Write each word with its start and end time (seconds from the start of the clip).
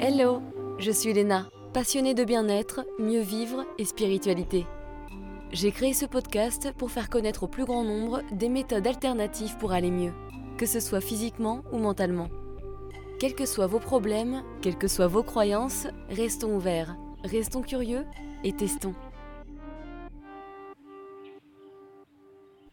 Hello, 0.00 0.42
je 0.78 0.92
suis 0.92 1.12
Léna, 1.12 1.48
passionnée 1.72 2.14
de 2.14 2.22
bien-être, 2.22 2.86
mieux 3.00 3.20
vivre 3.20 3.66
et 3.78 3.84
spiritualité. 3.84 4.64
J'ai 5.50 5.72
créé 5.72 5.92
ce 5.92 6.06
podcast 6.06 6.70
pour 6.78 6.92
faire 6.92 7.10
connaître 7.10 7.42
au 7.42 7.48
plus 7.48 7.64
grand 7.64 7.82
nombre 7.82 8.22
des 8.30 8.48
méthodes 8.48 8.86
alternatives 8.86 9.56
pour 9.58 9.72
aller 9.72 9.90
mieux, 9.90 10.12
que 10.56 10.66
ce 10.66 10.78
soit 10.78 11.00
physiquement 11.00 11.62
ou 11.72 11.78
mentalement. 11.78 12.28
Quels 13.18 13.34
que 13.34 13.44
soient 13.44 13.66
vos 13.66 13.80
problèmes, 13.80 14.44
quelles 14.62 14.78
que 14.78 14.86
soient 14.86 15.08
vos 15.08 15.24
croyances, 15.24 15.88
restons 16.10 16.54
ouverts, 16.54 16.96
restons 17.24 17.62
curieux 17.62 18.04
et 18.44 18.52
testons. 18.52 18.94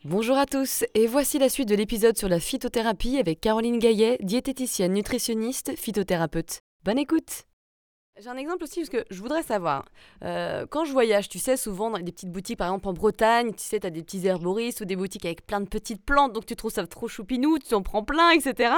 Bonjour 0.03 0.37
à 0.37 0.45
tous 0.45 0.85
et 0.93 1.07
voici 1.07 1.39
la 1.39 1.49
suite 1.49 1.69
de 1.69 1.75
l'épisode 1.75 2.19
sur 2.19 2.29
la 2.29 2.39
phytothérapie 2.39 3.17
avec 3.17 3.41
Caroline 3.41 3.79
Gaillet, 3.79 4.19
diététicienne 4.21 4.93
nutritionniste, 4.93 5.75
phytothérapeute. 5.75 6.61
Bonne 6.85 6.99
écoute 6.99 7.47
j'ai 8.21 8.29
un 8.29 8.37
exemple 8.37 8.63
aussi 8.63 8.79
parce 8.79 8.89
que 8.89 9.03
je 9.09 9.21
voudrais 9.21 9.43
savoir. 9.43 9.83
Euh, 10.23 10.65
quand 10.69 10.85
je 10.85 10.93
voyage, 10.93 11.27
tu 11.27 11.37
sais, 11.37 11.57
souvent 11.57 11.89
dans 11.89 11.99
des 11.99 12.13
petites 12.13 12.31
boutiques, 12.31 12.57
par 12.57 12.67
exemple 12.67 12.87
en 12.87 12.93
Bretagne, 12.93 13.51
tu 13.51 13.61
sais, 13.61 13.77
tu 13.77 13.87
as 13.87 13.89
des 13.89 14.03
petits 14.03 14.25
herboristes 14.25 14.79
ou 14.79 14.85
des 14.85 14.95
boutiques 14.95 15.25
avec 15.25 15.45
plein 15.45 15.59
de 15.59 15.67
petites 15.67 16.01
plantes, 16.01 16.31
donc 16.31 16.45
tu 16.45 16.55
trouves 16.55 16.71
ça 16.71 16.87
trop 16.87 17.09
choupinou, 17.09 17.59
tu 17.59 17.73
en 17.75 17.81
prends 17.81 18.05
plein, 18.05 18.29
etc. 18.29 18.73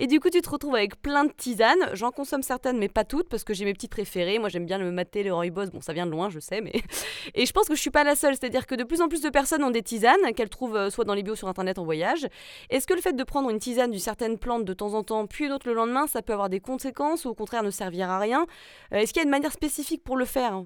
Et 0.00 0.08
du 0.08 0.18
coup, 0.18 0.28
tu 0.28 0.40
te 0.40 0.50
retrouves 0.50 0.74
avec 0.74 1.00
plein 1.00 1.24
de 1.24 1.30
tisanes. 1.30 1.78
J'en 1.92 2.10
consomme 2.10 2.42
certaines, 2.42 2.78
mais 2.78 2.88
pas 2.88 3.04
toutes, 3.04 3.28
parce 3.28 3.44
que 3.44 3.54
j'ai 3.54 3.64
mes 3.64 3.74
petites 3.74 3.92
préférées. 3.92 4.40
Moi, 4.40 4.48
j'aime 4.48 4.66
bien 4.66 4.78
le 4.78 4.90
maté, 4.90 5.22
le 5.22 5.32
rooibos. 5.32 5.70
Bon, 5.70 5.80
ça 5.80 5.92
vient 5.92 6.06
de 6.06 6.10
loin, 6.10 6.28
je 6.28 6.40
sais, 6.40 6.60
mais. 6.60 6.72
Et 7.36 7.46
je 7.46 7.52
pense 7.52 7.68
que 7.68 7.76
je 7.76 7.80
suis 7.80 7.90
pas 7.90 8.02
la 8.02 8.16
seule. 8.16 8.34
C'est-à-dire 8.34 8.66
que 8.66 8.74
de 8.74 8.82
plus 8.82 9.00
en 9.02 9.08
plus 9.08 9.22
de 9.22 9.30
personnes 9.30 9.62
ont 9.62 9.70
des 9.70 9.82
tisanes 9.82 10.32
qu'elles 10.34 10.50
trouvent 10.50 10.76
euh, 10.76 10.90
soit 10.90 11.04
dans 11.04 11.14
les 11.14 11.22
bios 11.22 11.36
sur 11.36 11.46
internet 11.46 11.78
en 11.78 11.84
voyage. 11.84 12.26
Est-ce 12.70 12.88
que 12.88 12.94
le 12.94 13.00
fait 13.00 13.12
de 13.12 13.22
prendre 13.22 13.50
une 13.50 13.60
tisane 13.60 13.92
d'une 13.92 14.00
certaine 14.00 14.36
plante 14.36 14.64
de 14.64 14.72
temps 14.72 14.94
en 14.94 15.04
temps, 15.04 15.28
puis 15.28 15.44
une 15.44 15.52
autre 15.52 15.68
le 15.68 15.74
lendemain, 15.74 16.08
ça 16.08 16.22
peut 16.22 16.32
avoir 16.32 16.48
des 16.48 16.58
conséquences 16.58 17.24
ou 17.24 17.28
au 17.28 17.34
contraire 17.34 17.62
ne 17.62 17.70
servir 17.70 18.10
à 18.10 18.18
rien? 18.18 18.46
Euh, 18.92 18.98
Est-ce 18.98 19.12
qu'il 19.12 19.20
y 19.20 19.24
a 19.24 19.24
une 19.24 19.30
manière 19.30 19.52
spécifique 19.52 20.04
pour 20.04 20.16
le 20.16 20.24
faire 20.24 20.64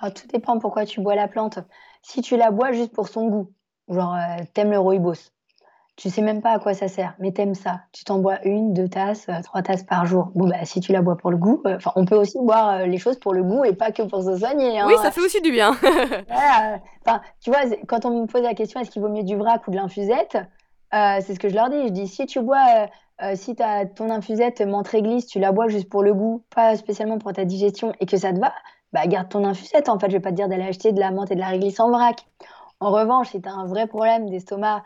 ah, 0.00 0.10
Tout 0.10 0.26
dépend 0.28 0.58
pourquoi 0.58 0.84
tu 0.84 1.00
bois 1.00 1.14
la 1.14 1.28
plante. 1.28 1.58
Si 2.02 2.22
tu 2.22 2.36
la 2.36 2.50
bois 2.50 2.72
juste 2.72 2.92
pour 2.92 3.08
son 3.08 3.26
goût, 3.28 3.52
genre 3.88 4.14
euh, 4.14 4.42
t'aimes 4.54 4.70
le 4.70 4.78
rooibos, 4.78 5.32
tu 5.96 6.10
sais 6.10 6.20
même 6.20 6.42
pas 6.42 6.50
à 6.50 6.58
quoi 6.58 6.74
ça 6.74 6.88
sert, 6.88 7.14
mais 7.18 7.32
t'aimes 7.32 7.54
ça. 7.54 7.80
Tu 7.92 8.04
t'en 8.04 8.18
bois 8.18 8.38
une, 8.44 8.74
deux 8.74 8.88
tasses, 8.88 9.28
euh, 9.28 9.40
trois 9.42 9.62
tasses 9.62 9.82
par 9.82 10.04
jour. 10.04 10.30
Bon, 10.34 10.46
bah, 10.46 10.64
si 10.64 10.80
tu 10.80 10.92
la 10.92 11.00
bois 11.00 11.16
pour 11.16 11.30
le 11.30 11.38
goût, 11.38 11.62
enfin, 11.66 11.92
on 11.96 12.04
peut 12.04 12.16
aussi 12.16 12.38
boire 12.38 12.86
les 12.86 12.98
choses 12.98 13.18
pour 13.18 13.32
le 13.32 13.42
goût 13.42 13.64
et 13.64 13.72
pas 13.72 13.92
que 13.92 14.02
pour 14.02 14.22
se 14.22 14.36
soigner. 14.36 14.78
Hein. 14.78 14.86
Oui, 14.86 14.94
ça 15.02 15.10
fait 15.10 15.22
aussi 15.22 15.40
du 15.40 15.50
bien. 15.50 15.76
Enfin, 17.08 17.20
tu 17.40 17.50
vois, 17.50 17.60
quand 17.86 18.04
on 18.04 18.22
me 18.22 18.26
pose 18.26 18.42
la 18.42 18.54
question 18.54 18.80
est-ce 18.80 18.90
qu'il 18.90 19.00
vaut 19.00 19.08
mieux 19.08 19.22
du 19.22 19.36
vrac 19.36 19.68
ou 19.68 19.70
de 19.70 19.76
l'infusette, 19.76 20.36
c'est 20.92 21.34
ce 21.34 21.38
que 21.38 21.48
je 21.48 21.54
leur 21.54 21.70
dis. 21.70 21.84
Je 21.84 21.92
dis 21.92 22.08
si 22.08 22.26
tu 22.26 22.40
bois 22.40 22.88
euh, 23.22 23.34
si 23.34 23.54
as 23.62 23.86
ton 23.86 24.10
infusette 24.10 24.60
menthe 24.60 24.88
réglisse, 24.88 25.26
tu 25.26 25.38
la 25.38 25.52
bois 25.52 25.68
juste 25.68 25.88
pour 25.88 26.02
le 26.02 26.12
goût, 26.12 26.44
pas 26.54 26.76
spécialement 26.76 27.18
pour 27.18 27.32
ta 27.32 27.44
digestion 27.44 27.92
et 28.00 28.06
que 28.06 28.16
ça 28.16 28.32
te 28.32 28.38
va, 28.38 28.52
bah 28.92 29.06
garde 29.06 29.28
ton 29.28 29.44
infusette. 29.44 29.88
En 29.88 29.98
fait, 29.98 30.08
je 30.08 30.16
vais 30.16 30.20
pas 30.20 30.30
te 30.30 30.36
dire 30.36 30.48
d'aller 30.48 30.64
acheter 30.64 30.92
de 30.92 31.00
la 31.00 31.10
menthe 31.10 31.30
et 31.30 31.34
de 31.34 31.40
la 31.40 31.48
réglisse 31.48 31.80
en 31.80 31.90
vrac. 31.90 32.26
En 32.80 32.90
revanche, 32.90 33.30
si 33.30 33.40
tu 33.40 33.48
as 33.48 33.52
un 33.52 33.66
vrai 33.66 33.86
problème 33.86 34.28
d'estomac 34.28 34.82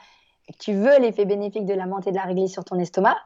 et 0.46 0.52
que 0.52 0.58
tu 0.58 0.74
veux 0.74 0.98
l'effet 1.00 1.24
bénéfique 1.24 1.66
de 1.66 1.74
la 1.74 1.86
menthe 1.86 2.06
et 2.06 2.12
de 2.12 2.16
la 2.16 2.22
réglisse 2.22 2.52
sur 2.52 2.64
ton 2.64 2.78
estomac, 2.78 3.16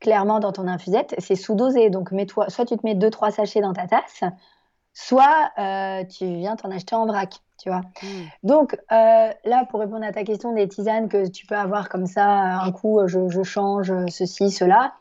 clairement 0.00 0.40
dans 0.40 0.52
ton 0.52 0.66
infusette, 0.66 1.14
c'est 1.18 1.36
sous-dosé. 1.36 1.90
Donc 1.90 2.10
mets-toi, 2.10 2.48
soit 2.50 2.64
tu 2.64 2.76
te 2.76 2.84
mets 2.84 2.94
2-3 2.94 3.30
sachets 3.30 3.60
dans 3.60 3.72
ta 3.72 3.86
tasse, 3.86 4.24
soit 4.94 5.50
euh, 5.58 6.04
tu 6.04 6.26
viens 6.26 6.56
t'en 6.56 6.70
acheter 6.72 6.96
en 6.96 7.06
vrac 7.06 7.40
tu 7.60 7.68
vois. 7.68 7.82
Mmh. 8.02 8.06
Donc 8.42 8.74
euh, 8.92 9.30
là, 9.44 9.64
pour 9.70 9.80
répondre 9.80 10.04
à 10.04 10.12
ta 10.12 10.24
question 10.24 10.52
des 10.52 10.68
tisanes 10.68 11.08
que 11.08 11.28
tu 11.28 11.46
peux 11.46 11.56
avoir 11.56 11.88
comme 11.88 12.06
ça, 12.06 12.26
un 12.26 12.72
coup, 12.72 13.00
je, 13.06 13.42
change 13.42 13.92
ceci, 14.08 14.50
cela. 14.50 14.94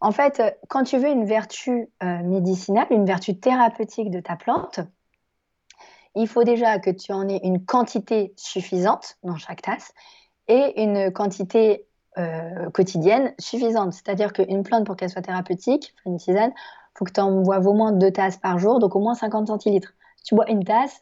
En 0.00 0.12
fait, 0.12 0.42
quand 0.68 0.84
tu 0.84 0.98
veux 0.98 1.08
une 1.08 1.24
vertu 1.24 1.88
euh, 2.02 2.22
médicinale, 2.22 2.86
une 2.90 3.04
vertu 3.04 3.38
thérapeutique 3.38 4.10
de 4.10 4.20
ta 4.20 4.36
plante, 4.36 4.80
il 6.14 6.28
faut 6.28 6.44
déjà 6.44 6.78
que 6.78 6.90
tu 6.90 7.12
en 7.12 7.28
aies 7.28 7.40
une 7.42 7.64
quantité 7.64 8.32
suffisante 8.36 9.18
dans 9.22 9.36
chaque 9.36 9.62
tasse 9.62 9.92
et 10.48 10.82
une 10.82 11.12
quantité 11.12 11.86
euh, 12.18 12.70
quotidienne 12.70 13.32
suffisante. 13.38 13.92
C'est-à-dire 13.92 14.32
qu'une 14.32 14.62
plante, 14.64 14.84
pour 14.84 14.96
qu'elle 14.96 15.10
soit 15.10 15.22
thérapeutique, 15.22 15.94
une 16.04 16.16
tisane, 16.16 16.50
il 16.56 16.98
faut 16.98 17.04
que 17.04 17.12
tu 17.12 17.20
en 17.20 17.30
boives 17.42 17.66
au 17.66 17.74
moins 17.74 17.92
deux 17.92 18.10
tasses 18.10 18.38
par 18.38 18.58
jour, 18.58 18.80
donc 18.80 18.96
au 18.96 19.00
moins 19.00 19.14
50 19.14 19.46
centilitres. 19.46 19.94
Tu 20.24 20.34
bois 20.34 20.50
une 20.50 20.64
tasse, 20.64 21.00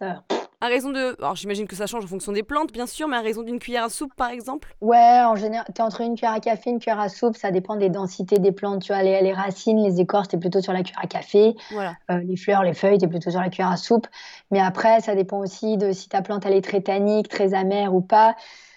à 0.67 0.69
raison 0.69 0.91
de. 0.91 1.17
Alors 1.19 1.37
j'imagine 1.37 1.67
que 1.67 1.77
ça 1.77 1.87
change 1.87 2.05
en 2.05 2.09
fonction 2.09 2.33
des 2.33 2.43
plantes, 2.43 2.73
bien 2.73 2.87
sûr, 2.87 3.09
mais 3.09 3.17
à 3.17 3.21
raison 3.21 3.43
d'une 3.43 3.59
cuillère 3.59 3.85
à 3.85 3.89
soupe, 3.89 4.15
par 4.17 4.31
exemple 4.31 4.77
Ouais, 4.81 5.23
en 5.25 5.37
général, 5.37 5.65
tu 5.75 5.81
es 5.81 5.85
entre 5.85 6.01
une 6.03 6.15
cuillère 6.15 6.33
à 6.33 6.41
café 6.41 6.71
et 6.71 6.73
une 6.73 6.79
cuillère 6.79 7.01
à 7.01 7.09
soupe, 7.09 7.37
ça 7.37 7.51
dépend 7.51 7.77
des 7.77 7.89
densités 7.89 8.39
des 8.39 8.53
plantes. 8.53 8.83
Tu 8.83 8.93
vois, 8.93 9.03
les, 9.03 9.21
les 9.23 9.33
racines, 9.33 9.83
les 9.83 10.01
écorces, 10.01 10.29
tu 10.29 10.37
es 10.37 10.39
plutôt 10.39 10.61
sur 10.61 10.73
la 10.73 10.83
cuillère 10.83 11.03
à 11.03 11.07
café. 11.07 11.55
Voilà. 11.71 11.95
Euh, 12.11 12.19
les 12.19 12.37
fleurs, 12.37 12.63
les 12.63 12.75
feuilles, 12.75 12.99
tu 12.99 13.05
es 13.05 13.09
plutôt 13.09 13.31
sur 13.31 13.41
la 13.41 13.49
cuillère 13.49 13.71
à 13.71 13.77
soupe. 13.77 14.07
Mais 14.51 14.61
après, 14.61 15.01
ça 15.01 15.15
dépend 15.15 15.39
aussi 15.39 15.77
de 15.77 15.93
si 15.93 16.09
ta 16.09 16.23
plante, 16.23 16.45
elle 16.47 16.55
est 16.55 16.65
très 16.65 16.81
tannique, 16.81 17.29
très 17.29 17.55
amère 17.55 17.95
ou 17.95 18.01
pas. 18.01 18.35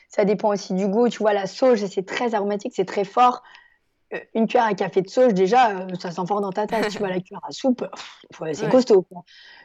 Ça 0.10 0.26
dépend 0.26 0.50
aussi 0.50 0.74
du 0.74 0.88
goût. 0.88 1.10
Tu 1.10 1.20
vois, 1.20 1.34
la 1.34 1.46
sauge, 1.46 1.86
c'est 1.86 2.06
très 2.06 2.34
aromatique, 2.34 2.74
c'est 2.76 2.86
très 2.86 3.04
fort. 3.04 3.44
Euh, 4.14 4.20
une 4.34 4.48
cuillère 4.48 4.66
à 4.66 4.74
café 4.74 5.02
de 5.02 5.10
sauge, 5.10 5.34
déjà, 5.34 5.70
euh, 5.72 5.88
ça 6.00 6.12
sent 6.12 6.22
fort 6.28 6.42
dans 6.42 6.52
ta 6.52 6.66
tasse. 6.66 6.90
tu 6.90 7.00
vois, 7.00 7.10
la 7.10 7.20
cuillère 7.20 7.42
à 7.48 7.52
soupe, 7.52 7.86
c'est 8.54 8.70
costaud. 8.70 9.06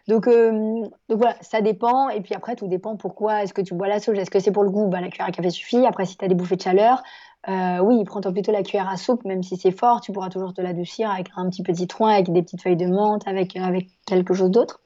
Donc, 0.07 0.29
euh, 0.29 0.83
donc 1.09 1.19
voilà, 1.19 1.37
ça 1.41 1.63
dépend. 1.63 2.11
Et 2.11 2.21
puis 2.21 2.35
après, 2.35 2.55
tout 2.55 2.69
dépend 2.69 2.97
pourquoi 2.97 3.43
est-ce 3.43 3.55
que 3.55 3.63
tu 3.63 3.75
bois 3.75 3.89
la 3.89 4.01
sauge. 4.01 4.19
Est-ce 4.19 4.31
que 4.31 4.41
c'est 4.41 4.53
pour 4.53 4.65
le 4.65 4.71
goût? 4.71 4.89
Bah, 4.89 5.01
La 5.01 5.09
cuillère 5.09 5.29
à 5.29 5.33
café 5.33 5.51
suffit. 5.51 5.87
Après, 5.87 6.05
si 6.05 6.17
tu 6.17 6.25
as 6.25 6.29
des 6.29 6.35
bouffées 6.35 6.57
de 6.57 6.63
chaleur, 6.63 7.03
oui, 7.47 8.05
prends-toi 8.05 8.33
plutôt 8.33 8.53
la 8.53 8.63
cuillère 8.63 8.89
à 8.89 8.97
soupe, 8.97 9.25
même 9.25 9.43
si 9.43 9.57
c'est 9.57 9.71
fort, 9.71 10.01
tu 10.01 10.13
pourras 10.13 10.31
toujours 10.31 10.55
te 10.55 10.61
l'adoucir 10.61 11.11
avec 11.11 11.29
un 11.37 11.49
petit 11.51 11.63
peu 11.63 11.75
citron, 11.75 12.07
avec 12.07 12.33
des 12.33 12.43
petites 12.43 12.63
feuilles 12.63 12.77
de 12.77 12.87
menthe, 12.87 13.27
avec, 13.27 13.57
avec 13.57 13.89
quelque 14.07 14.33
chose 14.33 14.51
d'autre. 14.51 14.81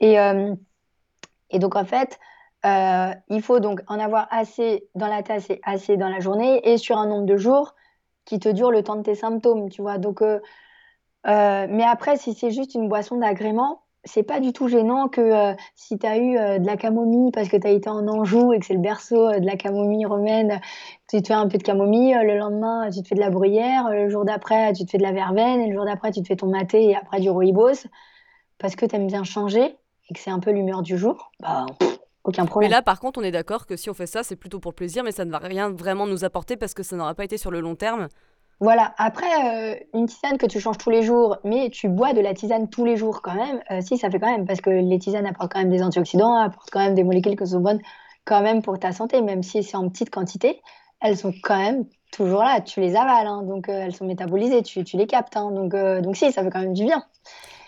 Et, 0.00 0.16
et 1.50 1.58
donc, 1.58 1.76
en 1.76 1.84
fait, 1.84 2.18
il 2.64 3.42
faut 3.42 3.60
donc 3.60 3.82
en 3.86 3.98
avoir 3.98 4.26
assez 4.30 4.88
dans 4.96 5.06
la 5.08 5.22
tasse 5.22 5.50
et 5.50 5.60
assez 5.64 5.96
dans 5.96 6.08
la 6.08 6.18
journée 6.20 6.60
et 6.68 6.78
sur 6.78 6.98
un 6.98 7.06
nombre 7.06 7.26
de 7.26 7.36
jours 7.36 7.74
qui 8.28 8.38
te 8.38 8.48
dure 8.50 8.70
le 8.70 8.82
temps 8.82 8.96
de 8.96 9.02
tes 9.02 9.14
symptômes, 9.14 9.70
tu 9.70 9.80
vois. 9.80 9.96
Donc, 9.96 10.20
euh, 10.20 10.38
euh, 11.26 11.66
mais 11.70 11.84
après, 11.84 12.18
si 12.18 12.34
c'est 12.34 12.50
juste 12.50 12.74
une 12.74 12.86
boisson 12.86 13.16
d'agrément, 13.16 13.80
c'est 14.04 14.22
pas 14.22 14.38
du 14.38 14.52
tout 14.52 14.68
gênant 14.68 15.08
que 15.08 15.20
euh, 15.22 15.54
si 15.74 15.98
tu 15.98 16.06
as 16.06 16.18
eu 16.18 16.34
de 16.34 16.66
la 16.66 16.76
camomille 16.76 17.32
parce 17.32 17.48
que 17.48 17.56
tu 17.56 17.66
as 17.66 17.70
été 17.70 17.88
en 17.88 18.06
Anjou 18.06 18.52
et 18.52 18.58
que 18.58 18.66
c'est 18.66 18.74
le 18.74 18.80
berceau 18.80 19.32
de 19.32 19.46
la 19.46 19.56
camomille 19.56 20.04
romaine, 20.04 20.60
tu 21.08 21.22
te 21.22 21.28
fais 21.28 21.34
un 21.34 21.48
peu 21.48 21.56
de 21.56 21.62
camomille, 21.62 22.16
le 22.22 22.36
lendemain 22.36 22.90
tu 22.90 23.02
te 23.02 23.08
fais 23.08 23.14
de 23.14 23.20
la 23.20 23.30
bruyère, 23.30 23.88
le 23.90 24.10
jour 24.10 24.26
d'après 24.26 24.74
tu 24.74 24.84
te 24.84 24.90
fais 24.90 24.98
de 24.98 25.02
la 25.02 25.12
verveine, 25.12 25.62
et 25.62 25.68
le 25.68 25.74
jour 25.74 25.86
d'après 25.86 26.12
tu 26.12 26.22
te 26.22 26.28
fais 26.28 26.36
ton 26.36 26.48
maté 26.48 26.90
et 26.90 26.96
après 26.96 27.20
du 27.20 27.30
rooibos 27.30 27.88
parce 28.58 28.76
que 28.76 28.84
tu 28.86 28.94
aimes 28.94 29.06
bien 29.06 29.24
changer 29.24 29.76
et 30.10 30.14
que 30.14 30.20
c'est 30.20 30.30
un 30.30 30.38
peu 30.38 30.52
l'humeur 30.52 30.82
du 30.82 30.96
jour. 30.96 31.32
Bah, 31.40 31.66
aucun 32.28 32.46
problème. 32.46 32.70
Mais 32.70 32.76
là, 32.76 32.82
par 32.82 33.00
contre, 33.00 33.20
on 33.20 33.22
est 33.22 33.30
d'accord 33.30 33.66
que 33.66 33.76
si 33.76 33.90
on 33.90 33.94
fait 33.94 34.06
ça, 34.06 34.22
c'est 34.22 34.36
plutôt 34.36 34.60
pour 34.60 34.72
le 34.72 34.76
plaisir, 34.76 35.02
mais 35.04 35.12
ça 35.12 35.24
ne 35.24 35.30
va 35.30 35.38
rien 35.38 35.70
vraiment 35.70 36.06
nous 36.06 36.24
apporter 36.24 36.56
parce 36.56 36.74
que 36.74 36.82
ça 36.82 36.96
n'aura 36.96 37.14
pas 37.14 37.24
été 37.24 37.38
sur 37.38 37.50
le 37.50 37.60
long 37.60 37.74
terme. 37.74 38.08
Voilà, 38.60 38.92
après, 38.98 39.26
euh, 39.26 39.76
une 39.94 40.06
tisane 40.06 40.36
que 40.36 40.46
tu 40.46 40.58
changes 40.58 40.78
tous 40.78 40.90
les 40.90 41.02
jours, 41.02 41.36
mais 41.44 41.70
tu 41.70 41.88
bois 41.88 42.12
de 42.12 42.20
la 42.20 42.34
tisane 42.34 42.68
tous 42.68 42.84
les 42.84 42.96
jours 42.96 43.22
quand 43.22 43.34
même, 43.34 43.60
euh, 43.70 43.80
si, 43.80 43.98
ça 43.98 44.10
fait 44.10 44.18
quand 44.18 44.30
même, 44.30 44.46
parce 44.46 44.60
que 44.60 44.70
les 44.70 44.98
tisanes 44.98 45.26
apportent 45.26 45.52
quand 45.52 45.60
même 45.60 45.70
des 45.70 45.82
antioxydants, 45.82 46.34
apportent 46.34 46.70
quand 46.70 46.80
même 46.80 46.94
des 46.94 47.04
molécules 47.04 47.36
qui 47.36 47.46
sont 47.46 47.60
bonnes 47.60 47.80
quand 48.24 48.42
même 48.42 48.60
pour 48.62 48.78
ta 48.78 48.90
santé, 48.90 49.22
même 49.22 49.44
si 49.44 49.62
c'est 49.62 49.76
en 49.76 49.88
petite 49.88 50.10
quantité, 50.10 50.60
elles 51.00 51.16
sont 51.16 51.32
quand 51.42 51.56
même 51.56 51.84
toujours 52.10 52.42
là, 52.42 52.60
tu 52.60 52.80
les 52.80 52.96
avales, 52.96 53.28
hein, 53.28 53.42
donc 53.42 53.68
euh, 53.68 53.82
elles 53.84 53.94
sont 53.94 54.06
métabolisées, 54.06 54.62
tu, 54.62 54.82
tu 54.82 54.96
les 54.96 55.06
captes, 55.06 55.36
hein, 55.36 55.52
donc, 55.52 55.76
donc 56.02 56.16
si, 56.16 56.32
ça 56.32 56.42
fait 56.42 56.50
quand 56.50 56.60
même 56.60 56.74
du 56.74 56.84
bien. 56.84 57.04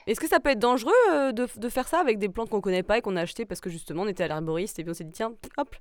Est-ce 0.07 0.21
que 0.21 0.29
ça 0.29 0.41
peut 0.41 0.51
être 0.51 0.59
dangereux 0.59 0.93
euh, 1.13 1.33
de, 1.33 1.47
de, 1.57 1.69
faire 1.69 1.89
ça 1.89 1.99
avec 1.99 2.19
des 2.19 2.29
plantes 2.29 2.51
qu'on 2.51 2.61
connaît 2.61 2.83
pas 2.83 2.99
et 2.99 3.03
qu'on 3.03 3.17
a 3.17 3.23
achetées 3.23 3.45
parce 3.45 3.61
que 3.61 3.71
justement 3.71 4.03
on 4.03 4.09
était 4.09 4.25
à 4.25 4.29
l'herboriste 4.29 4.79
et 4.79 4.83
puis 4.83 4.91
on 4.91 4.95
s'est 4.95 5.05
dit 5.05 5.13
tiens, 5.13 5.33
hop 5.57 5.77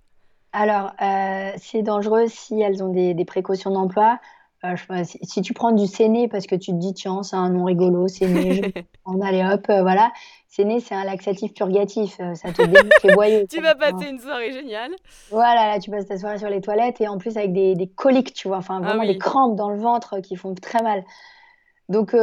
Alors, 0.51 0.91
euh, 1.01 1.51
c'est 1.57 1.81
dangereux 1.81 2.25
si 2.27 2.59
elles 2.61 2.83
ont 2.83 2.91
des, 2.91 3.13
des 3.13 3.25
précautions 3.25 3.71
d'emploi. 3.71 4.19
Euh, 4.65 4.75
si, 5.03 5.41
tu 5.41 5.53
prends 5.53 5.71
du 5.71 5.87
séné 5.87 6.27
parce 6.27 6.45
que 6.45 6.55
tu 6.55 6.71
te 6.71 6.75
dis 6.75 6.93
tiens, 6.93 7.23
c'est 7.23 7.37
un 7.37 7.49
nom 7.49 7.63
rigolo, 7.63 8.09
séné, 8.09 8.73
on 9.05 9.21
allait 9.25 9.45
hop, 9.45 9.65
voilà. 9.67 10.11
Séné, 10.49 10.81
c'est 10.81 10.95
un 10.95 11.05
laxatif 11.05 11.53
purgatif, 11.53 12.17
ça 12.33 12.51
te 12.51 12.63
dégoûte 12.63 12.91
les 13.03 13.13
boyaux. 13.13 13.45
tu 13.49 13.61
vas 13.61 13.75
passer 13.75 14.09
une 14.09 14.19
soirée 14.19 14.51
géniale. 14.51 14.91
Voilà, 15.29 15.67
là, 15.67 15.79
tu 15.79 15.89
passes 15.89 16.07
ta 16.07 16.17
soirée 16.17 16.39
sur 16.39 16.49
les 16.49 16.59
toilettes 16.59 16.99
et 16.99 17.07
en 17.07 17.17
plus 17.17 17.37
avec 17.37 17.53
des, 17.53 17.75
des 17.75 17.87
coliques, 17.87 18.33
tu 18.33 18.49
vois, 18.49 18.57
enfin 18.57 18.81
ah 18.83 18.85
vraiment 18.85 19.05
des 19.05 19.17
crampes 19.17 19.55
dans 19.55 19.69
le 19.69 19.79
ventre 19.79 20.19
qui 20.19 20.35
font 20.35 20.53
très 20.55 20.83
mal. 20.83 21.05
Donc, 21.87 22.13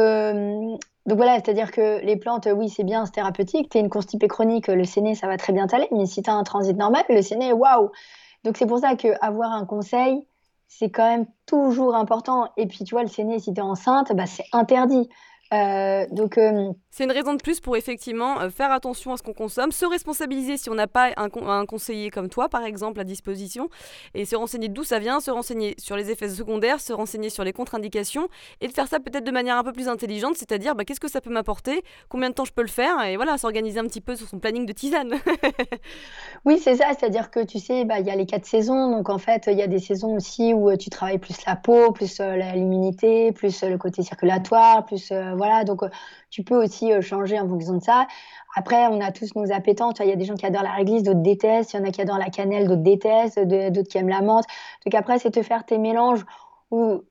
donc 1.07 1.15
voilà, 1.15 1.35
c'est-à-dire 1.35 1.71
que 1.71 2.01
les 2.03 2.17
plantes, 2.17 2.49
oui, 2.53 2.69
c'est 2.69 2.83
bien, 2.83 3.05
c'est 3.05 3.13
thérapeutique. 3.13 3.69
Tu 3.69 3.77
une 3.79 3.89
constipée 3.89 4.27
chronique, 4.27 4.67
le 4.67 4.83
séné, 4.83 5.15
ça 5.15 5.27
va 5.27 5.37
très 5.37 5.53
bien 5.53 5.65
t'aller. 5.65 5.87
Mais 5.91 6.05
si 6.05 6.21
tu 6.21 6.29
as 6.29 6.33
un 6.33 6.43
transit 6.43 6.75
normal, 6.75 7.05
le 7.07 7.21
séné, 7.21 7.53
waouh 7.53 7.91
Donc 8.43 8.57
c'est 8.57 8.65
pour 8.65 8.79
ça 8.79 8.95
qu'avoir 8.95 9.53
un 9.53 9.65
conseil, 9.65 10.27
c'est 10.67 10.89
quand 10.89 11.09
même 11.09 11.25
toujours 11.45 11.95
important. 11.95 12.49
Et 12.57 12.67
puis 12.67 12.83
tu 12.83 12.93
vois, 12.93 13.03
le 13.03 13.07
séné, 13.07 13.39
si 13.39 13.53
tu 13.53 13.59
es 13.59 13.63
enceinte, 13.63 14.13
bah, 14.13 14.25
c'est 14.25 14.43
interdit. 14.51 15.07
Euh, 15.53 16.05
donc, 16.11 16.37
euh, 16.37 16.73
c'est 16.89 17.05
une 17.05 17.11
raison 17.11 17.33
de 17.33 17.41
plus 17.41 17.59
pour 17.59 17.77
effectivement 17.77 18.41
euh, 18.41 18.49
faire 18.49 18.71
attention 18.71 19.13
à 19.13 19.17
ce 19.17 19.23
qu'on 19.23 19.33
consomme, 19.33 19.71
se 19.71 19.85
responsabiliser 19.85 20.57
si 20.57 20.69
on 20.69 20.75
n'a 20.75 20.87
pas 20.87 21.11
un, 21.15 21.29
un, 21.47 21.65
conseiller 21.65 22.09
comme 22.09 22.27
toi, 22.27 22.49
par 22.49 22.63
exemple, 22.63 22.99
à 22.99 23.05
disposition, 23.05 23.69
et 24.13 24.25
se 24.25 24.35
renseigner 24.35 24.67
d'où 24.67 24.83
ça 24.83 24.99
vient, 24.99 25.19
se 25.19 25.31
renseigner 25.31 25.75
sur 25.77 25.95
les 25.95 26.11
effets 26.11 26.29
secondaires, 26.29 26.81
se 26.81 26.91
renseigner 26.91 27.29
sur 27.29 27.43
les 27.43 27.53
contre-indications, 27.53 28.27
et 28.59 28.67
de 28.67 28.73
faire 28.73 28.87
ça 28.87 28.99
peut-être 28.99 29.23
de 29.23 29.31
manière 29.31 29.57
un 29.57 29.63
peu 29.63 29.71
plus 29.71 29.87
intelligente, 29.87 30.35
c'est-à-dire 30.35 30.75
bah, 30.75 30.83
qu'est-ce 30.83 30.99
que 30.99 31.09
ça 31.09 31.21
peut 31.21 31.29
m'apporter, 31.29 31.83
combien 32.09 32.29
de 32.29 32.35
temps 32.35 32.45
je 32.45 32.53
peux 32.53 32.61
le 32.61 32.67
faire, 32.67 33.01
et 33.05 33.15
voilà, 33.15 33.37
s'organiser 33.37 33.79
un 33.79 33.85
petit 33.85 34.01
peu 34.01 34.15
sur 34.15 34.27
son 34.27 34.39
planning 34.39 34.65
de 34.65 34.73
tisane. 34.73 35.13
oui, 36.45 36.59
c'est 36.61 36.75
ça, 36.75 36.87
c'est-à-dire 36.97 37.31
que 37.31 37.45
tu 37.45 37.59
sais, 37.59 37.85
bah, 37.85 37.99
il 37.99 38.05
y 38.05 38.09
a 38.09 38.15
les 38.15 38.25
quatre 38.25 38.45
saisons, 38.45 38.91
donc 38.91 39.09
en 39.09 39.17
fait, 39.17 39.47
il 39.47 39.57
y 39.57 39.61
a 39.61 39.67
des 39.67 39.79
saisons 39.79 40.15
aussi 40.15 40.53
où 40.53 40.75
tu 40.75 40.89
travailles 40.89 41.19
plus 41.19 41.45
la 41.45 41.55
peau, 41.55 41.91
plus 41.93 42.19
l'immunité, 42.19 43.31
plus 43.31 43.63
le 43.63 43.77
côté 43.77 44.03
circulatoire, 44.03 44.85
plus 44.85 45.11
voilà, 45.37 45.63
donc 45.63 45.83
euh, 45.83 45.89
tu 46.29 46.43
peux 46.43 46.61
aussi 46.61 46.91
euh, 46.91 47.01
changer 47.01 47.39
en 47.39 47.47
fonction 47.47 47.73
de 47.73 47.83
ça. 47.83 48.07
Après, 48.55 48.87
on 48.87 48.99
a 49.01 49.11
tous 49.11 49.35
nos 49.35 49.51
appétents. 49.51 49.91
Il 49.99 50.07
y 50.07 50.11
a 50.11 50.15
des 50.15 50.25
gens 50.25 50.35
qui 50.35 50.45
adorent 50.45 50.63
la 50.63 50.73
réglisse, 50.73 51.03
d'autres 51.03 51.21
détestent. 51.21 51.73
Il 51.73 51.77
y 51.77 51.79
en 51.79 51.85
a 51.85 51.91
qui 51.91 52.01
adorent 52.01 52.17
la 52.17 52.29
cannelle, 52.29 52.67
d'autres 52.67 52.81
détestent, 52.81 53.39
d'autres 53.39 53.89
qui 53.89 53.97
aiment 53.97 54.09
la 54.09 54.21
menthe. 54.21 54.45
Donc 54.85 54.95
après, 54.95 55.19
c'est 55.19 55.31
te 55.31 55.43
faire 55.43 55.65
tes 55.65 55.77
mélanges 55.77 56.25
où, 56.71 57.01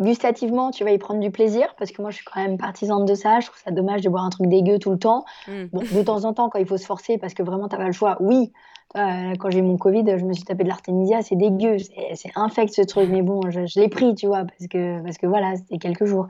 gustativement, 0.00 0.70
tu 0.70 0.84
vas 0.84 0.90
y 0.90 0.98
prendre 0.98 1.20
du 1.20 1.30
plaisir, 1.30 1.74
parce 1.78 1.92
que 1.92 2.02
moi, 2.02 2.10
je 2.10 2.16
suis 2.16 2.24
quand 2.24 2.42
même 2.42 2.58
partisane 2.58 3.04
de 3.04 3.14
ça. 3.14 3.40
Je 3.40 3.46
trouve 3.46 3.60
ça 3.62 3.70
dommage 3.70 4.02
de 4.02 4.08
boire 4.08 4.24
un 4.24 4.30
truc 4.30 4.48
dégueu 4.48 4.78
tout 4.78 4.90
le 4.90 4.98
temps. 4.98 5.24
Mm. 5.48 5.66
de 5.72 6.02
temps 6.02 6.24
en 6.24 6.32
temps, 6.32 6.48
quand 6.48 6.58
il 6.58 6.66
faut 6.66 6.78
se 6.78 6.86
forcer, 6.86 7.18
parce 7.18 7.34
que 7.34 7.42
vraiment, 7.42 7.68
tu 7.68 7.76
n'as 7.76 7.82
pas 7.82 7.86
le 7.86 7.92
choix, 7.92 8.16
oui. 8.20 8.52
Euh, 8.96 9.32
quand 9.38 9.50
j'ai 9.50 9.58
eu 9.58 9.62
mon 9.62 9.76
Covid, 9.76 10.04
je 10.18 10.24
me 10.24 10.32
suis 10.32 10.44
tapé 10.44 10.62
de 10.62 10.68
l'artémisia, 10.68 11.22
c'est 11.22 11.34
dégueu, 11.34 11.78
c'est 11.78 12.30
infect 12.36 12.72
ce 12.72 12.82
truc, 12.82 13.08
mais 13.10 13.22
bon, 13.22 13.50
je, 13.50 13.66
je 13.66 13.80
l'ai 13.80 13.88
pris, 13.88 14.14
tu 14.14 14.26
vois, 14.26 14.44
parce 14.44 14.68
que, 14.68 15.02
parce 15.02 15.18
que 15.18 15.26
voilà, 15.26 15.56
c'était 15.56 15.78
quelques 15.78 16.04
jours. 16.04 16.28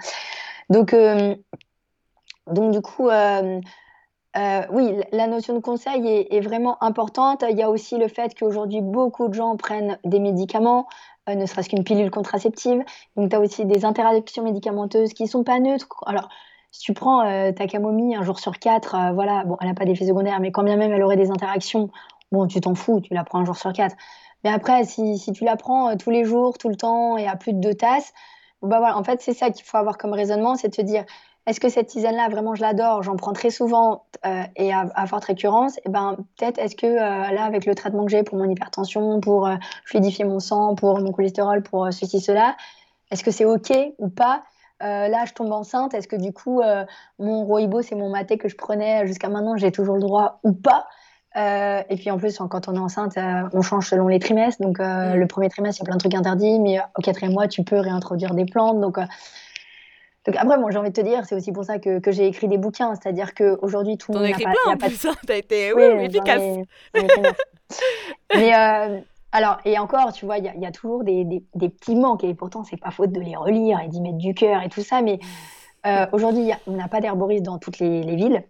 Donc, 0.71 0.95
euh, 0.95 1.35
donc 2.51 2.73
du 2.73 2.81
coup, 2.81 3.09
euh, 3.09 3.61
euh, 4.37 4.63
oui, 4.71 4.97
la 5.13 5.27
notion 5.27 5.55
de 5.55 5.61
conseil 5.61 6.27
est, 6.31 6.41
vraiment 6.41 6.83
importante. 6.83 7.45
Il 7.49 7.57
y 7.57 7.63
a 7.63 7.71
aussi 7.71 7.99
le 7.99 8.09
fait 8.09 8.35
qu'aujourd'hui, 8.35 8.81
beaucoup 8.81 9.29
de 9.29 9.35
gens 9.35 9.57
prennent 9.57 9.99
des 10.05 10.19
médicaments, 10.19 10.87
ne 11.29 11.47
serait-ce 11.47 11.69
qu'une 11.69 11.85
pilule 11.85 12.11
contraceptive. 12.11 12.83
Donc, 13.17 13.31
tu 13.31 13.37
as 13.37 13.41
aussi 13.41 13.65
des 13.65 13.85
interactions 13.85 14.43
médicamenteuses 14.43 15.13
qui 15.13 15.25
ne 15.25 15.29
sont 15.29 15.45
pas 15.45 15.59
neutres. 15.61 15.89
Alors, 16.07 16.29
si 16.71 16.81
tu 16.81 16.93
prends 16.93 17.23
ta 17.53 17.67
camomille 17.67 18.17
un 18.17 18.23
jour 18.23 18.41
sur 18.41 18.59
quatre, 18.59 18.97
voilà, 19.15 19.45
bon, 19.45 19.57
elle 19.61 19.69
n'a 19.69 19.75
pas 19.75 19.85
d'effet 19.85 20.07
secondaire, 20.07 20.41
mais 20.41 20.51
quand 20.51 20.65
bien 20.65 20.77
même 20.77 20.93
elle 20.93 21.03
aurait 21.03 21.17
des 21.17 21.31
interactions, 21.31 21.89
bon, 22.33 22.47
tu 22.47 22.61
t'en 22.61 22.75
fous, 22.75 23.01
tu 23.01 23.15
la 23.15 23.23
prends 23.23 23.39
un 23.39 23.45
jour 23.45 23.57
sur 23.57 23.73
quatre. 23.73 23.95
Mais 24.43 24.51
après, 24.51 24.85
si, 24.85 25.17
si 25.17 25.33
tu 25.33 25.45
la 25.45 25.57
prends 25.57 25.97
tous 25.97 26.11
les 26.11 26.25
jours, 26.25 26.59
tout 26.59 26.69
le 26.69 26.77
temps 26.77 27.17
et 27.17 27.27
à 27.27 27.37
plus 27.37 27.53
de 27.53 27.61
deux 27.61 27.75
tasses, 27.75 28.13
bah 28.61 28.79
voilà, 28.79 28.99
en 28.99 29.05
fait, 29.05 29.21
c'est 29.21 29.35
ça 29.35 29.51
qu'il 29.51 29.65
faut 29.65 29.77
avoir 29.77 29.99
comme 29.99 30.13
raisonnement, 30.13 30.57
c'est 30.57 30.69
de 30.69 30.75
te 30.75 30.83
dire, 30.83 31.05
est-ce 31.47 31.61
que 31.61 31.69
cette 31.69 31.89
tisane-là, 31.89 32.29
vraiment, 32.29 32.55
je 32.55 32.63
l'adore, 32.63 33.03
j'en 33.03 33.17
prends 33.17 33.33
très 33.33 33.51
souvent 33.51 34.05
euh, 34.25 34.43
et 34.57 34.73
à, 34.73 35.07
forte 35.07 35.25
récurrence, 35.25 35.77
et 35.79 35.83
eh 35.87 35.89
ben 35.91 36.17
peut-être 36.39 36.59
est-ce 36.59 36.75
que 36.75 36.87
euh, 36.87 36.99
là, 36.99 37.45
avec 37.45 37.67
le 37.67 37.75
traitement 37.75 38.05
que 38.07 38.11
j'ai 38.11 38.23
pour 38.23 38.39
mon 38.39 38.49
hypertension, 38.49 39.21
pour 39.21 39.47
euh, 39.47 39.57
fluidifier 39.85 40.25
mon 40.25 40.41
sang, 40.41 40.75
pour 40.75 40.99
mon 41.01 41.13
cholestérol, 41.13 41.63
pour 41.63 41.93
ceci, 41.93 42.21
cela, 42.21 42.57
est-ce 43.11 43.23
que 43.23 43.31
c'est 43.31 43.45
OK 43.45 43.73
ou 43.99 44.09
pas? 44.09 44.45
Là, 44.81 45.25
je 45.25 45.33
tombe 45.33 45.51
enceinte, 45.51 45.95
est-ce 45.95 46.07
que 46.07 46.17
du 46.17 46.35
coup, 46.35 46.61
mon 47.19 47.45
Roibo, 47.45 47.81
c'est 47.81 47.95
mon 47.95 48.11
maté 48.11 48.37
que 48.37 48.51
je 48.51 48.57
prenais 48.57 49.07
jusqu'à 49.07 49.31
maintenant, 49.31 49.57
j'ai 49.57 49.73
toujours 49.73 49.95
le 49.95 50.03
droit 50.03 50.41
ou 50.43 50.53
pas? 50.53 50.85
Euh, 51.37 51.83
et 51.89 51.97
puis 51.97 52.11
en 52.11 52.19
plus, 52.19 52.39
quand 52.39 52.69
on 52.69 52.75
est 52.75 52.79
enceinte, 52.79 53.19
euh, 53.19 53.49
on 53.53 53.63
change 53.63 53.89
selon 53.89 54.09
les 54.09 54.19
trimestres. 54.19 54.63
Donc 54.63 54.79
euh, 54.79 55.15
mm. 55.15 55.19
le 55.19 55.27
premier 55.27 55.49
trimestre, 55.49 55.81
il 55.81 55.85
y 55.85 55.87
a 55.87 55.89
plein 55.89 55.97
de 55.97 56.01
trucs 56.01 56.15
interdits, 56.15 56.61
mais 56.61 56.79
au 56.97 57.03
quatrième 57.03 57.33
mois, 57.33 57.49
tu 57.49 57.65
peux 57.65 57.79
réintroduire 57.79 58.35
des 58.35 58.45
plantes. 58.45 58.81
Donc, 58.81 58.99
donc 60.27 60.37
après, 60.37 60.59
bon, 60.59 60.71
j'ai 60.71 60.79
envie 60.79 60.91
de 60.91 60.95
te 60.95 61.01
dire, 61.01 61.25
c'est 61.27 61.35
aussi 61.35 61.53
pour 61.53 61.65
ça 61.65 61.79
que, 61.79 61.99
que 61.99 62.11
j'ai 62.11 62.27
écrit 62.27 62.49
des 62.49 62.59
bouquins. 62.59 62.95
C'est-à-dire 62.95 63.35
qu'aujourd'hui, 63.35 63.99
tout 63.99 64.13
le 64.13 64.19
monde. 64.19 64.27
T'en 64.27 64.33
écrit 64.33 64.45
plein 64.45 64.73
en 64.73 64.77
plus, 64.77 64.95
ça. 64.95 65.11
T'as 65.27 65.37
été 65.37 65.73
oui, 65.73 65.83
efficace. 66.05 66.43
mais 68.35 68.53
alors, 69.33 69.59
et 69.65 69.79
encore, 69.79 70.13
tu 70.13 70.25
vois, 70.25 70.39
il 70.39 70.45
y, 70.45 70.61
y, 70.61 70.67
a 70.67 70.71
toujours 70.71 71.05
des, 71.05 71.25
des, 71.25 71.45
des, 71.55 71.69
petits 71.69 71.97
manques. 71.97 72.25
Et 72.25 72.35
pourtant, 72.35 72.65
c'est 72.65 72.77
pas 72.77 72.91
faute 72.91 73.13
de 73.13 73.21
les 73.21 73.37
relire 73.37 73.81
et 73.81 73.89
d'y 73.89 74.01
mettre 74.01 74.19
du 74.19 74.33
cœur 74.33 74.63
et 74.63 74.69
tout 74.69 74.83
ça. 74.83 75.03
Mais 75.03 75.19
aujourd'hui, 76.13 76.53
on 76.67 76.73
n'a 76.73 76.89
pas 76.89 77.01
d'herboriste 77.01 77.43
dans 77.45 77.59
toutes 77.59 77.79
les, 77.79 78.03
les 78.03 78.17
villes 78.17 78.45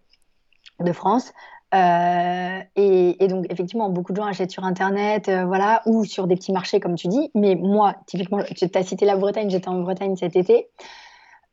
de 0.80 0.92
France. 0.92 1.32
Euh, 1.74 2.60
et, 2.76 3.26
donc, 3.28 3.46
effectivement, 3.50 3.88
beaucoup 3.88 4.12
de 4.12 4.18
gens 4.18 4.26
achètent 4.26 4.50
sur 4.50 4.64
Internet, 4.64 5.28
euh, 5.28 5.44
voilà, 5.44 5.82
ou 5.86 6.04
sur 6.04 6.26
des 6.26 6.36
petits 6.36 6.52
marchés, 6.52 6.78
comme 6.78 6.94
tu 6.94 7.08
dis. 7.08 7.30
Mais 7.34 7.56
moi, 7.56 7.96
typiquement, 8.06 8.42
tu 8.42 8.68
as 8.72 8.82
cité 8.82 9.04
la 9.04 9.16
Bretagne, 9.16 9.50
j'étais 9.50 9.68
en 9.68 9.80
Bretagne 9.80 10.16
cet 10.16 10.36
été. 10.36 10.68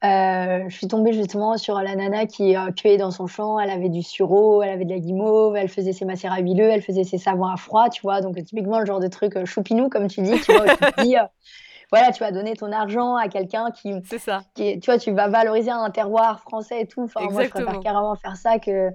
Euh, 0.03 0.63
je 0.67 0.75
suis 0.75 0.87
tombée 0.87 1.13
justement 1.13 1.57
sur 1.57 1.79
la 1.79 1.95
nana 1.95 2.25
qui 2.25 2.55
cueillait 2.75 2.97
dans 2.97 3.11
son 3.11 3.27
champ. 3.27 3.59
Elle 3.59 3.69
avait 3.69 3.89
du 3.89 4.01
sureau, 4.01 4.63
elle 4.63 4.69
avait 4.69 4.85
de 4.85 4.89
la 4.89 4.99
guimauve, 4.99 5.55
elle 5.55 5.69
faisait 5.69 5.93
ses 5.93 6.05
macérats 6.05 6.39
huileux, 6.39 6.69
elle 6.69 6.81
faisait 6.81 7.03
ses 7.03 7.17
savons 7.17 7.45
à 7.45 7.57
froid, 7.57 7.89
tu 7.89 8.01
vois. 8.01 8.21
Donc, 8.21 8.35
typiquement, 8.43 8.79
le 8.79 8.85
genre 8.85 8.99
de 8.99 9.07
truc 9.07 9.45
choupinou, 9.45 9.89
comme 9.89 10.07
tu 10.07 10.21
dis, 10.21 10.39
tu 10.41 10.53
vois, 10.53 10.65
tu 10.75 11.03
dis, 11.03 11.15
voilà, 11.91 12.11
tu 12.11 12.23
vas 12.23 12.31
donner 12.31 12.55
ton 12.55 12.71
argent 12.71 13.15
à 13.15 13.27
quelqu'un 13.27 13.69
qui. 13.71 13.93
C'est 14.05 14.19
ça. 14.19 14.43
Qui, 14.55 14.79
tu 14.79 14.89
vois, 14.89 14.97
tu 14.97 15.11
vas 15.11 15.27
valoriser 15.27 15.71
un 15.71 15.89
terroir 15.91 16.39
français 16.39 16.81
et 16.81 16.87
tout. 16.87 17.03
Enfin, 17.03 17.21
moi, 17.29 17.43
je 17.43 17.49
préfère 17.49 17.79
carrément 17.81 18.15
faire 18.15 18.37
ça 18.37 18.59
que. 18.59 18.89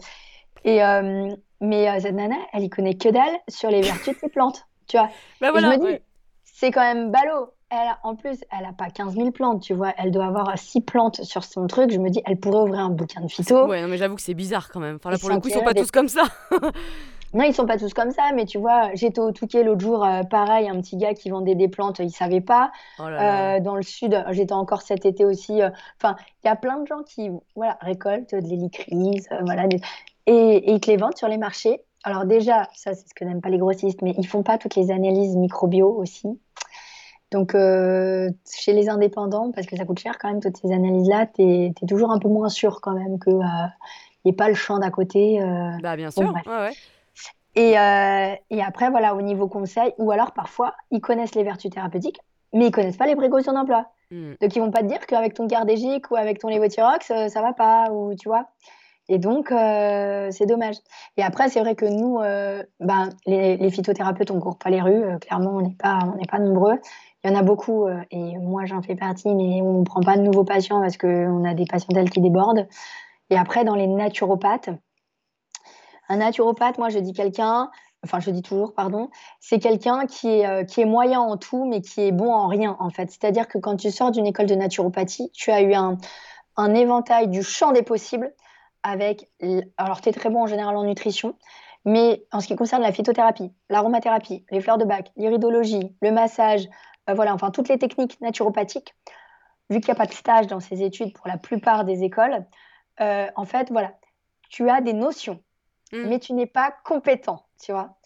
Et, 0.65 0.83
euh, 0.83 1.29
mais 1.61 1.89
euh, 1.89 2.01
cette 2.01 2.15
nana, 2.15 2.37
elle 2.53 2.65
y 2.65 2.71
connaît 2.71 2.97
que 2.97 3.09
dalle 3.09 3.37
sur 3.49 3.71
les 3.71 3.83
vertus 3.83 4.15
de 4.15 4.19
ces 4.19 4.29
plantes, 4.29 4.67
tu 4.89 4.97
vois. 4.97 5.09
Bah 5.41 5.51
je 5.55 5.67
me 5.67 5.93
dis, 5.93 6.03
c'est 6.45 6.71
quand 6.71 6.83
même 6.83 7.11
ballot. 7.11 7.53
Elle, 7.69 7.97
en 8.05 8.15
plus, 8.15 8.39
elle 8.53 8.65
n'a 8.65 8.73
pas 8.73 8.91
15 8.91 9.15
000 9.15 9.33
plantes, 9.33 9.63
tu 9.63 9.75
vois. 9.75 9.93
Elle 9.99 10.13
doit 10.13 10.27
avoir 10.27 10.57
6 10.57 10.83
plantes 10.83 11.25
sur 11.25 11.43
son 11.43 11.67
truc. 11.67 11.91
Je 11.91 11.99
me 11.99 12.11
dis, 12.11 12.23
elle 12.25 12.39
pourrait 12.39 12.61
ouvrir 12.61 12.81
un 12.81 12.91
bouquin 12.91 13.21
de 13.21 13.29
phyto. 13.29 13.67
Ouais, 13.67 13.85
mais 13.89 13.97
j'avoue 13.97 14.15
que 14.15 14.23
c'est 14.23 14.35
bizarre 14.35 14.71
quand 14.71 14.79
même. 14.79 14.97
Enfin, 14.97 15.11
là, 15.11 15.19
pour 15.19 15.31
le 15.31 15.41
coup, 15.41 15.49
ils 15.49 15.55
sont 15.55 15.65
pas 15.65 15.75
tous 15.75 15.91
comme 15.91 16.07
ça. 16.07 16.23
non, 17.35 17.43
ils 17.45 17.53
sont 17.53 17.67
pas 17.67 17.77
tous 17.77 17.93
comme 17.93 18.13
ça, 18.13 18.31
mais 18.37 18.45
tu 18.45 18.59
vois, 18.59 18.95
j'étais 18.95 19.21
au 19.21 19.33
Touquet 19.33 19.65
l'autre 19.65 19.81
jour, 19.81 20.05
euh, 20.05 20.23
pareil, 20.23 20.69
un 20.69 20.81
petit 20.81 20.97
gars 20.97 21.15
qui 21.15 21.29
vendait 21.29 21.57
des 21.57 21.67
plantes, 21.67 21.99
il 21.99 22.13
savait 22.13 22.41
pas. 22.41 22.71
Oh 23.01 23.03
dans 23.03 23.75
le 23.75 23.83
sud, 23.83 24.25
j'étais 24.31 24.53
encore 24.53 24.83
cet 24.83 25.05
été 25.05 25.25
aussi. 25.25 25.61
Enfin, 26.01 26.15
il 26.45 26.47
y 26.47 26.51
a 26.51 26.57
plein 26.57 26.79
de 26.79 26.87
gens 26.87 27.03
qui, 27.03 27.31
voilà, 27.57 27.79
récoltent 27.81 28.33
de 28.33 28.49
l'hélicryse, 28.49 29.29
voilà, 29.45 29.65
et, 30.27 30.73
ils 30.73 30.81
te 30.81 30.91
les 30.91 30.97
vendent 30.97 31.17
sur 31.17 31.29
les 31.29 31.39
marchés. 31.39 31.81
Alors 32.05 32.25
déjà, 32.25 32.69
ça 32.75 32.95
c'est 32.95 33.09
ce 33.09 33.15
que 33.15 33.25
n'aiment 33.25 33.41
pas 33.41 33.49
les 33.49 33.59
grossistes, 33.59 34.03
mais 34.03 34.15
ils 34.17 34.27
font 34.27 34.45
pas 34.45 34.59
toutes 34.59 34.77
les 34.77 34.93
analyses 34.93 35.37
microbio 35.37 35.93
aussi. 35.93 36.39
Donc 37.33 37.55
euh, 37.55 38.31
chez 38.49 38.73
les 38.73 38.89
indépendants, 38.89 39.51
parce 39.51 39.67
que 39.67 39.77
ça 39.77 39.85
coûte 39.85 39.99
cher 39.99 40.17
quand 40.19 40.29
même 40.29 40.41
toutes 40.41 40.57
ces 40.57 40.73
analyses-là, 40.73 41.27
tu 41.27 41.43
es, 41.43 41.75
toujours 41.89 42.13
un 42.13 42.19
peu 42.19 42.29
moins 42.29 42.49
sûr 42.49 42.81
quand 42.81 42.93
même 42.93 43.19
qu'il 43.19 43.37
n'y 43.37 43.43
euh, 43.43 44.27
ait 44.27 44.33
pas 44.33 44.49
le 44.49 44.55
champ 44.55 44.79
d'à 44.79 44.91
côté. 44.91 45.43
Euh. 45.43 45.71
Bah 45.83 45.97
bien 45.97 46.11
sûr, 46.11 46.33
Et, 47.57 47.71
et, 47.71 48.63
après, 48.63 48.91
voilà, 48.91 49.15
au 49.15 49.23
niveau 49.23 49.49
conseil, 49.49 49.93
ou 49.99 50.11
alors 50.11 50.33
parfois, 50.33 50.75
ils 50.91 51.01
connaissent 51.01 51.35
les 51.35 51.43
vertus 51.43 51.71
thérapeutiques, 51.71 52.21
mais 52.53 52.67
ils 52.67 52.71
connaissent 52.71 52.99
pas 52.99 53.07
les 53.07 53.17
précautions 53.17 53.53
d'emploi. 53.53 53.87
Hmm. 54.11 54.35
Donc 54.41 54.55
ils 54.55 54.61
vont 54.61 54.71
pas 54.71 54.83
te 54.83 54.87
dire 54.87 55.05
qu'avec 55.07 55.35
ton 55.35 55.47
gardégique 55.47 56.11
ou 56.13 56.17
avec 56.17 56.39
ton 56.39 56.49
lévothyrox, 56.49 57.07
ça 57.07 57.43
va 57.43 57.53
pas, 57.53 57.91
ou 57.91 58.15
tu 58.15 58.29
vois. 58.29 58.47
Et 59.09 59.19
donc, 59.19 59.53
euh, 59.53 60.29
c'est 60.33 60.47
dommage. 60.47 60.77
Et 61.17 61.23
après, 61.23 61.49
c'est 61.49 61.61
vrai 61.61 61.77
que 61.77 61.87
nous, 61.87 62.19
euh, 62.19 62.63
ben, 62.81 63.11
les, 63.27 63.71
phytothérapeutes, 63.71 64.31
on 64.31 64.37
ne 64.37 64.41
court 64.41 64.59
pas 64.59 64.71
les 64.71 64.81
rues. 64.81 65.05
Euh, 65.05 65.19
clairement, 65.19 65.57
on 65.57 65.61
n'est 65.61 65.75
pas, 65.75 65.99
on 66.03 66.25
pas 66.25 66.39
nombreux. 66.39 66.79
Il 67.27 67.33
y 67.33 67.35
en 67.35 67.39
a 67.41 67.43
beaucoup, 67.43 67.89
et 68.13 68.39
moi, 68.39 68.67
j'en 68.67 68.83
fais 68.83 68.95
partie, 68.95 69.35
mais 69.35 69.61
on 69.61 69.81
ne 69.81 69.85
prend 69.85 70.01
pas 70.01 70.17
de 70.17 70.23
nouveaux 70.23 70.45
patients 70.45 70.81
parce 70.81 70.97
qu'on 70.97 71.45
a 71.45 71.55
des 71.55 71.65
patientèles 71.65 72.09
qui 72.09 72.21
débordent. 72.21 72.69
Et 73.31 73.37
après, 73.37 73.65
dans 73.65 73.75
les 73.75 73.89
naturopathes, 73.89 74.71
un 76.09 76.19
naturopathe, 76.19 76.79
moi, 76.79 76.89
je 76.89 77.01
dis 77.01 77.13
quelqu'un, 77.13 77.69
enfin, 78.05 78.21
je 78.21 78.31
dis 78.31 78.43
toujours, 78.43 78.75
pardon, 78.75 79.11
c'est 79.41 79.59
quelqu'un 79.59 80.07
qui 80.07 80.29
est, 80.29 80.67
qui 80.67 80.83
est 80.83 80.85
moyen 80.85 81.19
en 81.19 81.37
tout, 81.37 81.65
mais 81.65 81.81
qui 81.81 82.03
est 82.03 82.13
bon 82.13 82.33
en 82.33 82.47
rien, 82.47 82.77
en 82.79 82.91
fait. 82.91 83.11
C'est-à-dire 83.11 83.49
que 83.49 83.59
quand 83.59 83.75
tu 83.75 83.91
sors 83.91 84.13
d'une 84.13 84.27
école 84.27 84.47
de 84.47 84.55
naturopathie, 84.55 85.33
tu 85.33 85.51
as 85.51 85.63
eu 85.63 85.75
un, 85.75 85.99
un 86.57 86.75
éventail 86.75 87.27
du 87.27 87.43
champ 87.43 87.73
des 87.73 87.83
possibles 87.83 88.33
avec. 88.85 89.29
Alors, 89.79 90.01
tu 90.01 90.11
es 90.11 90.13
très 90.13 90.31
bon 90.31 90.43
en 90.43 90.47
général 90.47 90.77
en 90.77 90.85
nutrition, 90.85 91.35
mais 91.85 92.25
en 92.31 92.39
ce 92.39 92.47
qui 92.47 92.55
concerne 92.55 92.83
la 92.83 92.93
phytothérapie, 92.93 93.51
l'aromathérapie, 93.69 94.45
les 94.53 94.61
fleurs 94.61 94.79
de 94.79 94.85
bac, 94.85 95.11
l'iridologie, 95.17 95.93
le 96.01 96.13
massage, 96.13 96.69
euh, 97.09 97.15
voilà, 97.15 97.35
enfin 97.35 97.51
toutes 97.51 97.69
les 97.69 97.79
techniques 97.79 98.21
naturopathiques, 98.21 98.95
vu 99.71 99.81
qu'il 99.81 99.93
n'y 99.93 99.99
a 99.99 100.03
pas 100.03 100.07
de 100.07 100.15
stage 100.15 100.47
dans 100.47 100.61
ces 100.61 100.83
études 100.83 101.13
pour 101.13 101.29
la 101.29 101.39
plupart 101.39 101.85
des 101.85 102.03
écoles, 102.03 102.45
euh, 103.01 103.27
en 103.37 103.45
fait, 103.45 103.71
voilà, 103.71 103.93
tu 104.49 104.69
as 104.71 104.81
des 104.81 104.93
notions, 104.93 105.43
mmh. 105.93 106.09
mais 106.09 106.19
tu 106.19 106.33
n'es 106.33 106.47
pas 106.47 106.75
compétent, 106.85 107.47
tu 107.61 107.73
vois 107.73 107.97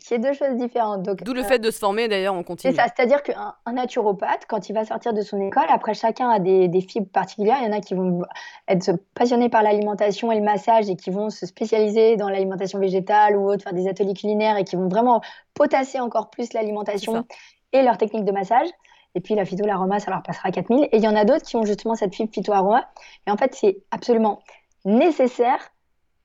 qui 0.00 0.14
est 0.14 0.18
deux 0.18 0.32
choses 0.32 0.56
différentes. 0.56 1.02
D'où 1.02 1.34
le 1.34 1.40
euh, 1.40 1.44
fait 1.44 1.58
de 1.58 1.70
se 1.70 1.78
former 1.78 2.08
d'ailleurs 2.08 2.34
en 2.34 2.42
continu. 2.42 2.72
C'est 2.72 2.80
ça, 2.80 2.86
c'est-à-dire 2.94 3.22
qu'un 3.22 3.54
naturopathe, 3.72 4.46
quand 4.48 4.68
il 4.68 4.72
va 4.72 4.84
sortir 4.84 5.12
de 5.12 5.20
son 5.20 5.40
école, 5.40 5.66
après 5.68 5.94
chacun 5.94 6.30
a 6.30 6.38
des, 6.38 6.68
des, 6.68 6.80
fibres 6.80 7.10
particulières. 7.10 7.58
Il 7.60 7.66
y 7.66 7.68
en 7.68 7.76
a 7.76 7.80
qui 7.80 7.94
vont 7.94 8.22
être 8.68 8.92
passionnés 9.14 9.48
par 9.48 9.62
l'alimentation 9.62 10.32
et 10.32 10.36
le 10.36 10.42
massage 10.42 10.88
et 10.88 10.96
qui 10.96 11.10
vont 11.10 11.28
se 11.28 11.44
spécialiser 11.44 12.16
dans 12.16 12.28
l'alimentation 12.28 12.78
végétale 12.78 13.36
ou 13.36 13.50
autre, 13.50 13.64
faire 13.64 13.74
des 13.74 13.86
ateliers 13.86 14.14
culinaires 14.14 14.56
et 14.56 14.64
qui 14.64 14.76
vont 14.76 14.88
vraiment 14.88 15.20
potasser 15.54 16.00
encore 16.00 16.30
plus 16.30 16.52
l'alimentation 16.54 17.26
et 17.72 17.82
leur 17.82 17.98
technique 17.98 18.24
de 18.24 18.32
massage. 18.32 18.68
Et 19.14 19.20
puis 19.20 19.34
la 19.34 19.44
phyto-l'aroma, 19.44 20.00
ça 20.00 20.10
leur 20.10 20.22
passera 20.22 20.48
à 20.48 20.52
4000. 20.52 20.88
Et 20.90 20.96
il 20.96 21.02
y 21.02 21.08
en 21.08 21.16
a 21.16 21.24
d'autres 21.24 21.44
qui 21.44 21.56
ont 21.56 21.64
justement 21.64 21.94
cette 21.94 22.14
fibre 22.14 22.32
phyto-aroma. 22.32 22.86
Et 23.26 23.30
en 23.30 23.36
fait, 23.36 23.54
c'est 23.54 23.78
absolument 23.90 24.40
nécessaire. 24.84 25.58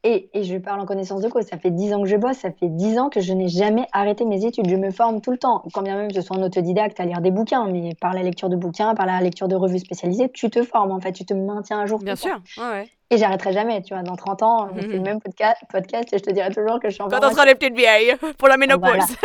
Et, 0.03 0.29
et, 0.33 0.43
je 0.43 0.55
parle 0.57 0.79
en 0.79 0.85
connaissance 0.85 1.21
de 1.21 1.27
cause. 1.27 1.45
Ça 1.45 1.57
fait 1.57 1.71
10 1.71 1.93
ans 1.93 2.03
que 2.03 2.07
je 2.07 2.15
bosse, 2.15 2.37
ça 2.37 2.51
fait 2.51 2.69
10 2.69 2.99
ans 2.99 3.09
que 3.09 3.19
je 3.19 3.33
n'ai 3.33 3.49
jamais 3.49 3.87
arrêté 3.91 4.23
mes 4.23 4.45
études. 4.45 4.69
Je 4.69 4.75
me 4.75 4.91
forme 4.91 5.19
tout 5.19 5.31
le 5.31 5.37
temps. 5.37 5.63
Quand 5.73 5.81
bien 5.81 5.97
même 5.97 6.13
je 6.13 6.21
sois 6.21 6.37
en 6.37 6.43
autodidacte 6.43 6.99
à 6.99 7.05
lire 7.05 7.19
des 7.19 7.31
bouquins, 7.31 7.65
mais 7.65 7.93
par 7.99 8.13
la 8.13 8.21
lecture 8.23 8.47
de 8.47 8.55
bouquins, 8.55 8.93
par 8.95 9.05
la 9.05 9.19
lecture 9.19 9.49
de 9.49 9.55
revues 9.55 9.79
spécialisées, 9.79 10.29
tu 10.31 10.49
te 10.49 10.63
formes 10.63 10.91
en 10.91 11.01
fait, 11.01 11.11
tu 11.11 11.25
te 11.25 11.33
maintiens 11.33 11.81
à 11.81 11.87
jour. 11.87 11.99
Bien 11.99 12.15
sûr, 12.15 12.39
ouais. 12.57 12.87
Et 13.09 13.17
j'arrêterai 13.17 13.53
jamais, 13.53 13.81
tu 13.81 13.93
vois. 13.93 14.03
Dans 14.03 14.15
30 14.15 14.43
ans, 14.43 14.69
on 14.71 14.75
fait 14.75 14.87
le 14.87 14.99
même 14.99 15.19
podcast, 15.19 15.61
podcast 15.69 16.13
et 16.13 16.19
je 16.19 16.23
te 16.23 16.31
dirai 16.31 16.53
toujours 16.53 16.79
que 16.79 16.89
je 16.89 16.93
suis 16.93 17.01
en 17.01 17.09
Quand 17.09 17.23
on 17.23 17.31
sera 17.31 17.45
les 17.45 17.55
petites 17.55 17.75
vieilles 17.75 18.15
pour 18.37 18.47
la 18.47 18.57
ménopause. 18.57 19.15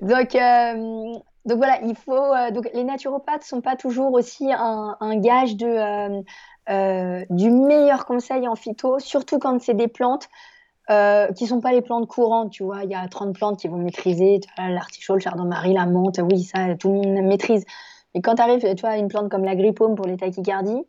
Donc, 0.00 0.34
euh, 0.34 1.18
donc 1.44 1.56
voilà, 1.56 1.80
il 1.82 1.94
faut. 1.96 2.12
Euh, 2.12 2.50
donc 2.50 2.68
les 2.74 2.84
naturopathes 2.84 3.44
sont 3.44 3.60
pas 3.60 3.76
toujours 3.76 4.12
aussi 4.12 4.50
un, 4.52 5.16
gage 5.16 5.56
de 5.56 6.22
euh, 6.68 7.24
du 7.30 7.50
meilleur 7.50 8.06
conseil 8.06 8.48
en 8.48 8.56
phyto, 8.56 8.98
surtout 8.98 9.38
quand 9.38 9.60
c'est 9.60 9.74
des 9.74 9.88
plantes 9.88 10.28
qui 11.34 11.46
sont 11.48 11.60
pas 11.60 11.72
les 11.72 11.82
plantes 11.82 12.06
courantes, 12.06 12.52
tu 12.52 12.62
vois. 12.62 12.84
Il 12.84 12.90
y 12.90 12.94
a 12.94 13.08
30 13.08 13.34
plantes 13.34 13.58
qui 13.58 13.66
vont 13.66 13.78
maîtriser, 13.78 14.38
l'artichaut, 14.56 15.14
le 15.14 15.20
chardon-marie, 15.20 15.72
la 15.72 15.84
menthe, 15.84 16.20
oui, 16.30 16.44
ça, 16.44 16.76
tout 16.76 16.88
le 16.90 16.94
monde 16.94 17.26
maîtrise. 17.26 17.64
Mais 18.14 18.20
quand 18.20 18.36
tu 18.36 18.42
arrives, 18.42 18.62
tu 18.62 18.80
vois, 18.82 18.96
une 18.96 19.08
plante 19.08 19.28
comme 19.28 19.44
l'agripaume 19.44 19.96
pour 19.96 20.06
les 20.06 20.16
tachycardies, 20.16 20.84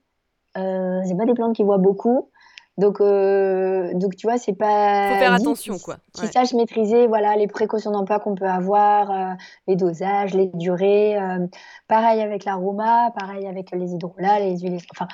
euh, 0.58 1.02
c'est 1.06 1.16
pas 1.16 1.26
des 1.26 1.34
plantes 1.34 1.56
qui 1.56 1.64
voient 1.64 1.78
beaucoup. 1.78 2.30
Donc, 2.78 3.02
euh, 3.02 3.92
donc 3.96 4.16
tu 4.16 4.28
vois, 4.28 4.38
c'est 4.38 4.54
pas. 4.54 5.10
Faut 5.10 5.20
faire 5.20 5.34
attention, 5.34 5.80
quoi. 5.80 5.98
Qui 6.14 6.22
ouais. 6.22 6.32
sachent 6.32 6.54
maîtriser, 6.54 7.08
voilà, 7.08 7.36
les 7.36 7.48
précautions 7.48 7.90
d'emploi 7.90 8.20
qu'on 8.20 8.36
peut 8.36 8.46
avoir, 8.48 9.10
euh, 9.10 9.34
les 9.68 9.76
dosages, 9.76 10.36
les 10.36 10.52
durées. 10.54 11.18
Euh, 11.18 11.48
pareil 11.88 12.22
avec 12.22 12.46
l'aroma, 12.46 13.12
pareil 13.18 13.48
avec 13.48 13.72
les 13.72 13.94
hydrolats, 13.94 14.40
les 14.40 14.60
huiles. 14.60 14.78
Enfin, 14.92 15.08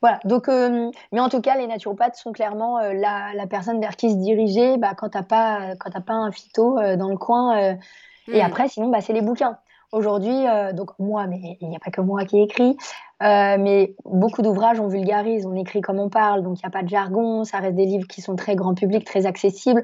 voilà. 0.00 0.20
Donc, 0.24 0.46
mais 0.46 1.18
en 1.18 1.28
tout 1.28 1.40
cas, 1.40 1.56
les 1.56 1.66
naturopathes 1.66 2.14
sont 2.14 2.30
clairement 2.30 2.78
la, 2.78 3.32
la, 3.34 3.46
personne 3.48 3.80
vers 3.80 3.96
qui 3.96 4.12
se 4.12 4.16
diriger 4.16 4.76
bah, 4.76 4.92
quand 4.96 5.08
t'as 5.08 5.24
pas, 5.24 5.74
quand 5.80 5.90
pas 6.00 6.12
un 6.12 6.30
phyto 6.30 6.78
dans 6.96 7.08
le 7.08 7.16
coin. 7.16 7.74
Mmh. 7.74 8.32
Et 8.32 8.40
après, 8.40 8.68
sinon, 8.68 8.90
bah, 8.90 9.00
c'est 9.00 9.12
les 9.12 9.22
bouquins. 9.22 9.58
Aujourd'hui, 9.90 10.44
donc 10.74 10.90
moi, 10.98 11.26
mais 11.26 11.56
il 11.60 11.68
n'y 11.68 11.76
a 11.76 11.78
pas 11.78 11.90
que 11.90 12.00
moi 12.02 12.24
qui 12.24 12.40
écris, 12.40 12.76
mais 13.20 13.94
beaucoup 14.04 14.42
d'ouvrages 14.42 14.80
on 14.80 14.88
vulgarise, 14.88 15.46
on 15.46 15.54
écrit 15.54 15.80
comme 15.80 15.98
on 15.98 16.10
parle, 16.10 16.42
donc 16.42 16.58
il 16.60 16.64
n'y 16.64 16.68
a 16.68 16.70
pas 16.70 16.82
de 16.82 16.88
jargon, 16.88 17.44
ça 17.44 17.58
reste 17.58 17.74
des 17.74 17.86
livres 17.86 18.06
qui 18.06 18.20
sont 18.20 18.36
très 18.36 18.54
grand 18.54 18.74
public, 18.74 19.06
très 19.06 19.24
accessibles. 19.24 19.82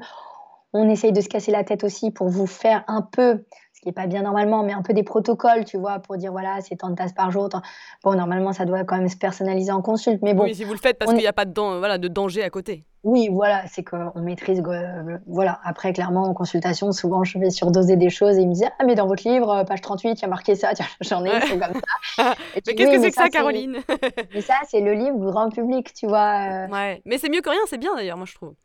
On 0.77 0.89
essaye 0.89 1.13
de 1.13 1.21
se 1.21 1.29
casser 1.29 1.51
la 1.51 1.63
tête 1.63 1.83
aussi 1.83 2.11
pour 2.11 2.27
vous 2.27 2.47
faire 2.47 2.83
un 2.87 3.01
peu 3.01 3.45
qui 3.85 3.89
n'est 3.89 3.93
pas 3.93 4.07
bien 4.07 4.23
normalement, 4.23 4.63
mais 4.63 4.73
un 4.73 4.81
peu 4.81 4.93
des 4.93 5.03
protocoles, 5.03 5.63
tu 5.63 5.77
vois, 5.77 5.99
pour 5.99 6.17
dire 6.17 6.31
voilà, 6.31 6.59
c'est 6.61 6.75
tant 6.75 6.89
de 6.89 6.95
tasses 6.95 7.13
par 7.13 7.29
jour. 7.29 7.49
Tant... 7.49 7.61
Bon, 8.03 8.15
normalement, 8.15 8.51
ça 8.51 8.65
doit 8.65 8.83
quand 8.83 8.97
même 8.97 9.09
se 9.09 9.15
personnaliser 9.15 9.71
en 9.71 9.83
consulte, 9.83 10.23
mais 10.23 10.33
bon. 10.33 10.45
Oui, 10.45 10.55
si 10.55 10.63
vous 10.63 10.73
le 10.73 10.79
faites 10.79 10.97
parce 10.97 11.11
qu'il 11.11 11.21
n'y 11.21 11.27
a 11.27 11.33
pas 11.33 11.45
de, 11.45 11.51
voilà, 11.53 11.99
de 11.99 12.07
danger 12.07 12.41
à 12.41 12.49
côté. 12.49 12.83
Oui, 13.03 13.29
voilà, 13.31 13.61
c'est 13.67 13.83
qu'on 13.83 14.19
maîtrise. 14.19 14.63
Euh, 14.65 15.19
voilà, 15.27 15.59
après, 15.63 15.93
clairement, 15.93 16.23
en 16.23 16.33
consultation, 16.33 16.91
souvent, 16.91 17.23
je 17.23 17.37
vais 17.37 17.51
surdoser 17.51 17.95
des 17.95 18.09
choses 18.09 18.39
et 18.39 18.41
ils 18.41 18.47
me 18.47 18.53
disent 18.55 18.65
Ah, 18.79 18.85
mais 18.85 18.95
dans 18.95 19.05
votre 19.05 19.27
livre, 19.27 19.63
page 19.67 19.81
38, 19.81 20.13
il 20.13 20.21
y 20.23 20.25
a 20.25 20.27
marqué 20.27 20.55
ça, 20.55 20.71
tiens, 20.73 20.87
j'en 21.01 21.23
ai, 21.23 21.39
c'est 21.41 21.59
comme 21.59 21.79
ça. 22.15 22.33
mais 22.65 22.73
qu'est-ce 22.73 22.91
que 22.91 23.01
c'est 23.01 23.09
que 23.11 23.15
ça, 23.15 23.29
Caroline? 23.29 23.77
Mais 24.33 24.41
ça, 24.41 24.55
c'est 24.67 24.81
le 24.81 24.93
livre 24.93 25.19
grand 25.19 25.49
public, 25.49 25.93
tu 25.93 26.07
vois. 26.07 26.65
Ouais, 26.71 27.03
mais 27.05 27.19
c'est 27.19 27.29
mieux 27.29 27.41
que 27.41 27.49
rien, 27.49 27.59
c'est 27.67 27.77
bien 27.77 27.93
d'ailleurs, 27.95 28.17
moi, 28.17 28.25
je 28.25 28.33
trouve. 28.33 28.55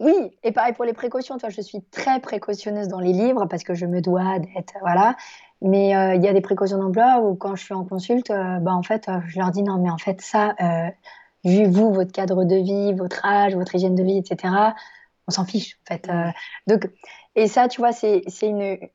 Oui, 0.00 0.14
et 0.42 0.52
pareil 0.52 0.72
pour 0.72 0.84
les 0.84 0.92
précautions. 0.92 1.38
Toi, 1.38 1.48
je 1.48 1.60
suis 1.60 1.82
très 1.90 2.20
précautionneuse 2.20 2.88
dans 2.88 3.00
les 3.00 3.12
livres 3.12 3.46
parce 3.46 3.62
que 3.62 3.74
je 3.74 3.86
me 3.86 4.00
dois 4.00 4.38
d'être 4.38 4.74
voilà. 4.80 5.16
Mais 5.62 5.94
euh, 5.96 6.14
il 6.16 6.22
y 6.22 6.28
a 6.28 6.32
des 6.32 6.40
précautions 6.40 6.78
d'emploi 6.78 7.20
où 7.20 7.36
quand 7.36 7.54
je 7.54 7.64
suis 7.64 7.74
en 7.74 7.84
consulte, 7.84 8.30
euh, 8.30 8.58
bah 8.58 8.74
en 8.74 8.82
fait, 8.82 9.08
euh, 9.08 9.20
je 9.28 9.38
leur 9.38 9.52
dis 9.52 9.62
non, 9.62 9.78
mais 9.78 9.90
en 9.90 9.98
fait 9.98 10.20
ça, 10.20 10.54
vu 11.44 11.66
vous, 11.66 11.92
votre 11.92 12.12
cadre 12.12 12.44
de 12.44 12.56
vie, 12.56 12.92
votre 12.94 13.24
âge, 13.24 13.54
votre 13.54 13.74
hygiène 13.74 13.94
de 13.94 14.02
vie, 14.02 14.18
etc. 14.18 14.54
On 15.28 15.30
s'en 15.30 15.44
fiche 15.44 15.78
en 15.82 15.94
fait. 15.94 16.10
donc 16.66 16.88
et 17.34 17.46
ça, 17.46 17.68
tu 17.68 17.80
vois, 17.80 17.92
c'est 17.92 18.22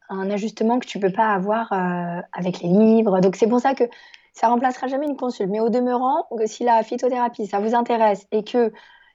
un 0.10 0.30
ajustement 0.30 0.80
que 0.80 0.86
tu 0.86 1.00
peux 1.00 1.12
pas 1.12 1.30
avoir 1.30 1.72
avec 2.34 2.62
les 2.62 2.70
livres. 2.70 3.20
Donc 3.22 3.36
c'est 3.36 3.48
pour 3.48 3.60
ça 3.60 3.74
que 3.74 3.86
ça 4.34 4.50
remplacera 4.50 4.88
jamais 4.88 5.08
une 5.08 5.18
consulte. 5.18 5.50
Mais 5.50 5.60
au 5.60 5.70
demeurant, 5.70 6.28
si 6.46 6.64
la 6.64 6.84
phytothérapie, 6.84 7.48
ça 7.48 7.60
vous 7.60 7.74
intéresse 7.74 8.28
et 8.32 8.44
que 8.44 8.72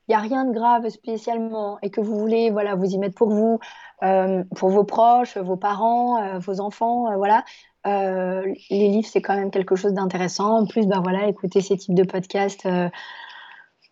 il 0.08 0.12
n'y 0.12 0.14
a 0.16 0.18
rien 0.18 0.44
de 0.44 0.52
grave 0.52 0.88
spécialement 0.88 1.78
et 1.82 1.90
que 1.90 2.00
vous 2.00 2.18
voulez 2.18 2.50
voilà, 2.50 2.74
vous 2.74 2.86
y 2.86 2.98
mettre 2.98 3.14
pour 3.14 3.30
vous, 3.30 3.60
euh, 4.02 4.42
pour 4.56 4.70
vos 4.70 4.84
proches, 4.84 5.36
vos 5.36 5.56
parents, 5.56 6.20
euh, 6.22 6.38
vos 6.38 6.60
enfants, 6.60 7.10
euh, 7.10 7.16
voilà. 7.16 7.44
Les 7.84 8.88
livres, 8.88 9.08
c'est 9.10 9.22
quand 9.22 9.34
même 9.34 9.50
quelque 9.50 9.74
chose 9.74 9.92
d'intéressant. 9.92 10.60
En 10.60 10.66
plus, 10.66 10.86
bah, 10.86 11.00
voilà, 11.02 11.28
écouter 11.28 11.60
ces 11.60 11.76
types 11.76 11.94
de 11.94 12.04
podcasts 12.04 12.66
euh, 12.66 12.88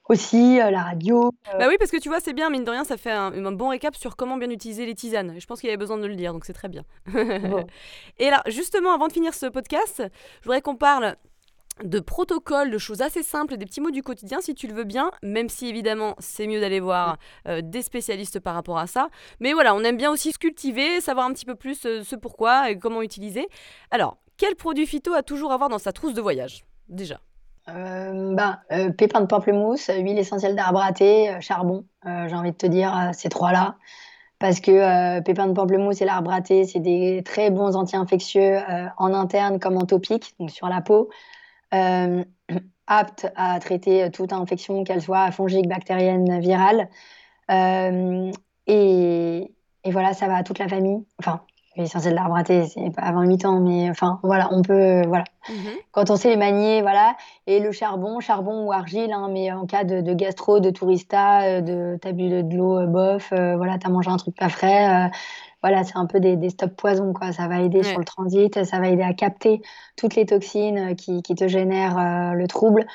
aussi, 0.09 0.59
la 0.59 0.83
radio. 0.83 1.33
Bah 1.59 1.67
oui, 1.69 1.77
parce 1.79 1.91
que 1.91 1.97
tu 1.97 2.09
vois, 2.09 2.21
c'est 2.21 2.33
bien, 2.33 2.51
mine 2.51 2.65
de 2.65 2.71
rien, 2.71 2.85
ça 2.85 2.97
fait 2.97 3.11
un, 3.11 3.33
un, 3.33 3.53
bon 3.53 3.69
récap 3.69 3.95
sur 3.97 4.17
comment 4.17 4.37
bien 4.37 4.51
utiliser 4.51 4.87
les 4.87 4.95
tisanes. 4.95 5.35
Je 5.39 5.47
pense 5.47 5.61
qu'il 5.61 5.69
y 5.69 5.71
avait 5.71 5.77
besoin 5.77 5.99
de 5.99 6.07
le 6.07 6.17
dire, 6.17 6.33
donc 6.33 6.45
c'est 6.45 6.53
très 6.53 6.69
bien. 6.69 6.83
Bon. 7.13 7.65
et 8.19 8.31
là, 8.31 8.43
justement, 8.47 8.93
avant 8.93 9.09
de 9.09 9.13
finir 9.13 9.35
ce 9.35 9.47
podcast, 9.47 10.03
je 10.41 10.45
voudrais 10.45 10.63
qu'on 10.63 10.77
parle 10.77 11.17
de 11.85 12.01
protocoles, 12.01 12.71
de 12.71 12.79
choses 12.79 13.03
assez 13.03 13.23
simples, 13.23 13.57
des 13.57 13.67
petits 13.67 13.81
mots 13.81 13.91
du 13.91 14.03
quotidien 14.03 14.41
si 14.41 14.55
tu 14.55 14.67
le 14.67 14.75
veux 14.75 14.85
bien, 14.85 15.11
même 15.23 15.49
si 15.49 15.69
évidemment 15.69 16.15
c'est 16.19 16.47
mieux 16.47 16.61
d'aller 16.61 16.81
voir 16.81 17.17
euh, 17.49 17.61
des 17.63 17.83
spécialistes 17.83 18.41
par 18.41 18.55
rapport 18.55 18.79
à 18.79 18.87
ça. 18.87 19.09
Mais 19.41 19.53
voilà, 19.53 19.75
on 19.75 19.83
aime 19.83 19.97
bien 19.97 20.11
aussi 20.11 20.33
se 20.33 20.39
cultiver, 20.39 21.01
savoir 21.01 21.27
un 21.27 21.33
petit 21.33 21.47
peu 21.47 21.55
plus 21.55 21.85
euh, 21.87 22.03
ce 22.05 22.17
pourquoi 22.17 22.71
et 22.71 22.79
comment 22.79 23.03
utiliser. 23.03 23.49
Alors, 23.91 24.19
quel 24.37 24.55
produit 24.57 24.87
phyto 24.87 25.15
à 25.15 25.23
toujours 25.23 25.53
avoir 25.53 25.69
dans 25.69 25.79
sa 25.79 25.93
trousse 25.93 26.15
de 26.15 26.21
voyage 26.21 26.65
Déjà? 26.89 27.21
Euh, 27.69 28.35
bah, 28.35 28.61
euh, 28.73 28.91
pépins 28.91 29.21
de 29.21 29.27
pamplemousse, 29.27 29.91
huile 29.95 30.19
essentielle 30.19 30.57
d'arbre 30.57 30.83
à 30.83 30.93
thé, 30.93 31.37
charbon, 31.41 31.85
j'ai 32.05 32.35
envie 32.35 32.53
de 32.53 32.57
te 32.57 32.67
dire 32.67 33.11
ces 33.13 33.29
trois-là. 33.29 33.77
Parce 34.39 34.61
que 34.61 35.21
pépins 35.21 35.47
de 35.47 35.53
pamplemousse 35.53 36.01
et 36.01 36.07
l'arbre 36.07 36.33
à 36.33 36.41
thé, 36.41 36.65
c'est 36.65 36.81
des 36.81 37.23
très 37.23 37.51
bons 37.51 37.77
anti-infectieux 37.77 38.57
en 38.97 39.13
interne 39.13 39.61
comme 39.61 39.77
en 39.77 39.85
topique, 39.85 40.35
donc 40.41 40.51
sur 40.51 40.67
la 40.67 40.81
peau 40.81 41.11
euh, 41.11 41.13
apte 42.87 43.31
à 43.37 43.59
traiter 43.61 44.11
toute 44.11 44.33
infection, 44.33 44.85
qu'elle 44.85 45.01
soit 45.01 45.31
fongique, 45.31 45.69
bactérienne, 45.69 46.41
virale. 46.41 46.89
Euh, 47.51 48.31
et, 48.67 49.53
et, 49.85 49.91
voilà, 49.91 50.13
ça 50.13 50.27
va 50.27 50.37
à 50.37 50.43
toute 50.43 50.59
la 50.59 50.69
famille. 50.69 51.05
Enfin, 51.19 51.41
l'essentiel 51.77 52.13
de 52.13 52.19
l'arbre 52.19 52.43
thé, 52.43 52.67
c'est 52.67 52.91
pas 52.91 53.03
avant 53.03 53.23
8 53.23 53.45
ans, 53.45 53.61
mais 53.61 53.89
enfin, 53.91 54.19
voilà, 54.23 54.49
on 54.53 54.63
peut, 54.63 55.03
voilà. 55.07 55.25
Mm 55.49 55.53
-hmm. 55.53 55.77
Quand 55.93 56.11
on 56.11 56.17
sait 56.17 56.31
les 56.31 56.37
manier, 56.37 56.83
voilà. 56.83 57.17
Et 57.47 57.61
le 57.61 57.73
charbon, 57.73 58.21
charbon 58.21 58.65
ou 58.67 58.73
argile, 58.73 59.13
hein, 59.13 59.29
mais 59.33 59.53
en 59.53 59.67
cas 59.67 59.85
de, 59.85 60.01
de, 60.01 60.15
gastro, 60.15 60.61
de 60.61 60.71
tourista, 60.71 61.61
de 61.61 61.97
t'as 62.01 62.13
bu 62.13 62.29
de, 62.29 62.43
de 62.43 62.57
l'eau 62.57 62.87
bof, 62.87 63.33
euh, 63.33 63.57
voilà, 63.57 63.79
t'as 63.79 63.89
mangé 63.89 64.11
un 64.11 64.17
truc 64.17 64.37
pas 64.37 64.49
frais, 64.49 65.07
euh, 65.07 65.09
voilà, 65.63 65.85
c'est 65.85 65.97
un 65.97 66.07
peu 66.07 66.21
des, 66.21 66.37
des 66.37 66.51
stops 66.51 66.75
poison, 66.77 67.13
quoi. 67.13 67.33
Ça 67.33 67.49
va 67.49 67.61
aider 67.61 67.79
ouais. 67.79 67.85
sur 67.85 67.99
le 67.99 68.05
transit, 68.05 68.65
ça 68.65 68.81
va 68.81 68.89
aider 68.89 69.03
à 69.03 69.15
capter 69.15 69.61
toutes 69.97 70.15
les 70.15 70.27
toxines 70.27 70.97
qui, 70.97 71.23
qui 71.23 71.35
te 71.35 71.49
génèrent 71.49 71.99
euh, 71.99 72.33
le 72.33 72.47
trouble. 72.47 72.87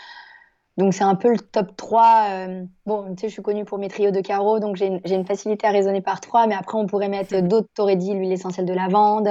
Donc, 0.78 0.94
c'est 0.94 1.04
un 1.04 1.16
peu 1.16 1.32
le 1.32 1.40
top 1.40 1.76
3. 1.76 2.28
Euh, 2.30 2.66
bon, 2.86 3.16
tu 3.16 3.22
sais, 3.22 3.28
je 3.28 3.34
suis 3.34 3.42
connue 3.42 3.66
pour 3.66 3.78
mes 3.78 3.88
trios 3.88 4.12
de 4.12 4.22
carreaux, 4.22 4.60
donc 4.60 4.76
j'ai 4.76 4.88
une, 4.88 5.02
une, 5.06 5.26
facilité 5.26 5.68
à 5.68 5.72
raisonner 5.72 6.02
par 6.02 6.22
3, 6.22 6.48
mais 6.48 6.56
après, 6.56 6.78
on 6.78 6.86
pourrait 6.86 7.10
mettre 7.10 7.40
d'autres. 7.42 7.68
T'aurais 7.76 7.96
dit 7.96 8.14
l'huile 8.14 8.32
essentielle 8.32 8.66
de 8.66 8.74
lavande, 8.74 9.30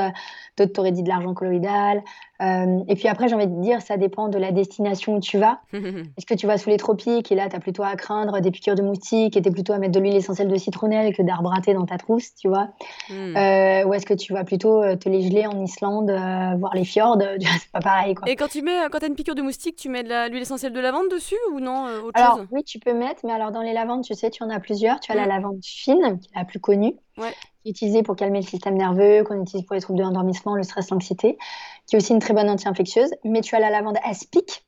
d'autres, 0.57 0.73
t'aurais 0.73 0.93
dit 0.93 1.03
de 1.03 1.09
l'argent 1.09 1.35
colloïdal. 1.35 2.03
Euh, 2.43 2.81
et 2.89 2.97
puis 2.97 3.07
après, 3.09 3.29
j'ai 3.29 3.37
envie 3.37 3.47
de 3.47 3.61
dire, 3.61 3.81
ça 3.81 3.97
dépend 3.97 4.29
de 4.29 4.39
la 4.39 4.51
destination 4.51 5.17
où 5.17 5.21
tu 5.21 5.39
vas. 5.39 5.61
Est-ce 5.73 6.27
que 6.27 6.35
tu 6.35 6.47
vas 6.47 6.59
sous 6.59 6.69
les 6.69 6.77
tropiques 6.77 7.31
et 7.31 7.35
là, 7.35 7.49
tu 7.49 7.57
as 7.57 7.61
plutôt 7.61 7.85
à 7.85 7.95
craindre 7.95 8.41
des 8.41 8.51
piqûres 8.51 8.75
de 8.75 8.83
moustiques 8.83 9.37
et 9.37 9.43
tu 9.43 9.49
es 9.49 9.53
plutôt 9.53 9.73
à 9.73 9.79
mettre 9.79 9.93
de 9.93 10.01
l'huile 10.01 10.17
essentielle 10.17 10.49
de 10.49 10.57
citronnelle 10.57 11.15
que 11.15 11.23
d'arbre 11.23 11.53
dans 11.67 11.87
ta 11.87 11.99
trousse, 11.99 12.35
tu 12.35 12.49
vois? 12.49 12.69
Mm. 13.09 13.37
euh, 13.37 13.85
Ou 13.85 13.95
est-ce 13.95 14.07
que 14.07 14.15
tu 14.15 14.33
vas 14.33 14.45
plutôt 14.45 14.83
te 14.97 15.09
les 15.09 15.23
geler 15.23 15.47
en 15.47 15.61
Islande, 15.63 16.11
euh, 16.11 16.57
voir 16.59 16.75
les 16.75 16.85
fjords 16.85 17.19
C'est 17.41 17.71
pas 17.73 17.81
pareil, 17.81 18.15
quoi. 18.15 18.29
Et 18.29 18.37
quand 18.37 18.49
tu 18.49 18.63
mets, 18.63 18.79
quand 18.91 19.03
as 19.03 19.07
une 19.07 19.15
piqûre 19.15 19.35
de 19.35 19.43
moustique, 19.43 19.77
tu 19.77 19.89
mets 19.89 20.03
de 20.03 20.31
l'huile 20.31 20.43
essentielle 20.43 20.73
de 20.73 20.81
lavande 20.81 21.09
dessus 21.11 21.37
ou 21.53 21.61
non 21.61 21.87
euh, 21.87 22.01
autre 22.01 22.13
Alors, 22.15 22.39
chose? 22.39 22.47
oui, 22.51 22.65
tu 22.65 22.79
peux 22.79 22.95
mettre, 22.95 23.21
mais 23.25 23.33
alors 23.33 23.44
dans 23.53 23.63
les 23.63 23.73
lavandes, 23.73 24.05
tu 24.05 24.15
sais, 24.15 24.31
tu 24.31 24.43
en 24.43 24.51
as 24.51 24.61
plusieurs. 24.61 25.01
Tu 25.01 25.13
as 25.13 25.15
la 25.15 25.27
lavande 25.27 25.61
fine, 25.65 26.19
qui 26.21 26.29
est 26.35 26.39
la 26.39 26.45
plus 26.45 26.61
connue. 26.61 26.95
Ouais 27.19 27.35
qui 27.65 27.69
est 27.69 27.71
utilisée 27.71 28.03
pour 28.03 28.15
calmer 28.15 28.41
le 28.41 28.47
système 28.47 28.77
nerveux, 28.77 29.25
qu'on 29.25 29.41
utilise 29.41 29.65
pour 29.65 29.75
les 29.75 29.81
troubles 29.81 29.99
de 29.99 30.05
l'endormissement, 30.05 30.55
le 30.55 30.63
stress, 30.63 30.91
l'anxiété, 30.91 31.39
qui 31.87 31.97
est 31.97 31.99
aussi 31.99 32.13
une 32.13 32.19
très 32.19 32.35
bonne 32.35 32.51
anti-infectieuse. 32.51 33.11
Mais 33.25 33.41
tu 33.41 33.57
as 33.57 33.59
la 33.59 33.71
lavande 33.71 33.97
aspic, 34.05 34.65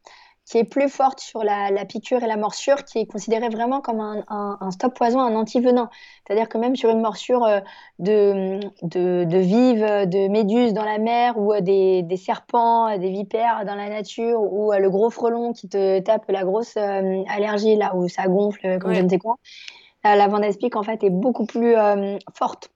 qui 0.47 0.59
est 0.59 0.65
plus 0.65 0.88
forte 0.88 1.19
sur 1.19 1.43
la, 1.43 1.71
la, 1.73 1.85
piqûre 1.85 2.23
et 2.23 2.26
la 2.29 2.37
morsure, 2.37 2.85
qui 2.85 3.00
est 3.00 3.07
considérée 3.07 3.49
vraiment 3.49 3.81
comme 3.81 3.99
un, 4.00 4.25
un, 4.29 4.57
un 4.61 4.71
stop 4.71 4.95
poison, 4.95 5.21
un 5.21 5.35
antivenin. 5.35 5.91
C'est-à-dire 6.25 6.49
que 6.49 6.57
même 6.57 6.76
sur 6.76 6.88
une 6.91 7.00
morsure 7.00 7.45
euh, 7.45 7.61
de, 7.99 8.61
de, 8.83 9.25
de 9.25 9.38
vives, 9.38 10.09
de 10.09 10.29
méduses 10.29 10.73
dans 10.73 10.85
la 10.85 10.99
mer, 10.99 11.37
ou 11.37 11.53
des, 11.61 12.03
des, 12.05 12.17
serpents, 12.17 12.97
des 12.97 13.11
vipères 13.11 13.65
dans 13.67 13.75
la 13.75 13.88
nature, 13.88 14.41
ou 14.41 14.73
le 14.73 14.88
gros 14.88 15.11
frelon 15.11 15.53
qui 15.53 15.69
te 15.69 15.99
tape 15.99 16.31
la 16.31 16.45
grosse 16.45 16.76
euh, 16.76 17.25
allergie, 17.29 17.75
là 17.75 17.97
où 17.97 18.09
ça 18.09 18.29
gonfle, 18.29 18.79
comme 18.79 18.91
ouais. 18.91 18.97
je 18.97 19.03
ne 19.03 19.09
sais 19.09 19.19
quoi, 19.19 19.38
la 20.05 20.15
lavande 20.15 20.45
aspic, 20.45 20.76
en 20.76 20.85
fait, 20.85 21.03
est 21.03 21.11
beaucoup 21.11 21.47
plus 21.47 21.76
euh, 21.76 22.19
forte. 22.33 22.71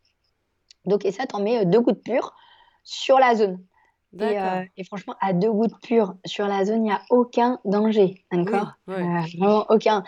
Donc, 0.87 1.05
et 1.05 1.12
ça, 1.12 1.27
t'en 1.27 1.41
mets 1.41 1.65
deux 1.65 1.81
gouttes 1.81 2.03
pures 2.03 2.35
sur 2.83 3.21
la 3.21 3.37
zone. 3.37 3.61
Et, 4.19 4.85
franchement, 4.85 5.14
à 5.21 5.33
deux 5.33 5.52
gouttes 5.52 5.79
pures 5.83 6.14
sur 6.25 6.47
la 6.47 6.64
zone, 6.64 6.79
il 6.79 6.83
n'y 6.83 6.93
a 6.93 7.02
aucun 7.11 7.61
danger. 7.64 8.25
D'accord? 8.33 8.73
Vraiment 8.87 9.67
aucun. 9.69 10.02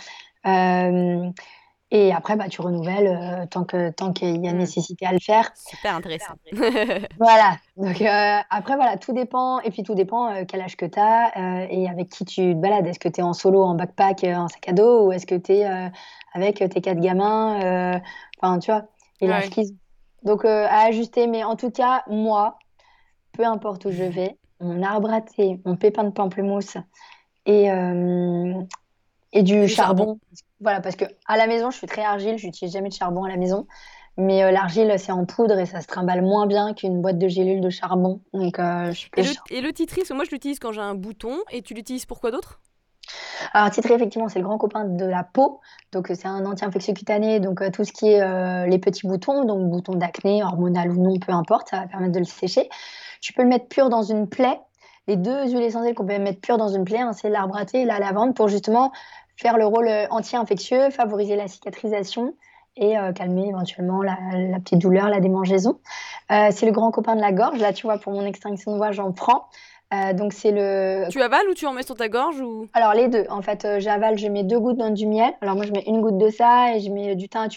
Et 1.94 2.11
après, 2.11 2.37
bah, 2.37 2.49
tu 2.49 2.62
renouvelles 2.62 3.06
euh, 3.06 3.47
tant 3.47 3.64
que 3.64 3.90
tant 3.90 4.14
qu'il 4.14 4.42
y 4.42 4.49
a 4.49 4.54
mmh. 4.54 4.56
nécessité 4.56 5.04
à 5.04 5.12
le 5.12 5.18
faire. 5.18 5.52
Super 5.54 5.94
intéressant. 5.94 6.32
voilà. 7.18 7.59
Donc 7.76 8.00
euh, 8.00 8.38
après, 8.49 8.76
voilà, 8.76 8.97
tout 8.97 9.12
dépend. 9.12 9.61
Et 9.61 9.71
puis 9.71 9.82
tout 9.82 9.94
dépend 9.94 10.32
euh, 10.32 10.44
quel 10.49 10.62
âge 10.62 10.78
que 10.78 10.87
tu 10.87 10.99
as 10.99 11.68
et 11.71 11.87
avec 11.90 12.09
qui 12.09 12.25
tu 12.25 12.54
te 12.54 12.54
balades. 12.54 12.87
Est-ce 12.87 12.99
que 12.99 13.11
tu 13.11 13.21
es 13.21 13.23
en 13.23 13.35
solo, 13.35 13.62
en 13.62 13.75
backpack, 13.75 14.25
en 14.25 14.49
sac 14.49 14.71
à 14.71 14.73
dos 14.73 15.06
ou 15.06 15.12
est-ce 15.12 15.26
que 15.26 15.35
tu 15.35 15.52
es 15.52 15.90
avec 16.32 16.56
tes 16.56 16.80
quatre 16.80 16.99
gamins 16.99 18.00
Enfin, 18.40 18.59
tu 18.59 18.71
vois, 18.71 18.85
et 19.21 19.26
la 19.26 19.40
Donc 20.23 20.47
à 20.47 20.87
ajuster. 20.87 21.26
Mais 21.26 21.44
en 21.44 21.56
tout 21.56 21.71
cas, 21.71 22.04
moi, 22.09 22.56
peu 23.32 23.44
importe 23.44 23.84
où 23.84 23.90
je 23.90 24.04
vais, 24.04 24.36
mon 24.60 24.82
arbre 24.82 25.12
à 25.12 25.20
thé, 25.20 25.60
mon 25.64 25.76
pépin 25.76 26.04
de 26.04 26.10
pamplemousse 26.10 26.76
et, 27.46 27.68
et 29.32 29.42
du, 29.42 29.68
charbon. 29.68 30.18
Voilà, 30.60 30.80
parce 30.80 30.96
que 30.96 31.04
à 31.26 31.36
la 31.36 31.46
maison, 31.46 31.70
je 31.70 31.78
suis 31.78 31.86
très 31.86 32.04
argile, 32.04 32.38
je 32.38 32.46
n'utilise 32.46 32.72
jamais 32.72 32.88
de 32.88 32.94
charbon 32.94 33.24
à 33.24 33.28
la 33.28 33.36
maison. 33.36 33.66
Mais 34.18 34.44
euh, 34.44 34.50
l'argile, 34.50 34.94
c'est 34.98 35.12
en 35.12 35.24
poudre 35.24 35.58
et 35.58 35.66
ça 35.66 35.80
se 35.80 35.86
trimballe 35.86 36.22
moins 36.22 36.46
bien 36.46 36.74
qu'une 36.74 37.00
boîte 37.00 37.18
de 37.18 37.28
gélules 37.28 37.62
de 37.62 37.70
charbon. 37.70 38.20
Donc, 38.34 38.58
euh, 38.58 38.92
je 38.92 39.06
et, 39.16 39.22
le, 39.22 39.30
et 39.50 39.60
le 39.62 39.72
titri, 39.72 40.02
moi 40.12 40.24
je 40.24 40.30
l'utilise 40.30 40.58
quand 40.58 40.72
j'ai 40.72 40.82
un 40.82 40.94
bouton. 40.94 41.38
Et 41.50 41.62
tu 41.62 41.72
l'utilises 41.72 42.04
pour 42.04 42.20
quoi 42.20 42.30
d'autre? 42.30 42.60
Alors, 43.54 43.70
titri, 43.70 43.94
effectivement, 43.94 44.28
c'est 44.28 44.38
le 44.38 44.44
grand 44.44 44.58
copain 44.58 44.84
de 44.84 45.04
la 45.06 45.24
peau. 45.24 45.60
Donc, 45.92 46.08
c'est 46.14 46.28
un 46.28 46.44
anti-infectieux 46.44 46.92
cutané. 46.92 47.40
Donc, 47.40 47.62
euh, 47.62 47.70
tout 47.70 47.84
ce 47.84 47.92
qui 47.92 48.08
est 48.08 48.66
les 48.68 48.78
petits 48.78 49.06
boutons, 49.06 49.44
donc 49.44 49.70
boutons 49.70 49.94
d'acné, 49.94 50.42
hormonal 50.42 50.90
ou 50.90 51.02
non, 51.02 51.18
peu 51.18 51.32
importe, 51.32 51.70
ça 51.70 51.80
va 51.80 51.86
permettre 51.86 52.12
de 52.12 52.18
le 52.18 52.24
sécher. 52.24 52.68
Tu 53.23 53.33
peux 53.33 53.43
le 53.43 53.49
mettre 53.49 53.69
pur 53.69 53.88
dans 53.88 54.02
une 54.02 54.29
plaie. 54.29 54.61
Les 55.07 55.17
deux 55.17 55.49
huiles 55.49 55.62
essentielles 55.62 55.95
qu'on 55.95 56.07
peut 56.07 56.19
mettre 56.19 56.41
pur 56.41 56.59
dans 56.59 56.69
une 56.69 56.85
plaie, 56.85 57.00
hein, 57.00 57.12
c'est 57.12 57.31
l'arbre 57.31 57.57
à 57.57 57.64
thé 57.64 57.83
et 57.83 57.85
la 57.85 57.99
lavande 57.99 58.35
pour 58.35 58.49
justement 58.49 58.93
faire 59.37 59.57
le 59.57 59.64
rôle 59.64 59.88
euh, 59.88 60.07
anti-infectieux, 60.11 60.91
favoriser 60.91 61.37
la 61.37 61.49
cicatrisation 61.49 62.35
et 62.76 62.99
euh, 62.99 63.12
calmer 63.12 63.49
éventuellement 63.49 64.02
la, 64.02 64.17
petite 64.61 64.79
douleur, 64.79 65.09
la 65.09 65.21
démangeaison. 65.21 65.79
Euh, 66.31 66.49
c'est 66.50 66.67
le 66.67 66.73
grand 66.73 66.91
copain 66.91 67.14
de 67.14 67.21
la 67.21 67.33
gorge. 67.33 67.61
Là, 67.61 67.73
tu 67.73 67.87
vois, 67.87 67.99
pour 67.99 68.12
mon 68.12 68.25
extinction 68.25 68.73
de 68.73 68.76
voix, 68.76 68.91
j'en 68.91 69.12
prends. 69.12 69.47
Donc 70.14 70.32
c'est 70.32 70.50
le. 70.52 71.06
Tu 71.11 71.20
avales 71.20 71.49
ou 71.49 71.54
tu 71.54 71.66
en 71.66 71.72
mets 71.72 71.82
sur 71.82 71.94
ta 71.94 72.08
gorge 72.08 72.40
ou? 72.40 72.66
Alors 72.72 72.94
les 72.94 73.08
deux. 73.08 73.25
En 73.28 73.42
fait, 73.42 73.66
j'avale, 73.78 74.18
je 74.18 74.28
mets 74.28 74.44
deux 74.44 74.58
gouttes 74.58 74.78
dans 74.78 74.90
du 74.90 75.06
miel. 75.06 75.32
Alors 75.40 75.54
moi, 75.54 75.66
je 75.66 75.72
mets 75.72 75.84
une 75.87 76.00
goutte 76.00 76.18
de 76.18 76.30
ça 76.30 76.75
et 76.75 76.80
je 76.80 76.90
mets 76.90 77.14
du 77.14 77.28
thym 77.28 77.49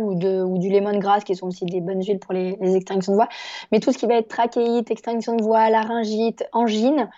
ou, 0.00 0.14
de, 0.14 0.42
ou 0.42 0.58
du 0.58 0.70
lemongrass, 0.70 1.24
qui 1.24 1.34
sont 1.34 1.48
aussi 1.48 1.64
des 1.64 1.80
bonnes 1.80 2.02
huiles 2.02 2.18
pour 2.18 2.32
les, 2.32 2.56
les 2.60 2.76
extinctions 2.76 3.12
de 3.12 3.16
voix. 3.16 3.28
Mais 3.72 3.80
tout 3.80 3.92
ce 3.92 3.98
qui 3.98 4.06
va 4.06 4.14
être 4.14 4.28
trachéite, 4.28 4.90
extinction 4.90 5.36
de 5.36 5.42
voix, 5.42 5.70
laryngite, 5.70 6.44
angine, 6.52 7.08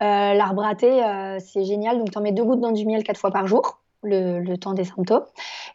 euh, 0.00 0.34
l'arbre 0.34 0.64
à 0.64 0.74
thé, 0.76 1.04
euh, 1.04 1.38
c'est 1.40 1.64
génial. 1.64 1.98
Donc, 1.98 2.10
tu 2.10 2.18
en 2.18 2.20
mets 2.20 2.32
deux 2.32 2.44
gouttes 2.44 2.60
dans 2.60 2.70
du 2.70 2.86
miel 2.86 3.02
quatre 3.02 3.18
fois 3.18 3.30
par 3.32 3.46
jour, 3.46 3.80
le, 4.02 4.56
temps 4.56 4.74
des 4.74 4.84
symptômes. 4.84 5.24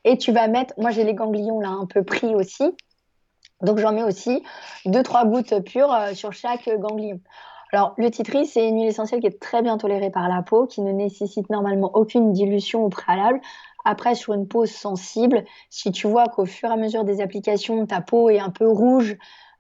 Et 0.05 0.17
tu 0.17 0.31
vas 0.31 0.47
mettre, 0.47 0.73
moi 0.77 0.91
j'ai 0.91 1.03
les 1.03 1.13
ganglions 1.13 1.59
là 1.59 1.69
un 1.69 1.85
peu 1.85 2.03
pris 2.03 2.33
aussi. 2.33 2.63
Donc, 3.61 3.79
j'en 3.79 3.91
mets 3.91 4.03
aussi 4.03 4.43
deux, 4.85 5.03
trois 5.03 5.25
gouttes 5.25 5.59
pures 5.63 5.91
euh, 5.91 6.13
sur 6.13 6.31
chaque 6.33 6.69
ganglion. 6.69 7.19
Alors, 7.73 7.95
le 7.97 8.11
titri, 8.11 8.45
c'est 8.45 8.69
une 8.69 8.75
huile 8.75 8.87
essentielle 8.87 9.19
qui 9.19 9.25
est 9.25 9.39
très 9.39 9.63
bien 9.63 9.79
tolérée 9.79 10.11
par 10.11 10.29
la 10.29 10.43
peau, 10.43 10.67
qui 10.67 10.81
ne 10.81 10.91
nécessite 10.91 11.49
normalement 11.49 11.89
aucune 11.95 12.31
dilution 12.31 12.85
au 12.85 12.89
préalable. 12.89 13.41
Après, 13.83 14.13
sur 14.13 14.33
une 14.33 14.47
peau 14.47 14.67
sensible, 14.67 15.43
si 15.71 15.91
tu 15.91 16.07
vois 16.07 16.25
qu'au 16.27 16.45
fur 16.45 16.69
et 16.69 16.73
à 16.73 16.77
mesure 16.77 17.03
des 17.03 17.19
applications, 17.19 17.83
ta 17.87 17.99
peau 17.99 18.29
est 18.29 18.39
un 18.39 18.51
peu 18.51 18.67
rouge, 18.67 19.17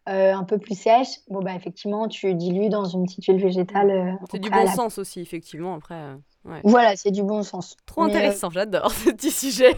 euh, 0.09 0.31
un 0.31 0.43
peu 0.43 0.59
plus 0.59 0.77
sèche, 0.77 1.21
bon 1.29 1.39
bah 1.41 1.55
effectivement 1.55 2.09
tu 2.09 2.33
dilues 2.35 2.67
dans 2.67 2.83
une 2.83 3.05
petite 3.05 3.25
huile 3.25 3.41
végétale. 3.41 3.89
Euh, 3.89 4.11
c'est 4.29 4.39
du 4.39 4.49
bon 4.49 4.67
sens 4.67 4.97
aussi 4.97 5.21
effectivement 5.21 5.73
après. 5.75 5.95
Euh, 6.45 6.59
voilà, 6.63 6.95
c'est 6.95 7.11
du 7.11 7.23
bon 7.23 7.43
sens. 7.43 7.77
Trop 7.85 8.03
intéressant, 8.03 8.49
j'adore 8.49 8.91
ce 8.91 9.11
petit 9.11 9.31
sujet. 9.31 9.77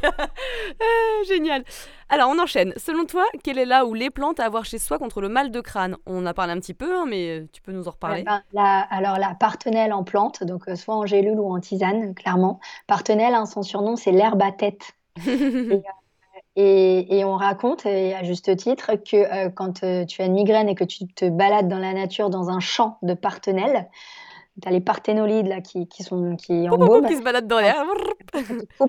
génial. 1.27 1.63
Alors 2.09 2.29
on 2.29 2.39
enchaîne. 2.39 2.73
Selon 2.77 3.05
toi, 3.05 3.23
quelle 3.43 3.57
est 3.57 3.65
là 3.65 3.85
où 3.85 3.93
les 3.93 4.09
plantes 4.09 4.39
à 4.39 4.45
avoir 4.45 4.65
chez 4.65 4.79
soi 4.79 4.97
contre 4.97 5.21
le 5.21 5.29
mal 5.29 5.51
de 5.51 5.61
crâne? 5.61 5.97
On 6.05 6.25
a 6.25 6.33
parlé 6.33 6.53
un 6.53 6.59
petit 6.59 6.73
peu, 6.73 6.95
hein, 6.95 7.05
mais 7.07 7.45
tu 7.51 7.61
peux 7.61 7.71
nous 7.71 7.87
en 7.87 7.91
reparler. 7.91 8.23
Ben, 8.23 8.85
alors 8.89 9.17
la 9.17 9.35
partenelle 9.35 9.93
en 9.93 10.03
plante, 10.03 10.43
donc 10.43 10.63
soit 10.75 10.95
en 10.95 11.05
gélule 11.05 11.39
ou 11.39 11.53
en 11.53 11.59
tisane, 11.59 12.15
clairement. 12.15 12.59
Partenelle, 12.87 13.33
hein, 13.33 13.45
son 13.45 13.61
surnom 13.63 13.95
c'est 13.95 14.11
l'herbe 14.11 14.41
à 14.41 14.51
tête. 14.51 14.93
Et, 16.57 17.23
on 17.25 17.35
raconte, 17.35 17.85
et 17.85 18.15
à 18.15 18.23
juste 18.23 18.55
titre, 18.55 18.91
que 18.95 19.17
euh, 19.17 19.49
quand 19.49 19.83
euh, 19.83 20.05
tu 20.05 20.21
as 20.21 20.25
une 20.25 20.33
migraine 20.33 20.69
et 20.69 20.75
que 20.75 20.85
tu 20.85 21.05
te 21.05 21.27
balades 21.27 21.67
dans 21.67 21.79
la 21.79 21.91
nature 21.91 22.29
dans 22.29 22.49
un 22.49 22.61
champ 22.61 22.97
de 23.01 23.13
partenelles, 23.13 23.89
tu 24.61 24.67
as 24.67 24.71
les 24.71 24.81
parthénolides 24.81 25.47
là, 25.47 25.61
qui, 25.61 25.87
qui 25.87 26.03
sont 26.03 26.35
qui 26.35 26.69
embaument. 26.69 27.07
qui 27.07 27.17
se 27.17 27.21
baladent 27.21 27.47
dans 27.47 27.59
l'air. 27.59 27.83
Tu 28.33 28.41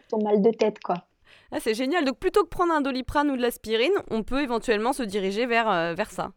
ton 0.08 0.22
mal 0.22 0.40
de 0.42 0.50
tête, 0.50 0.80
quoi. 0.80 1.04
Ah, 1.52 1.58
c'est 1.60 1.74
génial. 1.74 2.04
Donc 2.04 2.18
plutôt 2.18 2.42
que 2.42 2.48
prendre 2.48 2.72
un 2.72 2.80
doliprane 2.80 3.30
ou 3.30 3.36
de 3.36 3.42
l'aspirine, 3.42 3.92
on 4.10 4.22
peut 4.22 4.42
éventuellement 4.42 4.92
se 4.92 5.02
diriger 5.02 5.46
vers, 5.46 5.70
euh, 5.70 5.94
vers 5.94 6.10
ça. 6.10 6.32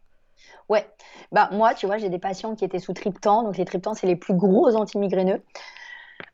Ouais. 0.68 0.86
Bah, 1.32 1.48
moi, 1.52 1.74
tu 1.74 1.86
vois, 1.86 1.98
j'ai 1.98 2.08
des 2.08 2.18
patients 2.18 2.54
qui 2.54 2.64
étaient 2.64 2.78
sous 2.78 2.92
triptan. 2.92 3.42
Donc 3.42 3.56
les 3.56 3.64
triptans, 3.64 3.94
c'est 3.94 4.06
les 4.06 4.16
plus 4.16 4.34
gros 4.34 4.74
antimigraineux. 4.76 5.42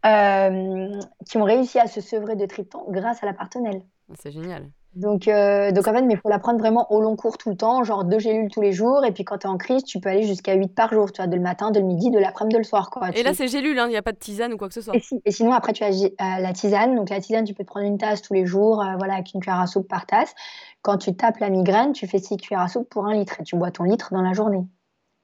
qui 0.05 1.39
ont 1.39 1.45
réussi 1.45 1.79
à 1.79 1.87
se 1.87 2.01
sevrer 2.01 2.37
de 2.37 2.47
triptan 2.47 2.85
grâce 2.89 3.23
à 3.23 3.27
la 3.27 3.35
partenelle. 3.35 3.83
Ah, 4.11 4.15
c'est 4.21 4.31
génial. 4.31 4.71
Donc, 4.97 5.29
euh, 5.29 5.73
donc 5.73 5.87
en 5.87 5.93
fait, 5.93 6.03
il 6.09 6.17
faut 6.17 6.31
la 6.31 6.39
prendre 6.39 6.59
vraiment 6.59 6.91
au 6.91 7.03
long 7.03 7.17
cours 7.17 7.37
tout 7.37 7.51
le 7.51 7.57
temps, 7.57 7.85
genre 7.85 8.05
deux 8.05 8.19
gélules 8.19 8.51
tous 8.51 8.63
les 8.63 8.73
jours. 8.73 9.05
Et 9.05 9.13
puis 9.13 9.25
quand 9.25 9.39
tu 9.39 9.47
es 9.47 9.51
en 9.51 9.59
crise, 9.59 9.85
tu 9.85 10.01
peux 10.01 10.09
aller 10.09 10.23
jusqu'à 10.23 10.55
8 10.55 10.75
par 10.75 10.91
jour, 10.91 11.13
tu 11.13 11.21
vois, 11.21 11.27
de 11.27 11.37
le 11.37 11.43
matin, 11.43 11.71
de 11.71 11.81
le 11.81 11.85
midi, 11.85 12.11
de 12.11 12.19
l'après-midi, 12.19 12.55
de 12.55 12.61
le 12.61 12.65
soir. 12.65 12.89
Quoi, 12.89 13.11
et 13.15 13.23
là, 13.23 13.35
c'est 13.35 13.47
gélules, 13.47 13.79
hein, 13.79 13.87
il 13.89 13.91
n'y 13.91 13.99
a 13.99 14.03
pas 14.03 14.13
de 14.13 14.17
tisane 14.17 14.55
ou 14.55 14.57
quoi 14.57 14.69
que 14.69 14.75
ce 14.75 14.81
soit. 14.81 14.95
Et, 14.97 15.31
sinon, 15.31 15.53
après, 15.53 15.75
tu 15.75 15.85
as 15.85 15.91
euh, 15.91 16.09
la 16.19 16.53
tisane. 16.55 16.97
Donc 16.97 17.11
la 17.11 17.21
tisane, 17.21 17.45
tu 17.45 17.53
peux 17.53 17.63
te 17.63 17.69
prendre 17.69 17.87
une 17.87 17.99
tasse 17.99 18.23
tous 18.23 18.33
les 18.33 18.47
jours, 18.47 18.83
euh, 18.83 18.97
voilà, 18.97 19.15
avec 19.15 19.35
une 19.35 19.41
cuillère 19.43 19.61
à 19.61 19.67
soupe 19.67 19.87
par 19.87 20.07
tasse. 20.07 20.35
Quand 20.81 20.97
tu 20.97 21.15
tapes 21.15 21.41
la 21.41 21.51
migraine, 21.51 21.93
tu 21.93 22.07
fais 22.07 22.19
6 22.19 22.39
cuillères 22.39 22.63
à 22.63 22.69
soupe 22.69 22.89
pour 22.89 23.05
un 23.05 23.13
litre 23.13 23.39
et 23.41 23.45
tu 23.45 23.55
bois 23.57 23.71
ton 23.71 23.85
litre 23.85 24.09
dans 24.13 24.23
la 24.23 24.33
journée. 24.33 24.65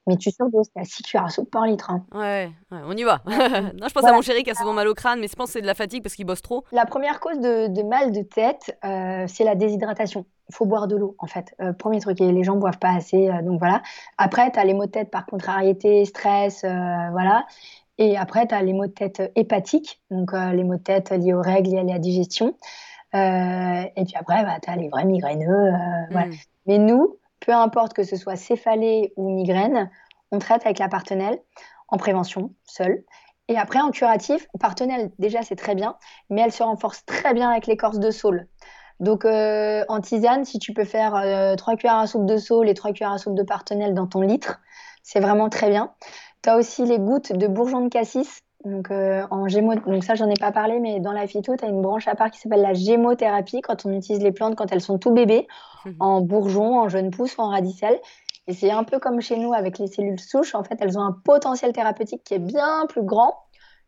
Mais 0.05 0.17
tu 0.17 0.31
surdoses, 0.31 0.67
c'est 0.73 0.81
à 0.81 0.83
6 0.83 1.03
cuillères 1.03 1.25
à 1.25 1.29
soupe 1.29 1.49
par 1.49 1.65
litre. 1.65 1.89
Hein. 1.89 2.05
Ouais, 2.13 2.51
on 2.71 2.95
y 2.95 3.03
va. 3.03 3.21
non, 3.25 3.87
je 3.87 3.93
pense 3.93 4.03
à 4.03 4.11
mon 4.11 4.21
chéri 4.21 4.43
qui 4.43 4.51
a 4.51 4.55
souvent 4.55 4.73
mal 4.73 4.87
au 4.87 4.93
crâne, 4.93 5.19
mais 5.19 5.27
je 5.27 5.35
pense 5.35 5.47
que 5.47 5.53
c'est 5.53 5.61
de 5.61 5.67
la 5.67 5.75
fatigue 5.75 6.03
parce 6.03 6.15
qu'il 6.15 6.25
bosse 6.25 6.41
trop. 6.41 6.65
La 6.73 6.85
première 6.85 7.21
cause 7.21 7.39
de, 7.39 7.83
mal 7.83 8.11
de 8.11 8.21
tête, 8.21 8.77
euh, 8.83 9.25
c'est 9.27 9.45
la 9.45 9.55
déshydratation. 9.55 10.25
Il 10.49 10.55
faut 10.55 10.65
boire 10.65 10.87
de 10.87 10.97
l'eau, 10.97 11.15
en 11.19 11.27
fait. 11.27 11.55
Euh, 11.61 11.71
premier 11.71 12.01
truc, 12.01 12.19
et 12.19 12.31
les 12.31 12.43
gens 12.43 12.55
ne 12.55 12.59
boivent 12.59 12.79
pas 12.79 12.93
assez, 12.93 13.29
euh, 13.29 13.41
donc 13.41 13.59
voilà. 13.59 13.81
Après, 14.17 14.51
tu 14.51 14.59
as 14.59 14.65
les 14.65 14.73
maux 14.73 14.87
de 14.87 14.91
tête 14.91 15.09
par 15.09 15.25
contrariété, 15.25 16.03
stress, 16.03 16.65
voilà. 16.65 17.45
Et 17.97 18.17
après, 18.17 18.45
tu 18.47 18.55
as 18.55 18.61
les 18.61 18.73
maux 18.73 18.87
de 18.87 18.91
tête 18.91 19.31
hépatiques, 19.35 20.01
donc 20.11 20.33
les 20.33 20.63
maux 20.63 20.75
de 20.75 20.81
tête 20.81 21.11
liés 21.11 21.33
aux 21.33 21.41
règles, 21.41 21.69
liés 21.69 21.79
à 21.79 21.83
la 21.83 21.99
digestion. 21.99 22.55
et 23.13 24.03
puis 24.05 24.15
après, 24.15 24.43
bah, 24.43 24.57
tu 24.61 24.69
as 24.69 24.75
les 24.75 24.89
vrais 24.89 25.05
migraineux. 25.05 25.71
Voilà. 26.11 26.27
Mm. 26.27 26.33
Mais 26.65 26.77
nous, 26.77 27.17
peu 27.45 27.51
importe 27.51 27.93
que 27.93 28.03
ce 28.03 28.15
soit 28.15 28.35
céphalée 28.35 29.13
ou 29.17 29.29
migraine, 29.29 29.89
on 30.31 30.39
traite 30.39 30.65
avec 30.65 30.79
la 30.79 30.87
partenelle 30.87 31.39
en 31.89 31.97
prévention, 31.97 32.51
seule. 32.63 33.03
Et 33.49 33.57
après, 33.57 33.79
en 33.79 33.91
curatif, 33.91 34.47
partenelle, 34.59 35.11
déjà, 35.19 35.41
c'est 35.41 35.57
très 35.57 35.75
bien, 35.75 35.97
mais 36.29 36.41
elle 36.41 36.51
se 36.51 36.63
renforce 36.63 37.05
très 37.05 37.33
bien 37.33 37.49
avec 37.49 37.67
l'écorce 37.67 37.99
de 37.99 38.09
saule. 38.09 38.47
Donc, 38.99 39.25
euh, 39.25 39.83
en 39.89 39.99
tisane, 39.99 40.45
si 40.45 40.59
tu 40.59 40.73
peux 40.73 40.85
faire 40.85 41.15
euh, 41.15 41.55
3 41.55 41.75
cuillères 41.75 41.97
à 41.97 42.07
soupe 42.07 42.25
de 42.25 42.37
saule 42.37 42.69
et 42.69 42.73
3 42.73 42.93
cuillères 42.93 43.11
à 43.11 43.17
soupe 43.17 43.35
de 43.35 43.43
partenelle 43.43 43.93
dans 43.93 44.07
ton 44.07 44.21
litre, 44.21 44.61
c'est 45.03 45.19
vraiment 45.19 45.49
très 45.49 45.69
bien. 45.69 45.93
Tu 46.41 46.49
as 46.49 46.55
aussi 46.55 46.85
les 46.85 46.99
gouttes 46.99 47.33
de 47.33 47.47
bourgeon 47.47 47.81
de 47.81 47.89
cassis. 47.89 48.42
Donc, 48.65 48.91
euh, 48.91 49.23
en 49.29 49.47
gémo... 49.47 49.75
donc 49.75 50.03
ça, 50.03 50.15
j'en 50.15 50.29
ai 50.29 50.35
pas 50.39 50.51
parlé, 50.51 50.79
mais 50.79 50.99
dans 50.99 51.11
la 51.11 51.27
phyto, 51.27 51.55
tu 51.55 51.65
as 51.65 51.67
une 51.67 51.81
branche 51.81 52.07
à 52.07 52.15
part 52.15 52.31
qui 52.31 52.39
s'appelle 52.39 52.61
la 52.61 52.73
gémothérapie, 52.73 53.61
quand 53.61 53.85
on 53.85 53.91
utilise 53.91 54.23
les 54.23 54.31
plantes 54.31 54.55
quand 54.55 54.71
elles 54.71 54.81
sont 54.81 54.97
tout 54.97 55.11
bébés. 55.11 55.47
en 55.99 56.21
bourgeon, 56.21 56.79
en 56.79 56.87
jeune 56.87 57.11
pousse 57.11 57.37
ou 57.37 57.41
en 57.41 57.49
radicelle. 57.49 57.99
Et 58.47 58.53
c'est 58.53 58.71
un 58.71 58.83
peu 58.83 58.99
comme 58.99 59.21
chez 59.21 59.37
nous 59.37 59.53
avec 59.53 59.79
les 59.79 59.87
cellules 59.87 60.19
souches. 60.19 60.55
En 60.55 60.63
fait, 60.63 60.75
elles 60.79 60.97
ont 60.97 61.03
un 61.03 61.11
potentiel 61.11 61.73
thérapeutique 61.73 62.23
qui 62.23 62.33
est 62.33 62.39
bien 62.39 62.85
plus 62.87 63.03
grand 63.03 63.35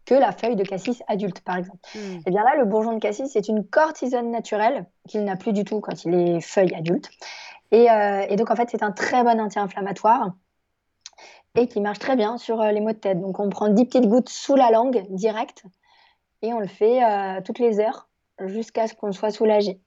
que 0.05 0.13
la 0.13 0.31
feuille 0.31 0.55
de 0.55 0.63
cassis 0.63 1.01
adulte, 1.07 1.41
par 1.41 1.57
exemple. 1.57 1.79
Hmm. 1.95 2.19
Et 2.25 2.31
bien 2.31 2.43
là, 2.43 2.55
le 2.57 2.65
bourgeon 2.65 2.93
de 2.93 2.99
cassis, 2.99 3.29
c'est 3.31 3.47
une 3.47 3.65
cortisone 3.65 4.29
naturelle 4.29 4.85
qu'il 5.07 5.23
n'a 5.23 5.35
plus 5.35 5.51
du 5.51 5.63
tout 5.63 5.79
quand 5.79 6.05
il 6.05 6.13
est 6.13 6.41
feuille 6.41 6.73
adulte. 6.75 7.09
Et, 7.71 7.89
euh, 7.89 8.25
et 8.29 8.35
donc, 8.35 8.51
en 8.51 8.55
fait, 8.55 8.69
c'est 8.69 8.83
un 8.83 8.91
très 8.91 9.23
bon 9.23 9.39
anti-inflammatoire 9.41 10.31
et 11.55 11.67
qui 11.67 11.81
marche 11.81 11.99
très 11.99 12.15
bien 12.15 12.37
sur 12.37 12.61
euh, 12.61 12.71
les 12.71 12.81
maux 12.81 12.91
de 12.91 12.97
tête. 12.97 13.19
Donc, 13.19 13.39
on 13.39 13.49
prend 13.49 13.69
10 13.69 13.85
petites 13.85 14.07
gouttes 14.07 14.29
sous 14.29 14.55
la 14.55 14.71
langue, 14.71 15.05
direct, 15.09 15.63
et 16.41 16.53
on 16.53 16.59
le 16.59 16.67
fait 16.67 17.03
euh, 17.03 17.41
toutes 17.43 17.59
les 17.59 17.79
heures 17.79 18.07
jusqu'à 18.39 18.87
ce 18.87 18.95
qu'on 18.95 19.11
soit 19.11 19.31
soulagé. 19.31 19.79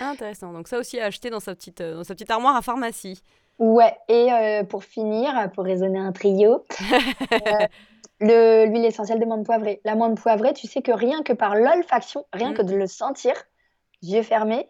Intéressant. 0.00 0.52
Donc 0.52 0.68
ça 0.68 0.78
aussi 0.78 0.98
à 1.00 1.06
acheter 1.06 1.30
dans 1.30 1.40
sa 1.40 1.54
petite, 1.54 1.80
euh, 1.80 1.94
dans 1.94 2.04
sa 2.04 2.14
petite 2.14 2.30
armoire 2.30 2.56
à 2.56 2.62
pharmacie. 2.62 3.22
Ouais, 3.58 3.96
et 4.08 4.32
euh, 4.32 4.64
pour 4.64 4.84
finir, 4.84 5.50
pour 5.54 5.64
raisonner 5.64 5.98
un 5.98 6.12
trio, 6.12 6.64
euh, 7.32 8.66
l'huile 8.66 8.84
essentielle 8.84 9.18
de 9.18 9.24
menthe 9.24 9.46
poivrée. 9.46 9.80
La 9.84 9.94
menthe 9.94 10.20
poivrée, 10.20 10.52
tu 10.52 10.66
sais 10.66 10.82
que 10.82 10.92
rien 10.92 11.22
que 11.22 11.32
par 11.32 11.54
l'olfaction, 11.54 12.26
rien 12.32 12.52
que 12.52 12.62
mm. 12.62 12.66
de 12.66 12.76
le 12.76 12.86
sentir, 12.86 13.32
yeux 14.02 14.22
fermés, 14.22 14.68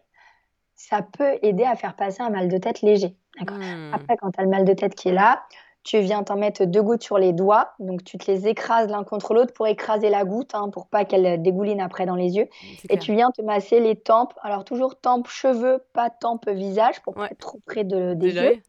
ça 0.77 1.03
peut 1.03 1.39
aider 1.43 1.65
à 1.65 1.75
faire 1.75 1.97
passer 1.97 2.23
un 2.23 2.31
mal 2.31 2.49
de 2.49 2.59
tête 2.59 2.83
léger. 2.83 3.17
Mm. 3.41 3.93
Après, 3.93 4.17
quand 4.17 4.31
tu 4.31 4.41
as 4.41 4.45
le 4.45 4.51
mal 4.51 4.65
de 4.65 4.73
tête 4.73 4.95
qui 4.95 5.09
est 5.09 5.15
là, 5.15 5.43
tu 5.87 6.01
viens 6.01 6.25
t'en 6.25 6.37
mettre 6.37 6.65
deux 6.65 6.83
gouttes 6.83 7.05
sur 7.05 7.17
les 7.17 7.33
doigts. 7.33 7.69
Donc, 7.79 8.03
tu 8.03 8.19
te 8.19 8.29
les 8.29 8.49
écrases 8.49 8.89
l'un 8.89 9.05
contre 9.05 9.35
l'autre 9.35 9.53
pour 9.53 9.69
écraser 9.69 10.11
la 10.11 10.25
goutte, 10.25 10.55
hein, 10.55 10.69
pour 10.71 10.89
pas 10.89 11.05
qu'elle 11.05 11.41
dégouline 11.41 11.81
après 11.81 12.07
dans 12.07 12.17
les 12.17 12.37
yeux. 12.37 12.49
Et 12.91 12.99
tu 12.99 13.15
viens 13.15 13.31
te 13.31 13.41
masser 13.41 13.79
les 13.79 13.95
tempes. 13.95 14.35
Alors, 14.43 14.65
toujours 14.65 14.99
tempes 14.99 15.29
cheveux, 15.29 15.85
pas 15.93 16.11
tempes 16.11 16.49
visage, 16.49 17.01
pour 17.03 17.15
pas 17.15 17.27
être 17.27 17.39
trop 17.39 17.61
près 17.65 17.85
de, 17.85 18.15
des 18.15 18.35
yeux. 18.35 18.61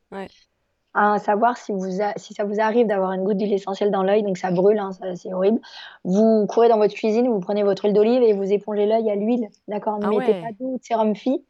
À 0.93 1.19
savoir 1.19 1.57
si, 1.57 1.71
vous 1.71 1.89
si 2.15 2.33
ça 2.33 2.43
vous 2.43 2.59
arrive 2.59 2.87
d'avoir 2.87 3.11
une 3.11 3.23
goutte 3.23 3.37
d'huile 3.37 3.53
essentielle 3.53 3.91
dans 3.91 4.03
l'œil, 4.03 4.23
donc 4.23 4.37
ça 4.37 4.51
brûle, 4.51 4.79
hein, 4.79 4.91
c'est 5.15 5.33
horrible. 5.33 5.59
Vous 6.03 6.45
courez 6.47 6.69
dans 6.69 6.77
votre 6.77 6.93
cuisine, 6.93 7.27
vous 7.27 7.39
prenez 7.39 7.63
votre 7.63 7.85
huile 7.85 7.93
d'olive 7.93 8.21
et 8.21 8.33
vous 8.33 8.51
épongez 8.51 8.85
l'œil 8.85 9.09
à 9.09 9.15
l'huile. 9.15 9.49
D'accord? 9.67 9.99
Ne 9.99 10.05
ah 10.05 10.09
mettez 10.09 10.33
pas 10.33 10.51
d'eau 10.59 10.77
de 10.77 10.83
sérum 10.83 11.15
phi. 11.15 11.43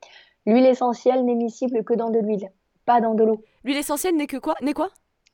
L'huile 0.45 0.65
essentielle 0.65 1.25
n'est 1.25 1.36
miscible 1.36 1.84
que 1.84 1.93
dans 1.93 2.10
de 2.10 2.19
l'huile, 2.19 2.49
pas 2.86 2.99
dans 2.99 3.13
de 3.15 3.23
l'eau. 3.23 3.41
L'huile 3.63 3.77
essentielle 3.77 4.15
n'est 4.15 4.27
que 4.27 4.38
quoi? 4.38 4.56
N'est 4.62 4.73
quoi? 4.73 4.89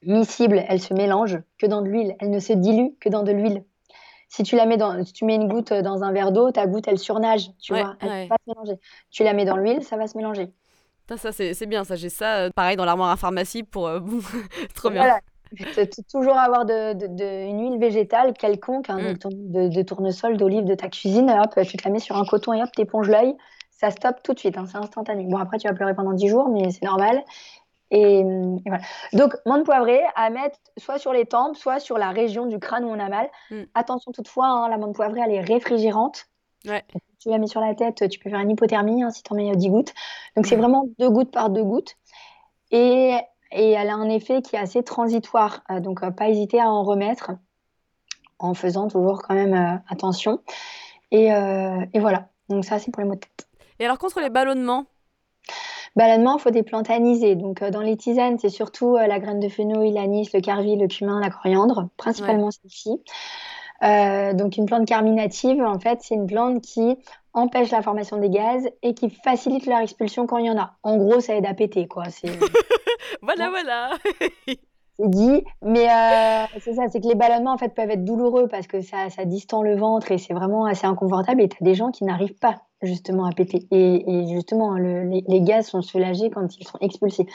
Miscible, 0.05 0.63
elle 0.67 0.81
se 0.81 0.93
mélange 0.93 1.39
que 1.57 1.65
dans 1.65 1.81
de 1.81 1.87
l'huile, 1.87 2.15
elle 2.19 2.29
ne 2.29 2.39
se 2.39 2.53
dilue 2.53 2.89
que 2.99 3.09
dans 3.09 3.23
de 3.23 3.31
l'huile. 3.31 3.63
Si 4.29 4.43
tu 4.43 4.55
la 4.55 4.65
mets 4.65 4.77
dans, 4.77 5.03
tu 5.03 5.25
mets 5.25 5.35
une 5.35 5.47
goutte 5.47 5.73
dans 5.73 6.03
un 6.03 6.11
verre 6.11 6.31
d'eau, 6.31 6.51
ta 6.51 6.65
goutte 6.65 6.87
elle 6.87 6.97
surnage, 6.97 7.51
tu 7.61 7.73
vois, 7.73 7.95
elle 7.99 8.27
va 8.27 8.35
se 8.35 8.49
mélanger. 8.49 8.79
Tu 9.11 9.23
la 9.23 9.33
mets 9.33 9.45
dans 9.45 9.57
l'huile, 9.57 9.83
ça 9.83 9.95
va 9.95 10.07
se 10.07 10.17
mélanger. 10.17 10.49
Ça, 11.17 11.31
c'est 11.31 11.65
bien, 11.65 11.83
ça 11.83 11.95
j'ai 11.95 12.09
ça, 12.09 12.37
euh, 12.37 12.49
pareil 12.49 12.75
dans 12.75 12.85
l'armoire 12.85 13.11
à 13.11 13.17
pharmacie 13.17 13.63
pour 13.63 13.87
euh, 13.87 13.99
trop 14.75 14.89
bien. 14.89 15.01
Voilà. 15.01 15.19
toujours 16.11 16.37
avoir 16.37 16.65
de, 16.65 17.47
une 17.47 17.61
huile 17.61 17.79
végétale 17.79 18.33
quelconque, 18.33 18.89
hein, 18.89 19.13
mm. 19.13 19.69
de, 19.69 19.81
tournesol, 19.83 20.37
d'olive 20.37 20.63
de 20.63 20.73
ta 20.73 20.87
cuisine, 20.87 21.29
hop, 21.29 21.63
tu 21.65 21.77
te 21.77 21.83
la 21.83 21.91
mets 21.91 21.99
sur 21.99 22.15
un 22.17 22.25
coton 22.25 22.53
et 22.53 22.63
hop, 22.63 22.71
t'éponges 22.71 23.09
l'œil, 23.09 23.35
ça 23.69 23.91
stoppe 23.91 24.23
tout 24.23 24.33
de 24.33 24.39
suite, 24.39 24.57
hein, 24.57 24.65
c'est 24.65 24.77
instantané. 24.77 25.25
Bon, 25.25 25.37
après, 25.37 25.57
tu 25.57 25.67
vas 25.67 25.73
pleurer 25.73 25.93
pendant 25.93 26.13
10 26.13 26.27
jours, 26.29 26.49
mais 26.49 26.71
c'est 26.71 26.85
normal. 26.85 27.21
Et, 27.95 28.23
voilà. 28.65 28.83
Donc, 29.13 29.35
menthe 29.45 29.63
poivrée 29.65 30.01
à 30.15 30.31
mettre 30.31 30.57
soit 30.77 30.97
sur 30.97 31.13
les 31.13 31.25
tempes, 31.25 31.55
soit 31.55 31.79
sur 31.79 31.99
la 31.99 32.09
région 32.09 32.47
du 32.47 32.57
crâne 32.57 32.85
où 32.85 32.87
on 32.87 32.99
a 32.99 33.07
mal. 33.07 33.29
Mm. 33.51 33.63
Attention 33.75 34.11
toutefois, 34.11 34.47
hein, 34.47 34.67
la 34.67 34.77
menthe 34.77 34.95
poivrée, 34.95 35.21
elle 35.23 35.31
est 35.31 35.41
réfrigérante. 35.41 36.25
Ouais. 36.65 36.83
tu 37.19 37.29
la 37.29 37.37
mets 37.37 37.47
sur 37.47 37.61
la 37.61 37.75
tête, 37.75 38.09
tu 38.09 38.19
peux 38.19 38.29
faire 38.29 38.39
une 38.39 38.49
hypothermie 38.49 39.03
hein, 39.03 39.11
si 39.11 39.21
tu 39.21 39.31
en 39.31 39.35
mets 39.35 39.55
10 39.55 39.69
gouttes. 39.69 39.93
Donc, 40.35 40.47
c'est 40.47 40.55
vraiment 40.55 40.85
deux 40.97 41.09
gouttes 41.09 41.31
par 41.31 41.51
deux 41.51 41.63
gouttes. 41.63 41.95
Et, 42.71 43.15
et, 43.51 43.71
elle 43.71 43.89
a 43.89 43.93
un 43.93 44.09
effet 44.09 44.41
qui 44.41 44.55
est 44.55 44.59
assez 44.59 44.81
transitoire. 44.81 45.61
Euh, 45.69 45.79
donc, 45.79 46.01
euh, 46.01 46.09
pas 46.09 46.29
hésiter 46.29 46.59
à 46.59 46.69
en 46.69 46.83
remettre 46.83 47.31
en 48.39 48.55
faisant 48.55 48.87
toujours 48.87 49.21
quand 49.21 49.35
même 49.35 49.53
euh, 49.53 49.77
attention. 49.87 50.39
Et, 51.11 51.27
et, 51.27 51.99
voilà. 51.99 52.29
Donc, 52.49 52.65
ça, 52.65 52.79
c'est 52.79 52.89
pour 52.89 53.03
les 53.03 53.07
maux 53.07 53.13
de 53.13 53.19
tête. 53.19 53.47
Et 53.77 53.85
alors, 53.85 53.99
contre 53.99 54.19
les 54.19 54.31
ballonnements 54.31 54.87
Ballonnement, 55.95 56.37
il 56.37 56.41
faut 56.41 56.49
des 56.49 56.63
plantes 56.63 56.89
anisées. 56.89 57.35
Donc, 57.35 57.61
euh, 57.61 57.69
dans 57.69 57.81
les 57.81 57.95
tisanes, 57.95 58.39
c'est 58.39 58.49
surtout 58.49 58.95
euh, 58.95 59.05
la 59.05 59.19
graine 59.19 59.39
de 59.39 59.49
fenouil, 59.49 59.91
l'anis, 59.91 60.33
le 60.33 60.41
carvi, 60.41 60.75
le 60.75 60.87
cumin, 60.87 61.19
la 61.19 61.29
coriandre, 61.29 61.89
principalement 61.97 62.49
celle-ci. 62.51 63.01
Euh, 63.83 64.33
donc, 64.33 64.57
une 64.57 64.65
plante 64.65 64.87
carminative, 64.87 65.61
en 65.61 65.79
fait, 65.79 65.99
c'est 66.01 66.15
une 66.15 66.27
plante 66.27 66.61
qui 66.61 66.97
empêche 67.33 67.71
la 67.71 67.81
formation 67.81 68.17
des 68.17 68.29
gaz 68.29 68.67
et 68.81 68.93
qui 68.93 69.09
facilite 69.09 69.65
leur 69.65 69.79
expulsion 69.79 70.25
quand 70.25 70.37
il 70.37 70.45
y 70.45 70.49
en 70.49 70.57
a. 70.57 70.77
En 70.83 70.97
gros, 70.97 71.19
ça 71.19 71.35
aide 71.35 71.45
à 71.45 71.53
péter, 71.53 71.87
quoi. 71.87 72.05
voilà, 73.21 73.49
voilà. 73.49 73.91
c'est 74.97 75.09
dit. 75.09 75.43
Mais 75.61 75.87
c'est 76.59 76.73
ça, 76.73 76.83
c'est 76.89 77.01
que 77.01 77.07
les 77.07 77.15
ballonnements 77.15 77.53
en 77.53 77.57
fait 77.57 77.73
peuvent 77.73 77.89
être 77.89 78.05
douloureux 78.05 78.47
parce 78.47 78.67
que 78.67 78.81
ça, 78.81 79.09
ça 79.09 79.25
distend 79.25 79.61
le 79.61 79.75
ventre 79.75 80.11
et 80.11 80.17
c'est 80.17 80.33
vraiment 80.33 80.65
assez 80.65 80.85
inconfortable. 80.85 81.41
Et 81.41 81.49
tu 81.49 81.57
as 81.61 81.65
des 81.65 81.75
gens 81.75 81.91
qui 81.91 82.03
n'arrivent 82.03 82.37
pas 82.39 82.61
justement 82.83 83.25
à 83.25 83.31
péter. 83.31 83.65
Et, 83.71 84.27
justement, 84.27 84.75
les, 84.75 85.41
gaz 85.41 85.67
sont 85.67 85.81
soulagés 85.81 86.29
quand 86.29 86.57
ils 86.57 86.67
sont 86.67 86.77
expulsés. 86.81 87.25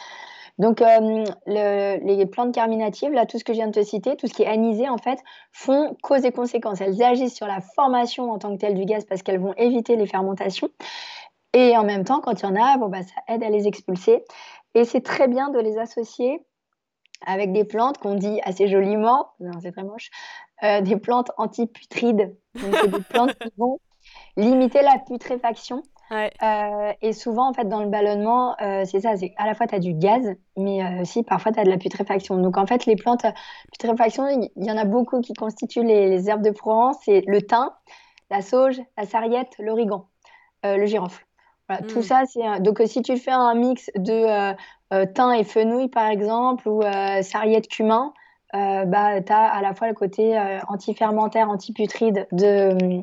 Donc, 0.58 0.82
euh, 0.82 1.24
les 1.46 2.26
plantes 2.26 2.52
carminatives, 2.52 3.12
là, 3.12 3.26
tout 3.26 3.38
ce 3.38 3.44
que 3.44 3.52
je 3.52 3.58
viens 3.58 3.68
de 3.68 3.72
te 3.72 3.82
citer, 3.82 4.16
tout 4.16 4.26
ce 4.26 4.34
qui 4.34 4.42
est 4.42 4.48
anisé, 4.48 4.88
en 4.88 4.98
fait, 4.98 5.20
font 5.52 5.96
cause 6.02 6.24
et 6.24 6.32
conséquence. 6.32 6.80
Elles 6.80 7.02
agissent 7.02 7.34
sur 7.34 7.46
la 7.46 7.60
formation 7.60 8.30
en 8.30 8.38
tant 8.38 8.54
que 8.54 8.60
telle 8.60 8.74
du 8.74 8.84
gaz 8.84 9.04
parce 9.04 9.22
qu'elles 9.22 9.38
vont 9.38 9.54
éviter 9.54 9.96
les 9.96 10.06
fermentations. 10.06 10.68
Et 11.54 11.76
en 11.76 11.84
même 11.84 12.04
temps, 12.04 12.20
quand 12.20 12.42
il 12.42 12.44
y 12.44 12.48
en 12.48 12.56
a, 12.56 12.76
bon, 12.76 12.88
bah, 12.88 13.02
ça 13.02 13.34
aide 13.34 13.42
à 13.42 13.50
les 13.50 13.66
expulser. 13.66 14.24
Et 14.74 14.84
c'est 14.84 15.00
très 15.00 15.28
bien 15.28 15.48
de 15.50 15.60
les 15.60 15.78
associer 15.78 16.42
avec 17.26 17.52
des 17.52 17.64
plantes 17.64 17.98
qu'on 17.98 18.14
dit 18.14 18.40
assez 18.44 18.68
joliment, 18.68 19.28
c'est 19.60 19.72
très 19.72 19.82
moche, 19.82 20.10
euh, 20.62 20.80
des 20.80 20.96
plantes 20.96 21.30
antiputrides. 21.36 22.36
Donc, 22.54 22.74
c'est 22.80 22.88
des 22.88 23.02
plantes 23.02 23.34
qui 23.38 23.52
vont 23.56 23.78
limiter 24.36 24.82
la 24.82 24.98
putréfaction. 24.98 25.82
Euh, 26.10 26.92
et 27.02 27.12
souvent, 27.12 27.50
en 27.50 27.52
fait, 27.52 27.68
dans 27.68 27.82
le 27.82 27.88
ballonnement, 27.88 28.56
euh, 28.62 28.84
c'est 28.86 29.00
ça, 29.00 29.16
c'est 29.16 29.34
à 29.36 29.46
la 29.46 29.54
fois 29.54 29.66
tu 29.66 29.74
as 29.74 29.78
du 29.78 29.92
gaz, 29.92 30.34
mais 30.56 31.02
aussi 31.02 31.22
parfois 31.22 31.52
tu 31.52 31.60
as 31.60 31.64
de 31.64 31.70
la 31.70 31.76
putréfaction. 31.76 32.38
Donc, 32.38 32.56
en 32.56 32.66
fait, 32.66 32.86
les 32.86 32.96
plantes 32.96 33.26
putréfaction, 33.72 34.26
il 34.28 34.64
y, 34.64 34.72
en 34.72 34.78
a 34.78 34.84
beaucoup 34.84 35.20
qui 35.20 35.34
constituent 35.34 35.84
les, 35.84 36.30
herbes 36.30 36.42
de 36.42 36.50
Provence 36.50 36.96
c'est 37.04 37.22
le 37.26 37.42
thym, 37.42 37.70
la 38.30 38.40
sauge, 38.40 38.80
la 38.96 39.04
sarriette, 39.04 39.52
l'origan, 39.58 40.06
le 40.64 40.86
girofle. 40.86 41.24
Voilà, 41.68 41.82
Tout 41.82 41.98
hmm. 41.98 42.02
ça, 42.02 42.22
c'est. 42.26 42.60
Donc, 42.62 42.80
si 42.86 43.02
tu 43.02 43.18
fais 43.18 43.30
un 43.30 43.54
mix 43.54 43.90
de 43.94 44.54
thym 44.90 45.32
et 45.32 45.44
fenouil, 45.44 45.88
par 45.88 46.08
exemple, 46.08 46.68
ou 46.68 46.82
sarriette, 47.22 47.68
cumin, 47.68 48.12
bah, 48.52 49.20
tu 49.20 49.32
as 49.32 49.52
à 49.52 49.60
la 49.62 49.74
fois 49.74 49.88
le 49.88 49.94
côté 49.94 50.38
antifermentaire, 50.68 51.50
antiputride 51.50 52.26
de, 52.32 53.02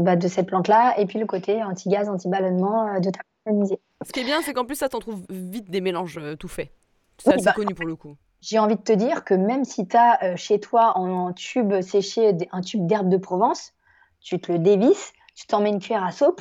bah, 0.00 0.16
de 0.16 0.28
cette 0.28 0.46
plante-là, 0.46 0.98
et 0.98 1.06
puis 1.06 1.18
le 1.18 1.26
côté 1.26 1.62
anti-gaz, 1.62 2.08
anti-ballonnement 2.08 2.86
euh, 2.86 3.00
de 3.00 3.10
ta 3.10 3.20
plante 3.44 3.68
Ce 4.06 4.12
qui 4.12 4.20
est 4.20 4.24
bien, 4.24 4.40
c'est 4.40 4.54
qu'en 4.54 4.64
plus, 4.64 4.76
ça 4.76 4.88
t'en 4.88 4.98
trouve 4.98 5.22
vite 5.28 5.70
des 5.70 5.80
mélanges 5.80 6.18
euh, 6.18 6.36
tout 6.36 6.48
faits. 6.48 6.70
C'est 7.18 7.34
assez 7.34 7.44
bah, 7.44 7.52
connu 7.52 7.74
pour 7.74 7.86
le 7.86 7.96
coup. 7.96 8.16
J'ai 8.40 8.58
envie 8.58 8.76
de 8.76 8.82
te 8.82 8.92
dire 8.92 9.24
que 9.24 9.34
même 9.34 9.64
si 9.64 9.86
tu 9.86 9.96
as 9.96 10.22
euh, 10.24 10.36
chez 10.36 10.58
toi 10.58 10.96
en, 10.96 11.32
tube 11.34 11.82
séché 11.82 12.32
un 12.52 12.62
tube 12.62 12.86
d'herbe 12.86 13.10
de 13.10 13.18
Provence, 13.18 13.74
tu 14.20 14.40
te 14.40 14.50
le 14.50 14.58
dévisses, 14.58 15.12
tu 15.34 15.46
t'en 15.46 15.60
mets 15.60 15.68
une 15.68 15.80
cuillère 15.80 16.04
à 16.04 16.12
soupe, 16.12 16.40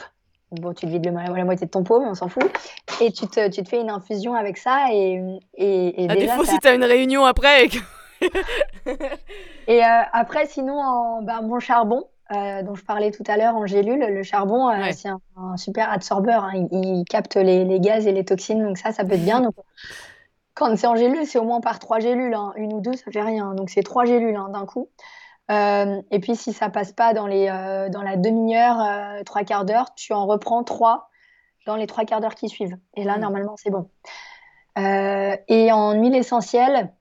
bon, 0.52 0.74
tu 0.74 0.86
te 0.86 0.92
vides 0.92 1.06
le, 1.06 1.12
la 1.12 1.46
moitié 1.46 1.68
de 1.68 1.72
ton 1.72 1.84
pot, 1.84 2.00
mais 2.00 2.08
on 2.08 2.16
s'en 2.16 2.30
fout, 2.30 2.44
et 3.02 3.12
tu 3.12 3.28
te, 3.28 3.50
tu 3.50 3.64
te, 3.64 3.70
fais 3.70 3.82
une 3.82 3.90
infusion 3.90 4.34
avec 4.34 4.58
ça. 4.58 4.88
Et, 4.92 5.22
et, 5.56 6.04
et 6.04 6.10
à 6.10 6.16
défaut, 6.16 6.46
si 6.46 6.58
tu 6.60 6.68
as 6.68 6.74
une 6.74 6.84
réunion 6.84 7.26
après. 7.26 7.70
et 9.68 9.82
après, 10.14 10.46
sinon, 10.48 10.80
en, 10.80 11.22
bah, 11.22 11.42
mon 11.42 11.60
charbon, 11.60 12.06
euh, 12.32 12.62
dont 12.62 12.76
je 12.76 12.86
parlais 12.86 13.10
tout 13.10 13.24
à 13.28 13.38
l'heure 13.38 13.56
en 13.56 13.66
gélule, 13.66 14.06
le 14.08 14.24
charbon, 14.24 14.70
euh, 14.70 14.90
c'est 14.94 15.10
un, 15.10 15.58
super 15.58 15.92
absorbeur. 15.92 16.44
Hein. 16.44 16.68
Il, 16.72 17.04
capte 17.10 17.36
les, 17.36 17.80
gaz 17.80 18.06
et 18.06 18.12
les 18.12 18.24
toxines, 18.24 18.64
donc 18.64 18.78
ça, 18.78 18.92
ça 18.92 19.04
peut 19.04 19.14
être 19.14 19.24
bien. 19.24 19.42
Donc, 19.42 19.56
quand 20.54 20.78
c'est 20.78 20.88
en 20.88 20.96
gélule, 20.96 21.26
c'est 21.26 21.40
au 21.40 21.44
moins 21.44 21.62
par 21.62 21.80
trois 21.80 22.00
gélules. 22.00 22.34
Hein. 22.34 22.54
Une 22.56 22.74
ou 22.74 22.82
deux, 22.82 22.94
ça 22.94 23.10
fait 23.12 23.22
rien. 23.22 23.56
Donc, 23.56 23.70
c'est 23.72 23.82
trois 23.82 24.06
gélules 24.06 24.36
hein, 24.36 24.50
d'un 24.54 24.66
coup. 24.66 24.90
Euh, 25.52 26.02
et 26.12 26.20
puis, 26.20 26.36
si 26.36 26.54
ça 26.54 26.70
passe 26.70 26.92
pas 26.92 27.14
dans, 27.14 27.28
les, 27.28 27.48
dans 27.92 28.02
la 28.02 28.18
demi-heure, 28.18 29.24
trois 29.26 29.44
quarts 29.44 29.66
d'heure, 29.66 29.94
tu 29.96 30.14
en 30.14 30.26
reprends 30.26 30.64
trois 30.64 31.10
dans 31.66 31.76
les 31.76 31.88
trois 31.88 32.06
quarts 32.06 32.22
d'heure 32.22 32.36
qui 32.36 32.50
suivent. 32.50 32.78
Et 32.96 33.04
là, 33.04 33.18
mmh. 33.18 33.22
normalement, 33.22 33.56
c'est 33.58 33.72
bon. 33.72 33.90
et 34.78 35.72
en 35.72 35.94
huile 35.94 36.16
essentielle, 36.16 36.92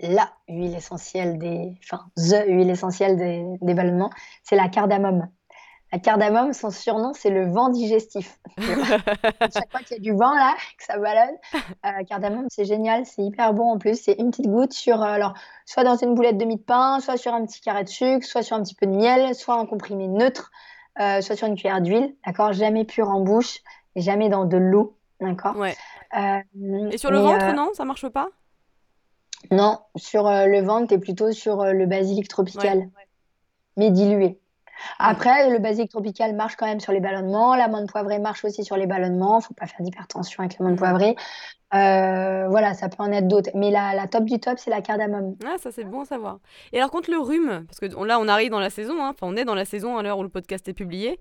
la 0.00 0.30
huile 0.48 0.74
essentielle 0.74 1.38
des, 1.38 1.76
enfin, 1.84 2.06
the 2.16 2.44
huile 2.46 2.70
essentielle 2.70 3.16
des, 3.16 3.44
des 3.60 3.74
ballonnements, 3.74 4.10
c'est 4.42 4.56
la 4.56 4.68
cardamome. 4.68 5.28
La 5.92 5.98
cardamome, 5.98 6.52
son 6.52 6.70
surnom, 6.70 7.12
c'est 7.14 7.30
le 7.30 7.50
vent 7.50 7.68
digestif. 7.68 8.38
Chaque 8.58 9.70
fois 9.70 9.80
qu'il 9.80 9.96
y 9.96 10.00
a 10.00 10.02
du 10.02 10.12
vent 10.12 10.34
là, 10.34 10.54
que 10.78 10.84
ça 10.84 10.98
ballonne, 10.98 11.36
euh, 11.84 12.04
cardamome, 12.08 12.46
c'est 12.48 12.64
génial, 12.64 13.06
c'est 13.06 13.22
hyper 13.22 13.52
bon 13.54 13.72
en 13.72 13.78
plus. 13.78 14.00
C'est 14.00 14.14
une 14.18 14.30
petite 14.30 14.46
goutte 14.46 14.72
sur, 14.72 15.02
euh, 15.02 15.06
alors, 15.06 15.34
soit 15.66 15.82
dans 15.82 15.96
une 15.96 16.14
boulette 16.14 16.38
de 16.38 16.44
mie 16.44 16.56
de 16.56 16.62
pain, 16.62 17.00
soit 17.00 17.16
sur 17.16 17.34
un 17.34 17.44
petit 17.44 17.60
carré 17.60 17.84
de 17.84 17.88
sucre, 17.88 18.24
soit 18.24 18.42
sur 18.42 18.56
un 18.56 18.62
petit 18.62 18.74
peu 18.74 18.86
de 18.86 18.94
miel, 18.94 19.34
soit 19.34 19.56
en 19.56 19.66
comprimé 19.66 20.06
neutre, 20.06 20.52
euh, 21.00 21.20
soit 21.20 21.36
sur 21.36 21.48
une 21.48 21.56
cuillère 21.56 21.80
d'huile, 21.80 22.14
d'accord? 22.24 22.52
Jamais 22.52 22.84
pur 22.84 23.08
en 23.08 23.20
bouche, 23.20 23.58
et 23.96 24.00
jamais 24.00 24.28
dans 24.28 24.44
de 24.44 24.56
l'eau, 24.56 24.96
d'accord? 25.20 25.56
Ouais. 25.56 25.76
Et 26.92 26.98
sur 26.98 27.10
le 27.10 27.18
ventre, 27.18 27.52
non? 27.54 27.70
Ça 27.74 27.84
marche 27.84 28.08
pas? 28.08 28.28
Non, 29.50 29.78
sur 29.96 30.26
euh, 30.26 30.46
le 30.46 30.60
ventre, 30.60 30.88
tu 30.88 30.94
es 30.94 30.98
plutôt 30.98 31.32
sur 31.32 31.60
euh, 31.60 31.72
le 31.72 31.86
basilic 31.86 32.28
tropical, 32.28 32.88
mais 33.76 33.90
dilué. 33.90 34.39
Après, 34.98 35.50
le 35.50 35.58
basilic 35.58 35.90
tropical 35.90 36.34
marche 36.34 36.56
quand 36.56 36.66
même 36.66 36.80
sur 36.80 36.92
les 36.92 37.00
ballonnements. 37.00 37.54
La 37.56 37.68
menthe 37.68 37.90
poivrée 37.90 38.18
marche 38.18 38.44
aussi 38.44 38.64
sur 38.64 38.76
les 38.76 38.86
ballonnements. 38.86 39.40
Il 39.40 39.44
faut 39.44 39.54
pas 39.54 39.66
faire 39.66 39.80
d'hypertension 39.80 40.42
avec 40.42 40.58
la 40.58 40.66
menthe 40.66 40.78
poivrée. 40.78 41.16
Euh, 41.72 42.48
voilà, 42.48 42.74
ça 42.74 42.88
peut 42.88 43.02
en 43.02 43.12
être 43.12 43.28
d'autres. 43.28 43.50
Mais 43.54 43.70
la, 43.70 43.94
la, 43.94 44.08
top 44.08 44.24
du 44.24 44.40
top, 44.40 44.58
c'est 44.58 44.70
la 44.70 44.80
cardamome. 44.80 45.36
Ah, 45.44 45.56
ça 45.58 45.70
c'est 45.70 45.84
bon 45.84 46.00
à 46.00 46.04
savoir. 46.04 46.38
Et 46.72 46.78
alors 46.78 46.90
contre 46.90 47.10
le 47.10 47.18
rhume, 47.18 47.64
parce 47.66 47.78
que 47.78 48.04
là 48.04 48.18
on 48.18 48.26
arrive 48.26 48.50
dans 48.50 48.58
la 48.60 48.70
saison, 48.70 48.94
hein. 49.00 49.10
enfin 49.10 49.26
on 49.32 49.36
est 49.36 49.44
dans 49.44 49.54
la 49.54 49.64
saison 49.64 49.96
à 49.96 50.02
l'heure 50.02 50.18
où 50.18 50.22
le 50.22 50.28
podcast 50.28 50.66
est 50.68 50.72
publié. 50.72 51.20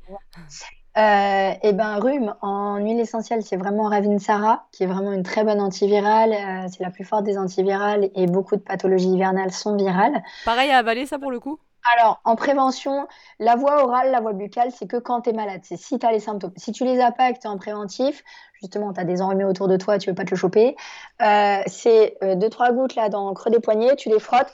Euh, 0.97 1.51
et 1.61 1.71
ben 1.71 1.99
rhume 1.99 2.33
en 2.41 2.77
huile 2.77 2.99
essentielle, 2.99 3.43
c'est 3.43 3.57
vraiment 3.57 3.83
Ravinsara, 3.89 4.67
qui 4.71 4.83
est 4.83 4.87
vraiment 4.87 5.13
une 5.13 5.23
très 5.23 5.43
bonne 5.43 5.61
antivirale. 5.61 6.33
Euh, 6.33 6.67
c'est 6.71 6.83
la 6.83 6.89
plus 6.89 7.03
forte 7.03 7.25
des 7.25 7.37
antivirales 7.37 8.09
et 8.15 8.25
beaucoup 8.25 8.55
de 8.55 8.61
pathologies 8.61 9.09
hivernales 9.09 9.51
sont 9.51 9.75
virales. 9.75 10.23
Pareil 10.45 10.71
à 10.71 10.77
avaler 10.77 11.05
ça 11.05 11.19
pour 11.19 11.29
le 11.29 11.39
coup? 11.39 11.59
Alors, 11.95 12.21
en 12.23 12.35
prévention, 12.35 13.07
la 13.39 13.55
voie 13.55 13.83
orale, 13.83 14.11
la 14.11 14.19
voie 14.19 14.33
buccale, 14.33 14.71
c'est 14.71 14.87
que 14.87 14.97
quand 14.97 15.21
tu 15.21 15.29
es 15.29 15.33
malade. 15.33 15.61
C'est 15.63 15.77
si 15.77 15.97
tu 15.97 16.05
as 16.05 16.11
les 16.11 16.19
symptômes. 16.19 16.53
Si 16.55 16.71
tu 16.71 16.83
les 16.83 16.99
as 16.99 17.11
pas 17.11 17.29
et 17.29 17.33
que 17.33 17.39
tu 17.39 17.47
es 17.47 17.49
en 17.49 17.57
préventif, 17.57 18.23
justement, 18.53 18.93
tu 18.93 18.99
as 18.99 19.05
des 19.05 19.21
enrhumés 19.21 19.45
autour 19.45 19.67
de 19.67 19.77
toi, 19.77 19.97
tu 19.97 20.09
veux 20.09 20.15
pas 20.15 20.25
te 20.25 20.31
le 20.31 20.35
choper, 20.35 20.75
euh, 21.21 21.61
c'est 21.67 22.17
euh, 22.23 22.35
deux, 22.35 22.49
trois 22.49 22.71
gouttes 22.71 22.95
là 22.95 23.09
dans 23.09 23.29
le 23.29 23.35
creux 23.35 23.51
des 23.51 23.59
poignets, 23.59 23.95
tu 23.95 24.09
les 24.09 24.19
frottes, 24.19 24.53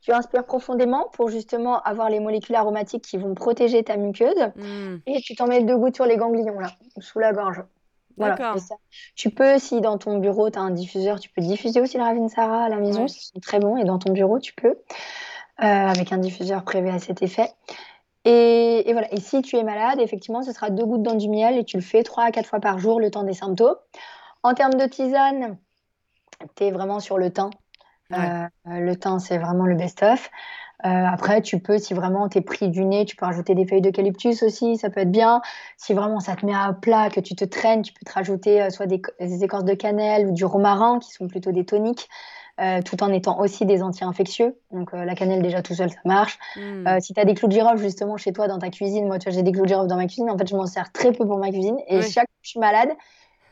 tu 0.00 0.12
inspires 0.12 0.44
profondément 0.44 1.08
pour 1.12 1.28
justement 1.28 1.80
avoir 1.82 2.10
les 2.10 2.18
molécules 2.18 2.56
aromatiques 2.56 3.04
qui 3.04 3.18
vont 3.18 3.34
protéger 3.34 3.84
ta 3.84 3.96
muqueuse. 3.96 4.50
Hmm. 4.56 4.96
Et 5.06 5.20
tu 5.20 5.36
t'en 5.36 5.46
mets 5.46 5.62
deux 5.62 5.76
gouttes 5.76 5.96
sur 5.96 6.06
les 6.06 6.16
ganglions, 6.16 6.58
là, 6.58 6.70
sous 6.98 7.18
la 7.18 7.32
gorge. 7.32 7.62
Voilà. 8.16 8.54
Tu 9.14 9.30
peux, 9.30 9.58
si 9.58 9.80
dans 9.80 9.98
ton 9.98 10.18
bureau, 10.18 10.50
tu 10.50 10.58
as 10.58 10.62
un 10.62 10.70
diffuseur, 10.70 11.18
tu 11.18 11.30
peux 11.30 11.40
diffuser 11.40 11.80
aussi 11.80 11.96
le 11.96 12.04
Ravinsara 12.04 12.64
à 12.64 12.68
la 12.68 12.76
maison, 12.76 13.06
c'est 13.08 13.40
très 13.40 13.58
bon. 13.58 13.76
Et 13.76 13.84
dans 13.84 13.98
ton 13.98 14.12
bureau, 14.12 14.38
tu 14.38 14.52
peux, 14.54 14.76
euh, 15.60 15.64
avec 15.64 16.12
un 16.12 16.18
diffuseur 16.18 16.64
prévu 16.64 16.88
à 16.88 16.98
cet 16.98 17.22
effet. 17.22 17.52
Et, 18.24 18.88
et, 18.88 18.92
voilà. 18.92 19.12
Et 19.12 19.20
si 19.20 19.42
tu 19.42 19.56
es 19.56 19.64
malade, 19.64 20.00
effectivement, 20.00 20.42
ce 20.42 20.52
sera 20.52 20.70
deux 20.70 20.84
gouttes 20.86 21.02
dans 21.02 21.14
du 21.14 21.28
miel 21.28 21.58
et 21.58 21.64
tu 21.64 21.76
le 21.76 21.82
fais 21.82 22.02
trois 22.02 22.24
à 22.24 22.30
quatre 22.30 22.46
fois 22.46 22.60
par 22.60 22.78
jour 22.78 23.00
le 23.00 23.10
temps 23.10 23.24
des 23.24 23.34
symptômes. 23.34 23.76
En 24.42 24.54
termes 24.54 24.74
de 24.74 24.86
tisane, 24.86 25.58
tu 26.56 26.64
es 26.64 26.70
vraiment 26.70 27.00
sur 27.00 27.18
le 27.18 27.32
thym. 27.32 27.50
Euh, 28.12 28.46
le 28.66 28.94
thym, 28.94 29.18
c'est 29.18 29.38
vraiment 29.38 29.64
le 29.64 29.74
best-of. 29.74 30.30
Euh, 30.84 30.88
après, 30.88 31.42
tu 31.42 31.60
peux, 31.60 31.78
si 31.78 31.94
vraiment 31.94 32.28
tu 32.28 32.38
es 32.38 32.40
pris 32.40 32.68
du 32.68 32.84
nez, 32.84 33.04
tu 33.04 33.14
peux 33.14 33.24
rajouter 33.24 33.54
des 33.54 33.66
feuilles 33.66 33.82
d'eucalyptus 33.82 34.42
aussi, 34.42 34.76
ça 34.76 34.90
peut 34.90 35.00
être 35.00 35.12
bien. 35.12 35.40
Si 35.76 35.94
vraiment 35.94 36.18
ça 36.18 36.34
te 36.34 36.44
met 36.44 36.54
à 36.54 36.72
plat, 36.72 37.08
que 37.08 37.20
tu 37.20 37.36
te 37.36 37.44
traînes, 37.44 37.82
tu 37.82 37.92
peux 37.92 38.04
te 38.04 38.12
rajouter 38.12 38.62
euh, 38.62 38.70
soit 38.70 38.86
des, 38.86 39.00
écorces 39.44 39.64
de 39.64 39.74
cannelle 39.74 40.26
ou 40.26 40.32
du 40.32 40.44
romarin, 40.44 40.98
qui 40.98 41.12
sont 41.12 41.28
plutôt 41.28 41.52
des 41.52 41.64
toniques. 41.64 42.08
Tout 42.84 43.02
en 43.02 43.12
étant 43.12 43.40
aussi 43.40 43.66
des 43.66 43.82
anti-infectieux. 43.82 44.56
Donc 44.70 44.92
la 44.92 45.14
cannelle 45.14 45.42
déjà 45.42 45.62
tout 45.62 45.74
seul, 45.74 45.90
ça 45.90 45.98
marche. 46.04 46.38
Hmm. 46.56 47.00
si 47.00 47.12
tu 47.14 47.20
as 47.20 47.24
des 47.24 47.34
clous 47.34 47.48
de 47.48 47.52
girofle 47.52 47.78
justement 47.78 48.16
chez 48.16 48.32
toi 48.32 48.46
dans 48.46 48.58
ta 48.58 48.70
cuisine, 48.70 49.06
moi 49.06 49.18
tu 49.18 49.28
vois, 49.28 49.36
j'ai 49.36 49.42
des 49.42 49.52
clous 49.52 49.62
de 49.62 49.68
girofle 49.68 49.88
dans 49.88 49.96
ma 49.96 50.06
cuisine, 50.06 50.30
en 50.30 50.38
fait 50.38 50.48
je 50.48 50.54
m'en 50.54 50.66
sers 50.66 50.92
très 50.92 51.12
peu 51.12 51.26
pour 51.26 51.38
ma 51.38 51.50
cuisine. 51.50 51.78
Et 51.88 52.02
chaque 52.02 52.12
fois 52.12 52.22
que 52.24 52.42
je 52.42 52.50
suis 52.50 52.60
malade, 52.60 52.90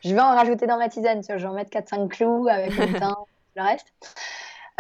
je 0.05 0.15
vais 0.15 0.21
en 0.21 0.35
rajouter 0.35 0.67
dans 0.67 0.79
ma 0.79 0.89
tisane. 0.89 1.21
Tu 1.21 1.27
vois, 1.27 1.39
je 1.39 1.43
vais 1.43 1.51
en 1.51 1.55
mettre 1.55 1.71
4-5 1.71 2.09
clous 2.09 2.49
avec 2.49 2.77
le 2.77 2.87
thym, 2.99 3.15
le 3.57 3.63
reste. 3.63 3.93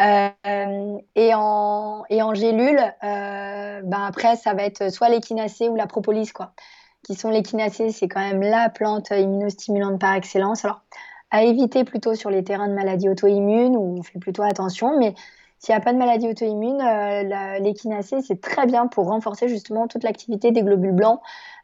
Euh, 0.00 0.98
et, 1.14 1.34
en, 1.34 2.04
et 2.08 2.22
en 2.22 2.34
gélule, 2.34 2.80
euh, 3.04 3.80
ben 3.82 4.04
après, 4.06 4.36
ça 4.36 4.54
va 4.54 4.62
être 4.62 4.90
soit 4.90 5.10
l'échinacée 5.10 5.68
ou 5.68 5.76
la 5.76 5.86
propolis, 5.86 6.32
quoi. 6.32 6.52
Qui 7.04 7.14
sont 7.14 7.30
l'échinacée, 7.30 7.90
c'est 7.90 8.08
quand 8.08 8.20
même 8.20 8.42
la 8.42 8.68
plante 8.70 9.10
immunostimulante 9.10 10.00
par 10.00 10.14
excellence. 10.14 10.64
Alors, 10.64 10.82
à 11.30 11.44
éviter 11.44 11.84
plutôt 11.84 12.14
sur 12.14 12.30
les 12.30 12.42
terrains 12.44 12.68
de 12.68 12.74
maladies 12.74 13.08
auto-immunes 13.08 13.76
où 13.76 13.98
on 13.98 14.02
fait 14.02 14.18
plutôt 14.18 14.42
attention, 14.42 14.98
mais 14.98 15.14
s'il 15.58 15.74
n'y 15.74 15.76
a 15.76 15.80
pas 15.80 15.92
de 15.92 15.98
maladie 15.98 16.28
auto-immune, 16.28 16.80
euh, 16.80 17.58
l'échinacée, 17.58 18.22
c'est 18.22 18.40
très 18.40 18.66
bien 18.66 18.86
pour 18.86 19.06
renforcer 19.06 19.48
justement 19.48 19.88
toute 19.88 20.02
l'activité 20.02 20.52
des 20.52 20.62
globules 20.62 20.92
blancs, 20.94 21.20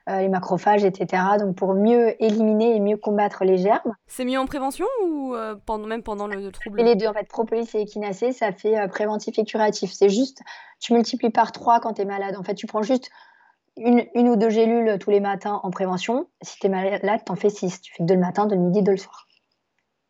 euh, 0.09 0.21
les 0.21 0.29
macrophages, 0.29 0.85
etc. 0.85 1.21
Donc 1.41 1.57
pour 1.57 1.75
mieux 1.75 2.23
éliminer 2.23 2.77
et 2.77 2.81
mieux 2.81 2.97
combattre 2.97 3.45
les 3.45 3.59
germes. 3.59 3.97
C'est 4.07 4.25
mieux 4.25 4.39
en 4.39 4.47
prévention 4.47 4.87
ou 5.05 5.35
euh, 5.35 5.57
pendant, 5.67 5.89
même 5.89 6.05
pendant 6.05 6.29
le, 6.29 6.53
trouble? 6.53 6.81
Et 6.81 6.85
Les 6.85 6.95
deux, 6.95 7.09
en 7.09 7.13
fait, 7.13 7.27
propolis 7.27 7.69
et 7.75 7.83
échinacée, 7.83 8.31
ça 8.31 8.53
fait 8.53 8.79
euh, 8.79 8.87
préventif 8.87 9.37
et 9.37 9.45
curatif. 9.45 9.91
C'est 9.93 10.09
juste, 10.09 10.43
tu 10.79 10.93
multiplies 10.93 11.31
par 11.31 11.51
trois 11.51 11.81
quand 11.81 11.95
tu 11.95 12.03
es 12.03 12.05
malade. 12.05 12.37
En 12.39 12.45
fait, 12.45 12.55
tu 12.55 12.69
prends 12.69 12.83
juste 12.83 13.11
une, 13.77 14.05
une, 14.15 14.29
ou 14.29 14.37
deux 14.37 14.49
gélules 14.49 14.97
tous 15.01 15.11
les 15.11 15.19
matins 15.19 15.59
en 15.65 15.71
prévention. 15.73 16.29
Si 16.41 16.61
tu 16.61 16.69
es 16.69 16.71
malade, 16.71 17.23
tu 17.27 17.33
en 17.33 17.35
fais 17.35 17.51
six. 17.51 17.81
Tu 17.81 17.93
fais 17.93 18.05
deux 18.05 18.15
le 18.15 18.21
matin, 18.21 18.47
deux 18.47 18.55
le 18.55 18.63
midi, 18.63 18.85
deux 18.85 18.93
le 18.93 18.99
soir. 18.99 19.26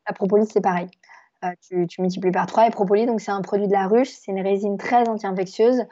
La 0.06 0.14
propolis, 0.14 0.46
c'est 0.46 0.60
pareil. 0.60 0.88
tu, 1.68 1.86
tu, 1.86 2.00
multiplies 2.00 2.32
par 2.32 2.46
trois. 2.46 2.66
Et 2.66 2.70
propolis, 2.70 3.06
donc 3.06 3.20
c'est 3.20 3.32
un 3.32 3.42
produit 3.42 3.66
de 3.66 3.72
la 3.72 3.86
ruche. 3.86 4.10
C'est 4.10 4.32
une 4.32 4.42
résine 4.42 4.78
très 4.78 5.08
anti-infectieuse. 5.08 5.86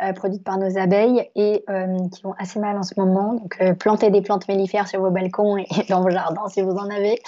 Euh, 0.00 0.12
produites 0.12 0.44
par 0.44 0.58
nos 0.58 0.78
abeilles 0.78 1.28
et 1.34 1.64
euh, 1.68 1.96
qui 2.14 2.22
vont 2.22 2.32
assez 2.38 2.60
mal 2.60 2.78
en 2.78 2.84
ce 2.84 2.94
moment. 2.96 3.34
Donc, 3.34 3.56
euh, 3.60 3.74
plantez 3.74 4.10
des 4.10 4.22
plantes 4.22 4.46
mellifères 4.46 4.86
sur 4.86 5.00
vos 5.00 5.10
balcons 5.10 5.56
et 5.56 5.66
dans 5.88 6.02
vos 6.02 6.10
jardins 6.10 6.46
si 6.48 6.62
vous 6.62 6.76
en 6.76 6.88
avez. 6.88 7.20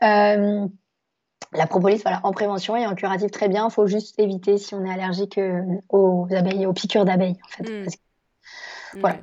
la 0.00 1.66
propolis, 1.66 2.00
voilà, 2.02 2.20
en 2.22 2.32
prévention 2.32 2.74
et 2.74 2.86
en 2.86 2.94
curatif, 2.94 3.30
très 3.30 3.48
bien. 3.48 3.68
Il 3.68 3.70
faut 3.70 3.86
juste 3.86 4.18
éviter 4.18 4.56
si 4.56 4.74
on 4.74 4.82
est 4.86 4.90
allergique 4.90 5.38
aux 5.90 6.26
abeilles, 6.30 6.64
aux 6.64 6.72
piqûres 6.72 7.04
d'abeilles, 7.04 7.36
en 7.44 7.48
fait. 7.48 7.70
Hmm. 7.70 8.98
Voilà. 9.00 9.18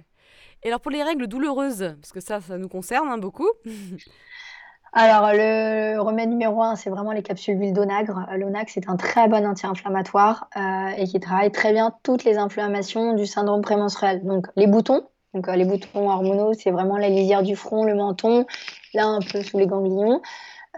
Et 0.61 0.67
alors 0.67 0.79
pour 0.79 0.91
les 0.91 1.01
règles 1.01 1.25
douloureuses, 1.25 1.95
parce 1.99 2.11
que 2.11 2.19
ça, 2.19 2.41
ça 2.41 2.59
nous 2.59 2.69
concerne 2.69 3.09
hein, 3.09 3.17
beaucoup. 3.17 3.49
Alors, 4.99 5.31
le 5.31 5.99
remède 5.99 6.27
numéro 6.27 6.63
un, 6.63 6.75
c'est 6.75 6.89
vraiment 6.89 7.11
les 7.11 7.21
capsules 7.21 7.55
d'huile 7.55 7.71
d'onagre. 7.71 8.25
L'onagre, 8.35 8.71
c'est 8.73 8.89
un 8.89 8.95
très 8.95 9.27
bon 9.27 9.45
anti-inflammatoire 9.45 10.49
euh, 10.57 10.87
et 10.97 11.05
qui 11.05 11.19
travaille 11.19 11.51
très 11.51 11.71
bien 11.71 11.93
toutes 12.01 12.23
les 12.23 12.39
inflammations 12.39 13.13
du 13.13 13.27
syndrome 13.27 13.61
prémenstruel. 13.61 14.25
Donc, 14.25 14.47
les 14.55 14.65
boutons, 14.65 15.03
donc 15.35 15.49
euh, 15.49 15.55
les 15.55 15.65
boutons 15.65 16.09
hormonaux, 16.09 16.53
c'est 16.53 16.71
vraiment 16.71 16.97
la 16.97 17.09
lisière 17.09 17.43
du 17.43 17.55
front, 17.55 17.83
le 17.83 17.93
menton, 17.93 18.47
là 18.95 19.05
un 19.05 19.19
peu 19.19 19.43
sous 19.43 19.59
les 19.59 19.67
ganglions. 19.67 20.19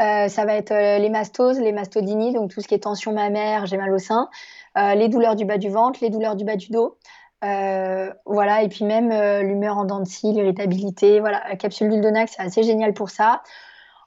Euh, 0.01 0.27
ça 0.27 0.43
va 0.43 0.55
être 0.55 0.73
les 0.73 1.09
mastoses, 1.09 1.57
les 1.57 1.71
mastodinies, 1.71 2.33
donc 2.33 2.53
tout 2.53 2.59
ce 2.59 2.67
qui 2.67 2.73
est 2.73 2.83
tension 2.83 3.13
mammaire, 3.13 3.67
j'ai 3.67 3.77
mal 3.77 3.93
au 3.93 3.99
sein, 3.99 4.27
les 4.75 5.07
douleurs 5.07 5.37
du 5.37 5.45
bas 5.45 5.57
du 5.57 5.69
ventre, 5.69 5.99
les 6.01 6.09
douleurs 6.09 6.35
du 6.35 6.43
bas 6.43 6.57
du 6.57 6.71
dos. 6.71 6.97
voilà, 7.41 8.63
et 8.63 8.67
puis 8.67 8.83
même 8.83 9.11
l'humeur 9.47 9.77
en 9.77 9.85
dents 9.85 10.01
de 10.01 10.07
scie, 10.07 10.33
l'irritabilité. 10.33 11.21
Voilà, 11.21 11.41
la 11.47 11.55
capsule 11.55 11.87
d'huile 11.87 12.01
d'onagre, 12.01 12.29
c'est 12.29 12.41
assez 12.41 12.63
génial 12.63 12.93
pour 12.93 13.11
ça. 13.11 13.43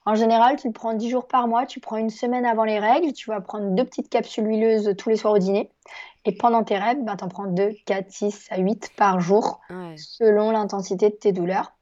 En 0.05 0.15
général, 0.15 0.57
tu 0.57 0.67
le 0.67 0.73
prends 0.73 0.93
10 0.93 1.09
jours 1.09 1.27
par 1.27 1.47
mois, 1.47 1.65
tu 1.65 1.79
prends 1.79 1.97
une 1.97 2.09
semaine 2.09 2.45
avant 2.45 2.65
les 2.65 2.79
règles, 2.79 3.13
tu 3.13 3.29
vas 3.29 3.39
prendre 3.39 3.71
deux 3.71 3.85
petites 3.85 4.09
capsules 4.09 4.45
huileuses 4.45 4.93
tous 4.97 5.09
les 5.09 5.15
soirs 5.15 5.33
au 5.33 5.37
dîner. 5.37 5.71
Et 6.25 6.35
pendant 6.35 6.63
tes 6.63 6.77
règles, 6.77 7.03
ben, 7.03 7.15
tu 7.15 7.23
en 7.23 7.27
prends 7.27 7.47
2, 7.47 7.71
4, 7.85 8.11
6 8.11 8.47
à 8.49 8.59
8 8.59 8.91
par 8.95 9.19
jour, 9.19 9.59
selon 9.97 10.51
l'intensité 10.51 11.09
de 11.09 11.15
tes 11.15 11.31
douleurs. 11.31 11.73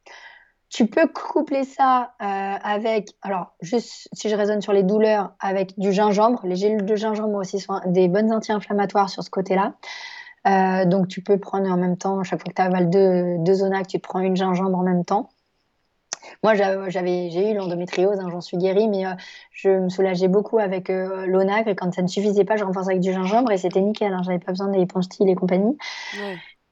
Tu 0.69 0.87
peux 0.87 1.07
coupler 1.07 1.65
ça 1.65 2.13
euh, 2.21 2.25
avec, 2.25 3.09
alors 3.21 3.53
juste 3.61 4.07
si 4.13 4.29
je 4.29 4.35
raisonne 4.35 4.61
sur 4.61 4.71
les 4.71 4.83
douleurs, 4.83 5.33
avec 5.39 5.77
du 5.77 5.91
gingembre. 5.91 6.41
Les 6.45 6.55
gélules 6.55 6.85
de 6.85 6.95
gingembre 6.95 7.35
aussi 7.35 7.59
sont 7.59 7.81
des 7.87 8.07
bonnes 8.07 8.31
anti-inflammatoires 8.31 9.09
sur 9.09 9.21
ce 9.21 9.29
côté-là. 9.29 9.73
Euh, 10.47 10.85
donc 10.85 11.07
tu 11.07 11.21
peux 11.21 11.37
prendre 11.37 11.69
en 11.69 11.77
même 11.77 11.97
temps, 11.97 12.23
chaque 12.23 12.39
fois 12.39 12.49
que 12.49 12.55
tu 12.55 12.61
avales 12.61 12.89
deux, 12.89 13.37
deux 13.39 13.69
tu 13.87 13.99
te 13.99 14.07
prends 14.07 14.21
une 14.21 14.35
gingembre 14.35 14.77
en 14.77 14.83
même 14.83 15.03
temps. 15.03 15.29
Moi, 16.43 16.55
j'avais, 16.55 17.29
j'ai 17.29 17.51
eu 17.51 17.53
l'endométriose, 17.53 18.19
hein, 18.19 18.29
j'en 18.31 18.41
suis 18.41 18.57
guérie, 18.57 18.87
mais 18.87 19.05
euh, 19.05 19.13
je 19.51 19.69
me 19.69 19.89
soulageais 19.89 20.27
beaucoup 20.27 20.57
avec 20.57 20.89
euh, 20.89 21.27
l'onagre 21.27 21.69
et 21.69 21.75
quand 21.75 21.93
ça 21.93 22.01
ne 22.01 22.07
suffisait 22.07 22.45
pas, 22.45 22.57
je 22.57 22.63
renforçais 22.63 22.91
avec 22.91 23.01
du 23.01 23.13
gingembre 23.13 23.51
et 23.51 23.57
c'était 23.57 23.81
nickel. 23.81 24.11
Hein, 24.13 24.21
j'avais 24.23 24.39
pas 24.39 24.51
besoin 24.51 24.69
des 24.69 24.87
style 25.01 25.29
et 25.29 25.35
compagnie. 25.35 25.77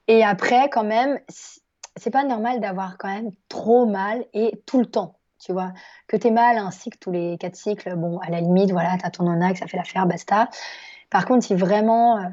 Et 0.08 0.24
après, 0.24 0.68
quand 0.70 0.82
même, 0.82 1.20
c'est 1.96 2.10
pas 2.10 2.24
normal 2.24 2.60
d'avoir 2.60 2.98
quand 2.98 3.08
même 3.08 3.30
trop 3.48 3.86
mal 3.86 4.24
et 4.32 4.60
tout 4.66 4.80
le 4.80 4.86
temps. 4.86 5.16
Tu 5.38 5.52
vois, 5.52 5.72
que 6.06 6.16
tu 6.16 6.26
es 6.26 6.30
mal 6.30 6.58
un 6.58 6.70
cycle 6.70 6.98
tous 6.98 7.12
les 7.12 7.38
quatre 7.38 7.56
cycles, 7.56 7.94
bon, 7.96 8.18
à 8.18 8.28
la 8.28 8.40
limite, 8.40 8.72
voilà, 8.72 8.98
tu 8.98 9.06
as 9.06 9.10
ton 9.10 9.26
onagre, 9.26 9.56
ça 9.56 9.66
fait 9.66 9.78
l'affaire, 9.78 10.06
basta. 10.06 10.50
Par 11.10 11.24
contre, 11.26 11.46
si 11.46 11.54
vraiment 11.54 12.18
euh, 12.18 12.28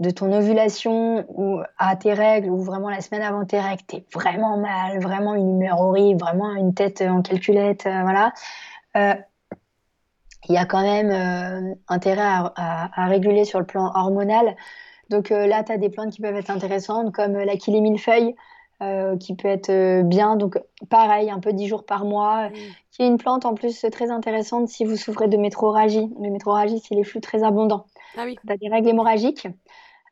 de 0.00 0.10
ton 0.10 0.32
ovulation 0.32 1.24
ou 1.28 1.60
à 1.78 1.96
tes 1.96 2.12
règles 2.12 2.50
ou 2.50 2.62
vraiment 2.62 2.90
la 2.90 3.00
semaine 3.00 3.22
avant 3.22 3.44
tes 3.44 3.60
règles, 3.60 3.82
t'es 3.86 4.04
vraiment 4.12 4.56
mal, 4.56 5.00
vraiment 5.00 5.34
une 5.34 5.50
humeur 5.50 5.80
horrible, 5.80 6.20
vraiment 6.20 6.54
une 6.54 6.74
tête 6.74 7.00
en 7.02 7.22
calculette, 7.22 7.86
euh, 7.86 8.02
voilà. 8.02 8.32
Euh, 8.96 9.14
il 10.48 10.54
y 10.54 10.58
a 10.58 10.66
quand 10.66 10.82
même 10.82 11.10
euh, 11.10 11.74
intérêt 11.88 12.22
à, 12.22 13.06
réguler 13.06 13.44
sur 13.44 13.60
le 13.60 13.66
plan 13.66 13.92
hormonal. 13.94 14.56
Donc 15.08 15.30
là, 15.30 15.64
tu 15.64 15.72
as 15.72 15.78
des 15.78 15.88
plantes 15.88 16.12
qui 16.12 16.20
peuvent 16.20 16.36
être 16.36 16.50
intéressantes 16.50 17.14
comme 17.14 17.32
l'achillée 17.32 17.80
millefeuille, 17.80 18.34
qui 19.20 19.36
peut 19.36 19.48
être 19.48 20.02
bien. 20.02 20.36
Donc 20.36 20.58
pareil, 20.90 21.30
un 21.30 21.40
peu 21.40 21.54
10 21.54 21.66
jours 21.66 21.86
par 21.86 22.04
mois, 22.04 22.50
qui 22.90 23.02
est 23.02 23.06
une 23.06 23.16
plante 23.16 23.46
en 23.46 23.54
plus 23.54 23.86
très 23.90 24.10
intéressante 24.10 24.68
si 24.68 24.84
vous 24.84 24.96
souffrez 24.96 25.28
de 25.28 25.38
métroragie. 25.38 26.10
Le 26.20 26.30
métroragie, 26.30 26.82
c'est 26.86 26.94
les 26.94 27.04
flux 27.04 27.22
très 27.22 27.42
abondants. 27.42 27.86
Ah 28.18 28.24
oui. 28.26 28.36
Tu 28.46 28.52
as 28.52 28.58
des 28.58 28.68
règles 28.68 28.90
hémorragiques. 28.90 29.48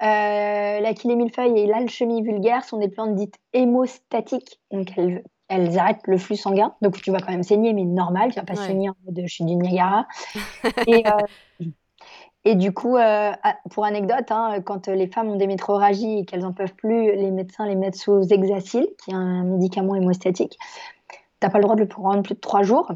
Euh, 0.00 0.80
la 0.80 0.92
millefeuille 1.04 1.60
et 1.60 1.66
l'alchimie 1.66 2.22
vulgaire 2.22 2.64
sont 2.64 2.78
des 2.78 2.88
plantes 2.88 3.14
dites 3.14 3.36
hémostatiques, 3.52 4.60
donc 4.72 4.92
elles, 4.96 5.22
elles, 5.48 5.78
arrêtent 5.78 6.06
le 6.06 6.18
flux 6.18 6.36
sanguin. 6.36 6.74
Donc 6.82 7.00
tu 7.00 7.12
vas 7.12 7.18
quand 7.20 7.30
même 7.30 7.44
saigner, 7.44 7.72
mais 7.72 7.84
normal, 7.84 8.32
tu 8.32 8.40
vas 8.40 8.44
pas 8.44 8.56
saigner 8.56 8.88
en 8.88 8.94
mode 9.04 9.20
je 9.24 9.32
suis 9.32 9.44
du 9.44 9.54
Niagara. 9.54 10.06
et, 10.88 11.04
euh, 11.06 11.66
et, 12.44 12.56
du 12.56 12.72
coup, 12.72 12.96
euh, 12.96 13.30
pour 13.70 13.84
anecdote, 13.84 14.30
hein, 14.30 14.60
quand 14.64 14.88
les 14.88 15.06
femmes 15.06 15.28
ont 15.28 15.36
des 15.36 15.46
métroragies 15.46 16.20
et 16.20 16.24
qu'elles 16.24 16.44
en 16.44 16.52
peuvent 16.52 16.74
plus, 16.74 17.14
les 17.14 17.30
médecins 17.30 17.66
les 17.66 17.76
mettent 17.76 17.96
sous 17.96 18.22
Hexacil, 18.32 18.88
qui 19.04 19.12
est 19.12 19.14
un 19.14 19.44
médicament 19.44 19.94
hémostatique. 19.94 20.58
Tu 21.10 21.18
n'as 21.46 21.50
pas 21.50 21.58
le 21.58 21.62
droit 21.62 21.76
de 21.76 21.82
le 21.82 21.88
prendre 21.88 22.22
plus 22.22 22.34
de 22.34 22.40
trois 22.40 22.64
jours. 22.64 22.90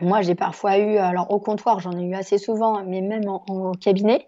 Moi, 0.00 0.22
j'ai 0.22 0.34
parfois 0.34 0.78
eu, 0.78 0.96
alors 0.96 1.30
au 1.30 1.38
comptoir, 1.38 1.78
j'en 1.78 1.96
ai 1.96 2.02
eu 2.02 2.14
assez 2.14 2.38
souvent, 2.38 2.82
mais 2.84 3.00
même 3.00 3.28
en, 3.28 3.44
en 3.48 3.72
cabinet, 3.72 4.26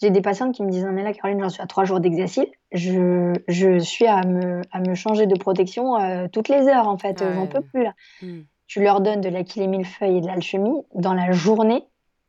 j'ai 0.00 0.10
des 0.10 0.20
patientes 0.20 0.54
qui 0.54 0.62
me 0.62 0.70
disent 0.70 0.86
mais 0.90 1.02
là 1.02 1.12
Caroline 1.12 1.40
j'en 1.40 1.48
suis 1.48 1.62
à 1.62 1.66
trois 1.66 1.84
jours 1.84 2.00
d'exercice 2.00 2.46
je, 2.72 3.34
je, 3.48 3.78
suis 3.78 4.06
à 4.06 4.22
me, 4.22 4.62
à 4.72 4.80
me 4.80 4.94
changer 4.94 5.26
de 5.26 5.36
protection 5.36 5.96
euh, 6.00 6.28
toutes 6.32 6.48
les 6.48 6.68
heures 6.68 6.88
en 6.88 6.98
fait 6.98 7.22
j'en 7.34 7.46
peux 7.46 7.60
plus 7.60 7.84
là 7.84 7.94
hmm. 8.22 8.40
tu 8.66 8.82
leur 8.82 9.00
donnes 9.00 9.20
de 9.20 9.28
l'aquilée 9.28 9.66
millefeuille 9.66 10.18
et 10.18 10.20
de 10.20 10.26
l'alchimie 10.26 10.82
dans 10.94 11.14
la 11.14 11.32
journée 11.32 11.84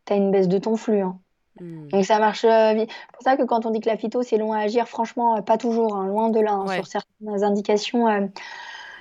tu 0.05 0.13
as 0.13 0.15
une 0.15 0.31
baisse 0.31 0.47
de 0.47 0.57
ton 0.57 0.75
flux 0.75 1.01
hein. 1.01 1.19
Hmm. 1.59 1.87
Donc 1.89 2.05
ça 2.05 2.19
marche 2.19 2.45
euh, 2.45 2.73
vite. 2.73 2.89
C'est 2.89 3.11
pour 3.11 3.23
ça 3.23 3.37
que 3.37 3.43
quand 3.43 3.65
on 3.65 3.71
dit 3.71 3.79
que 3.79 3.89
la 3.89 3.97
phyto 3.97 4.23
c'est 4.23 4.37
long 4.37 4.53
à 4.53 4.59
agir, 4.59 4.87
franchement, 4.87 5.37
euh, 5.37 5.41
pas 5.41 5.57
toujours, 5.57 5.95
hein, 5.95 6.07
loin 6.07 6.29
de 6.29 6.39
là, 6.39 6.53
hein, 6.53 6.67
sur 6.67 6.87
certaines 6.87 7.43
indications. 7.43 8.07
Euh. 8.07 8.21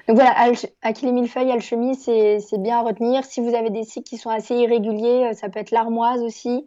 Donc 0.08 0.16
voilà, 0.16 0.34
Achille 0.82 1.12
millefeuille, 1.12 1.52
alchimie, 1.52 1.94
c'est 1.94 2.40
bien 2.58 2.78
à 2.78 2.82
retenir. 2.82 3.24
Si 3.24 3.40
vous 3.40 3.54
avez 3.54 3.70
des 3.70 3.84
cycles 3.84 4.08
qui 4.08 4.16
sont 4.16 4.30
assez 4.30 4.56
irréguliers, 4.56 5.34
ça 5.34 5.48
peut 5.48 5.60
être 5.60 5.70
l'armoise 5.70 6.22
aussi. 6.22 6.66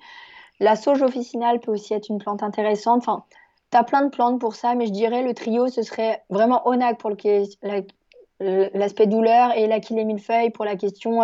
La 0.63 0.75
sauge 0.75 1.01
officinale 1.01 1.59
peut 1.59 1.71
aussi 1.71 1.93
être 1.93 2.09
une 2.09 2.17
plante 2.17 2.41
intéressante. 2.41 2.99
Enfin, 2.99 3.23
tu 3.71 3.77
as 3.77 3.83
plein 3.83 4.03
de 4.03 4.09
plantes 4.09 4.39
pour 4.39 4.55
ça, 4.55 4.75
mais 4.75 4.87
je 4.87 4.91
dirais 4.91 5.21
le 5.21 5.33
trio, 5.33 5.67
ce 5.67 5.83
serait 5.83 6.23
vraiment 6.29 6.67
Onac 6.67 6.97
pour 6.97 7.11
l'aspect 8.39 9.07
douleur 9.07 9.55
et 9.57 9.67
l'Achille 9.67 10.05
millefeuille 10.05 10.49
pour 10.49 10.65
la 10.65 10.75
question 10.75 11.19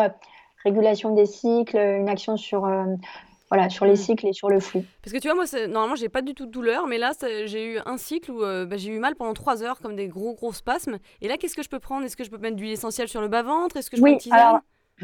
régulation 0.65 1.15
des 1.15 1.25
cycles, 1.25 1.78
une 1.78 2.10
action 2.10 2.36
sur, 2.36 2.67
voilà, 3.49 3.69
sur 3.69 3.86
les 3.86 3.93
mm. 3.93 3.97
cycles 3.97 4.28
et 4.28 4.34
sur 4.34 4.49
le 4.49 4.60
flux. 4.60 4.84
Parce 5.04 5.13
que 5.13 5.19
tu 5.19 5.28
vois, 5.28 5.36
moi, 5.36 5.45
normalement, 5.67 5.95
j'ai 5.95 6.10
pas 6.10 6.21
du 6.21 6.34
tout 6.34 6.45
de 6.45 6.52
douleur, 6.52 6.88
mais 6.88 6.97
là, 6.97 7.12
j'ai 7.45 7.73
eu 7.73 7.80
un 7.86 7.97
cycle 7.97 8.32
où 8.32 8.43
euh, 8.43 8.65
bah, 8.65 8.78
j'ai 8.78 8.91
eu 8.91 8.99
mal 8.99 9.15
pendant 9.15 9.34
trois 9.34 9.63
heures, 9.63 9.80
comme 9.80 9.95
des 9.95 10.08
gros, 10.08 10.34
gros 10.34 10.54
spasmes. 10.54 10.99
Et 11.21 11.28
là, 11.28 11.38
qu'est-ce 11.38 11.56
que 11.56 11.63
je 11.63 11.69
peux 11.69 11.80
prendre? 11.80 12.06
Est-ce 12.06 12.15
que 12.15 12.23
je 12.23 12.30
peux 12.30 12.38
mettre 12.38 12.56
de 12.56 12.62
l'huile 12.62 12.73
essentielle 12.73 13.08
sur 13.08 13.21
le 13.21 13.28
bas-ventre? 13.28 13.78
Est-ce 13.78 13.89
que 13.89 13.97
je 13.97 14.02
oui, 14.02 14.17
peux 14.17 14.36
alors, 14.36 14.60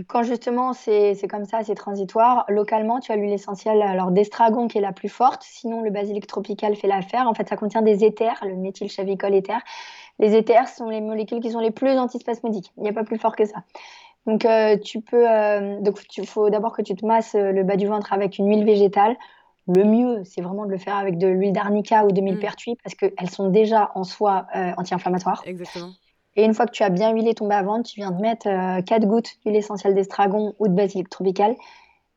quand 0.08 0.24
justement 0.24 0.74
c'est 0.74 1.18
comme 1.30 1.46
ça, 1.46 1.64
c'est 1.64 1.76
transitoire, 1.76 2.46
localement, 2.50 3.00
tu 3.00 3.12
as 3.12 3.16
l'huile 3.16 3.34
essentielle 3.34 3.82
alors 3.82 4.12
d'estragon 4.12 4.68
qui 4.68 4.78
est 4.78 4.82
la 4.82 4.92
plus 4.92 5.10
forte, 5.10 5.44
sinon 5.44 5.82
le 5.82 5.90
basilic 5.90 6.28
tropical 6.28 6.76
fait 6.76 6.88
l'affaire. 6.88 7.28
En 7.28 7.34
fait, 7.34 7.48
ça 7.50 7.58
contient 7.58 7.82
des 7.82 8.04
éthers, 8.04 8.44
le 8.46 8.56
méthylchavicol 8.56 9.34
éther. 9.34 9.60
Les 10.20 10.36
éthers 10.36 10.68
sont 10.70 10.90
les 10.90 11.02
molécules 11.02 11.40
qui 11.40 11.52
sont 11.52 11.60
les 11.60 11.72
plus 11.72 11.92
antispasmodiques. 11.92 12.72
Il 12.78 12.84
n'y 12.84 12.90
a 12.90 12.94
pas 12.94 13.04
plus 13.04 13.18
fort 13.18 13.36
que 13.36 13.46
ça. 13.46 13.64
Donc, 14.26 14.46
euh, 14.46 14.78
tu 14.78 15.02
peux. 15.02 15.30
Euh, 15.30 15.80
donc, 15.82 16.00
il 16.18 16.26
faut 16.26 16.50
d'abord 16.50 16.76
que 16.76 16.82
tu 16.82 16.96
te 16.96 17.06
masses 17.06 17.36
euh, 17.36 17.52
le 17.52 17.64
bas 17.64 17.76
du 17.76 17.88
ventre 17.88 18.12
avec 18.12 18.38
une 18.38 18.50
huile 18.50 18.66
végétale. 18.66 19.16
Le 19.68 19.84
mieux, 19.84 20.24
c'est 20.24 20.42
vraiment 20.42 20.66
de 20.66 20.72
le 20.72 20.78
faire 20.78 20.96
avec 20.96 21.18
de 21.18 21.28
l'huile 21.28 21.52
d'arnica 21.52 22.06
ou 22.06 22.12
de 22.12 22.22
millepertuis 22.22 22.74
mm. 22.74 22.78
parce 22.84 22.96
qu'elles 22.96 23.30
sont 23.30 23.50
déjà 23.50 23.92
en 23.96 24.04
soi 24.04 24.46
anti-inflammatoires. 24.78 25.42
Exactement. 25.46 25.90
Et 26.36 26.44
une 26.44 26.54
fois 26.54 26.66
que 26.66 26.72
tu 26.72 26.84
as 26.84 26.90
bien 26.90 27.12
huilé 27.12 27.34
ton 27.34 27.48
bas-ventre, 27.48 27.90
tu 27.90 28.02
viens 28.02 28.12
de 28.12 28.22
mettre 28.22 28.46
4 28.84 29.06
gouttes 29.06 29.38
d'huile 29.44 29.56
essentielle 29.56 29.94
d'estragon 29.94 30.54
ou 30.60 30.68
de 30.68 30.74
basilic 30.74 31.10
tropical 31.10 31.56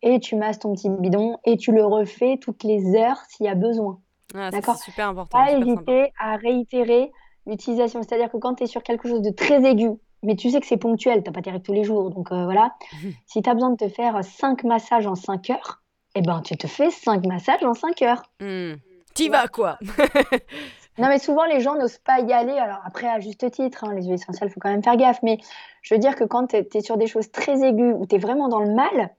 et 0.03 0.21
tu 0.21 0.37
masses 0.37 0.59
ton 0.59 0.75
petit 0.75 0.91
bidon 0.91 1.39
et 1.45 1.57
tu 1.57 1.73
le 1.73 1.85
refais 1.85 2.39
toutes 2.41 2.63
les 2.63 2.95
heures 2.95 3.19
s'il 3.29 3.47
y 3.47 3.49
a 3.49 3.55
besoin. 3.55 4.01
Ah, 4.35 4.51
D'accord? 4.51 4.77
C'est 4.77 4.91
super 4.91 5.09
important. 5.09 5.39
Pas 5.39 5.53
hésiter 5.53 6.13
à 6.19 6.37
réitérer 6.37 7.11
l'utilisation. 7.47 8.03
C'est-à-dire 8.03 8.31
que 8.31 8.37
quand 8.37 8.57
tu 8.57 8.65
es 8.65 8.67
sur 8.67 8.83
quelque 8.83 9.09
chose 9.09 9.23
de 9.23 9.31
très 9.31 9.65
aigu, 9.65 9.91
mais 10.23 10.37
tu 10.37 10.51
sais 10.51 10.61
que 10.61 10.67
c'est 10.67 10.77
ponctuel, 10.77 11.23
tu 11.23 11.31
n'as 11.31 11.33
pas 11.33 11.43
tes 11.43 11.61
tous 11.61 11.73
les 11.73 11.85
jours. 11.85 12.11
Donc 12.11 12.31
euh, 12.31 12.45
voilà, 12.45 12.75
si 13.27 13.43
tu 13.43 13.49
as 13.51 13.55
besoin 13.55 13.71
de 13.71 13.77
te 13.77 13.89
faire 13.89 14.23
5 14.23 14.65
massages 14.65 15.07
en 15.07 15.15
5 15.15 15.51
heures, 15.51 15.83
eh 16.15 16.23
ben 16.23 16.41
tu 16.43 16.57
te 16.57 16.67
fais 16.67 16.91
5 16.91 17.27
massages 17.27 17.65
en 17.65 17.75
5 17.75 18.03
heures. 18.03 18.23
Mmh. 18.41 18.75
T'y 19.15 19.29
vas 19.29 19.49
quoi 19.49 19.79
Non 20.99 21.09
mais 21.09 21.19
souvent 21.19 21.45
les 21.45 21.61
gens 21.61 21.75
n'osent 21.77 21.99
pas 21.99 22.21
y 22.21 22.33
aller. 22.33 22.59
Alors 22.59 22.81
après 22.85 23.09
à 23.09 23.21
juste 23.21 23.51
titre, 23.51 23.85
hein, 23.85 23.95
les 23.95 24.03
huiles 24.03 24.15
essentielles, 24.15 24.49
il 24.51 24.53
faut 24.53 24.61
quand 24.61 24.71
même 24.71 24.83
faire 24.83 24.97
gaffe. 24.97 25.21
Mais 25.23 25.39
je 25.83 25.95
veux 25.95 26.01
dire 26.01 26.17
que 26.17 26.25
quand 26.25 26.49
tu 26.49 26.57
es, 26.57 26.81
sur 26.81 26.97
des 26.97 27.07
choses 27.07 27.31
très 27.31 27.63
aiguës, 27.63 27.95
où 27.99 28.07
tu 28.07 28.17
es 28.17 28.19
vraiment 28.19 28.49
dans 28.49 28.61
le 28.61 28.75
mal, 28.75 29.11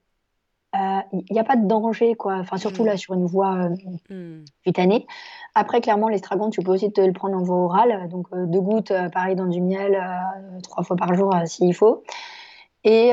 il 1.12 1.24
n'y 1.32 1.40
a 1.40 1.44
pas 1.44 1.56
de 1.56 1.66
danger, 1.66 2.14
quoi. 2.14 2.36
Enfin, 2.36 2.56
surtout 2.56 2.84
là, 2.84 2.94
mm. 2.94 2.98
sur 2.98 3.14
une 3.14 3.26
voie 3.26 3.68
euh, 4.10 4.44
cutanée. 4.64 5.06
Après, 5.54 5.80
clairement, 5.80 6.08
l'estragon, 6.08 6.50
tu 6.50 6.62
peux 6.62 6.72
aussi 6.72 6.92
te 6.92 7.00
le 7.00 7.12
prendre 7.12 7.36
en 7.36 7.42
voie 7.42 7.56
orale. 7.56 8.08
Donc, 8.08 8.26
euh, 8.32 8.46
deux 8.46 8.60
gouttes, 8.60 8.90
euh, 8.92 9.08
pareil, 9.08 9.34
dans 9.34 9.46
du 9.46 9.60
miel, 9.60 10.00
trois 10.62 10.84
fois 10.84 10.96
par 10.96 11.14
jour, 11.14 11.34
s'il 11.46 11.74
faut. 11.74 12.04
Et, 12.84 13.12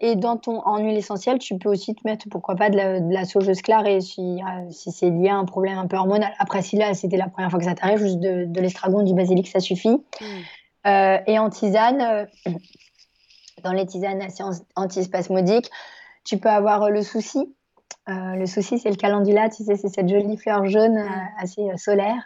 et, 0.00 0.16
dans 0.16 0.36
ton, 0.36 0.60
en 0.66 0.78
huile 0.78 0.96
essentielle, 0.96 1.38
tu 1.38 1.56
peux 1.56 1.70
aussi 1.70 1.94
te 1.94 2.00
mettre, 2.04 2.26
pourquoi 2.30 2.54
pas, 2.54 2.68
de 2.68 2.76
la, 2.76 3.00
de 3.00 3.12
la 3.12 3.24
saugeuse 3.24 3.62
clarée 3.62 4.02
si, 4.02 4.40
si 4.70 4.92
c'est 4.92 5.08
lié 5.08 5.30
à 5.30 5.36
un 5.36 5.46
problème 5.46 5.78
un 5.78 5.86
peu 5.86 5.96
hormonal. 5.96 6.32
Après, 6.38 6.60
si 6.60 6.76
là, 6.76 6.92
c'était 6.92 7.16
la 7.16 7.28
première 7.28 7.50
fois 7.50 7.58
que 7.58 7.64
ça 7.64 7.74
t'arrive, 7.74 7.98
juste 7.98 8.20
de, 8.20 8.44
de 8.44 8.60
l'estragon, 8.60 9.02
du 9.02 9.14
basilic, 9.14 9.48
ça 9.48 9.60
suffit. 9.60 10.02
Mm. 10.84 11.18
et 11.26 11.38
en 11.38 11.48
tisane, 11.48 12.28
dans 13.62 13.72
les 13.72 13.86
tisanes 13.86 14.20
assez 14.22 14.42
antispasmodiques, 14.76 15.70
tu 16.24 16.38
peux 16.38 16.48
avoir 16.48 16.84
euh, 16.84 16.90
le 16.90 17.02
souci. 17.02 17.54
Euh, 18.08 18.34
le 18.34 18.46
souci, 18.46 18.78
c'est 18.78 18.90
le 18.90 18.96
calendula, 18.96 19.48
tu 19.48 19.64
sais, 19.64 19.76
c'est 19.76 19.88
cette 19.88 20.08
jolie 20.08 20.36
fleur 20.36 20.66
jaune 20.66 20.98
euh, 20.98 21.08
assez 21.38 21.62
solaire. 21.76 22.22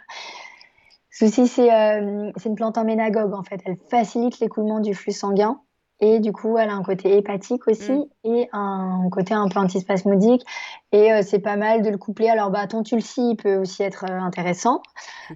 Souci, 1.11 1.47
c'est 1.47 1.69
une 1.69 2.55
plante 2.55 2.77
emménagogue 2.77 3.33
en 3.33 3.43
fait. 3.43 3.61
Elle 3.65 3.77
facilite 3.89 4.39
l'écoulement 4.39 4.81
du 4.81 4.93
flux 4.93 5.13
sanguin. 5.13 5.61
Et 6.01 6.19
du 6.19 6.33
coup, 6.33 6.57
elle 6.57 6.69
a 6.69 6.73
un 6.73 6.83
côté 6.83 7.17
hépatique 7.17 7.67
aussi 7.67 7.93
mm. 7.93 8.05
et 8.25 8.49
un 8.51 9.07
côté 9.11 9.33
un 9.33 9.47
peu 9.47 9.59
antispasmodique. 9.59 10.45
Et 10.91 11.09
c'est 11.23 11.39
pas 11.39 11.55
mal 11.55 11.81
de 11.81 11.89
le 11.89 11.97
coupler. 11.97 12.29
Alors, 12.29 12.49
bah, 12.51 12.67
ton 12.67 12.83
tulsi 12.83 13.35
peut 13.35 13.55
aussi 13.55 13.83
être 13.83 14.05
intéressant. 14.05 14.81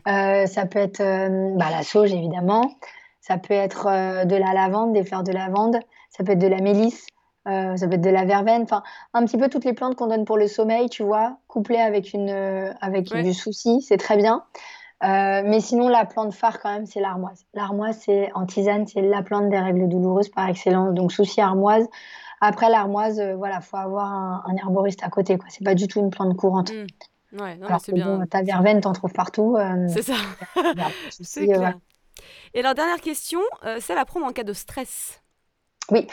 ça 0.06 0.66
peut 0.70 0.80
être 0.80 1.00
bah, 1.58 1.70
la 1.72 1.84
sauge, 1.84 2.12
évidemment. 2.14 2.72
Ça 3.22 3.38
peut 3.38 3.54
être 3.54 3.86
de 4.26 4.36
la 4.36 4.54
lavande, 4.54 4.94
des 4.94 5.04
fleurs 5.04 5.24
de 5.24 5.32
lavande. 5.32 5.80
Ça 6.10 6.24
peut 6.24 6.34
être 6.34 6.40
de 6.40 6.48
la 6.48 6.62
mélisse. 6.62 7.06
Euh, 7.48 7.76
ça 7.78 7.88
peut 7.88 7.96
être 7.96 8.02
de 8.02 8.10
la 8.10 8.26
verveine, 8.26 8.64
enfin 8.64 8.84
un 9.14 9.26
petit 9.26 9.38
peu 9.38 9.50
toutes 9.50 9.66
les 9.66 9.74
plantes 9.74 9.96
qu'on 9.96 10.08
donne 10.08 10.26
pour 10.26 10.38
le 10.38 10.48
sommeil, 10.48 10.90
tu 10.90 11.04
vois, 11.04 11.38
couplées 11.48 11.80
avec, 11.80 12.14
une, 12.14 12.30
euh, 12.30 12.74
avec 12.82 13.12
du 13.14 13.34
souci, 13.34 13.82
c'est 13.82 13.98
très 13.98 14.18
bien. 14.18 14.44
Euh, 15.04 15.42
mais 15.46 15.62
sinon, 15.62 15.88
la 15.88 16.06
plante 16.06 16.34
phare 16.34 16.60
quand 16.60 16.72
même, 16.72 16.86
c'est 16.86 17.00
l'armoise. 17.00 17.46
L'armoise, 17.54 18.00
c'est 18.02 18.32
en 18.34 18.46
tisane, 18.46 18.86
c'est 18.86 19.02
la 19.02 19.24
plante 19.24 19.50
des 19.50 19.60
règles 19.60 19.88
douloureuses 19.88 20.30
par 20.30 20.50
excellence. 20.50 20.94
Donc 20.94 21.12
souci 21.12 21.40
armoise. 21.40 21.88
Après 22.42 22.70
l'armoise, 22.70 23.22
voilà, 23.38 23.62
faut 23.62 23.78
avoir 23.78 24.12
un, 24.46 24.56
herboriste 24.58 25.04
à 25.04 25.10
côté. 25.10 25.38
C'est 25.50 25.64
pas 25.64 25.76
du 25.76 25.88
tout 25.88 26.00
une 26.00 26.10
plante 26.10 26.36
courante. 26.36 26.72
Mmh. 26.72 27.42
Ouais, 27.42 27.56
non, 27.58 27.68
c'est 27.80 27.94
bien. 27.94 28.18
Bon, 28.18 28.26
ta 28.26 28.42
verveine, 28.42 28.82
t'en 28.82 28.94
trouves 28.94 29.14
partout. 29.14 29.58
c'est 29.88 30.02
ça. 30.02 30.16
c'est 31.10 31.48
clair. 31.48 31.78
Et 32.54 32.62
la 32.62 32.74
dernière 32.74 33.00
question, 33.00 33.40
c'est 33.80 33.96
la 33.96 34.04
prendre 34.04 34.26
en 34.26 34.32
cas 34.32 34.44
de 34.44 34.54
stress. 34.54 35.22
Oui. 35.92 36.08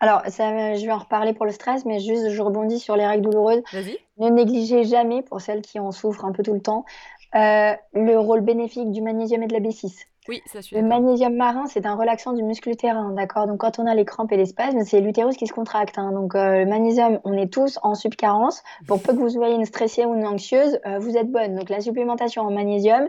Alors, 0.00 0.22
ça, 0.28 0.74
je 0.74 0.86
vais 0.86 0.92
en 0.92 0.98
reparler 0.98 1.32
pour 1.32 1.44
le 1.44 1.50
stress, 1.50 1.84
mais 1.84 1.98
juste, 1.98 2.30
je 2.30 2.40
rebondis 2.40 2.78
sur 2.78 2.94
les 2.94 3.06
règles 3.06 3.24
douloureuses. 3.24 3.62
Ne 4.18 4.28
négligez 4.28 4.84
jamais, 4.84 5.22
pour 5.22 5.40
celles 5.40 5.62
qui 5.62 5.80
en 5.80 5.90
souffrent 5.90 6.24
un 6.24 6.32
peu 6.32 6.42
tout 6.42 6.54
le 6.54 6.60
temps, 6.60 6.84
euh, 7.34 7.74
le 7.92 8.16
rôle 8.16 8.40
bénéfique 8.40 8.90
du 8.90 9.02
magnésium 9.02 9.42
et 9.42 9.46
de 9.46 9.52
la 9.52 9.60
B6. 9.60 10.06
Oui, 10.28 10.42
ça 10.46 10.60
suit. 10.60 10.76
Le 10.76 10.82
magnésium 10.82 11.34
marin, 11.34 11.66
c'est 11.66 11.86
un 11.86 11.94
relaxant 11.94 12.32
du 12.34 12.42
muscle 12.42 12.68
utérin, 12.68 13.12
d'accord? 13.12 13.46
Donc, 13.46 13.58
quand 13.58 13.78
on 13.78 13.86
a 13.86 13.94
les 13.94 14.04
crampes 14.04 14.30
et 14.32 14.36
les 14.36 14.46
spasmes, 14.46 14.84
c'est 14.84 15.00
l'utérus 15.00 15.36
qui 15.36 15.46
se 15.46 15.52
contracte. 15.52 15.98
Hein. 15.98 16.12
Donc, 16.12 16.34
euh, 16.34 16.58
le 16.58 16.66
magnésium, 16.66 17.18
on 17.24 17.32
est 17.32 17.50
tous 17.50 17.78
en 17.82 17.94
subcarence. 17.94 18.62
Pour 18.86 19.02
peu 19.02 19.14
que 19.14 19.18
vous 19.18 19.30
soyez 19.30 19.54
une 19.54 19.64
stressée 19.64 20.04
ou 20.04 20.14
une 20.14 20.26
anxieuse, 20.26 20.78
euh, 20.86 20.98
vous 20.98 21.16
êtes 21.16 21.30
bonne. 21.30 21.54
Donc, 21.54 21.70
la 21.70 21.80
supplémentation 21.80 22.42
en 22.42 22.50
magnésium, 22.50 23.08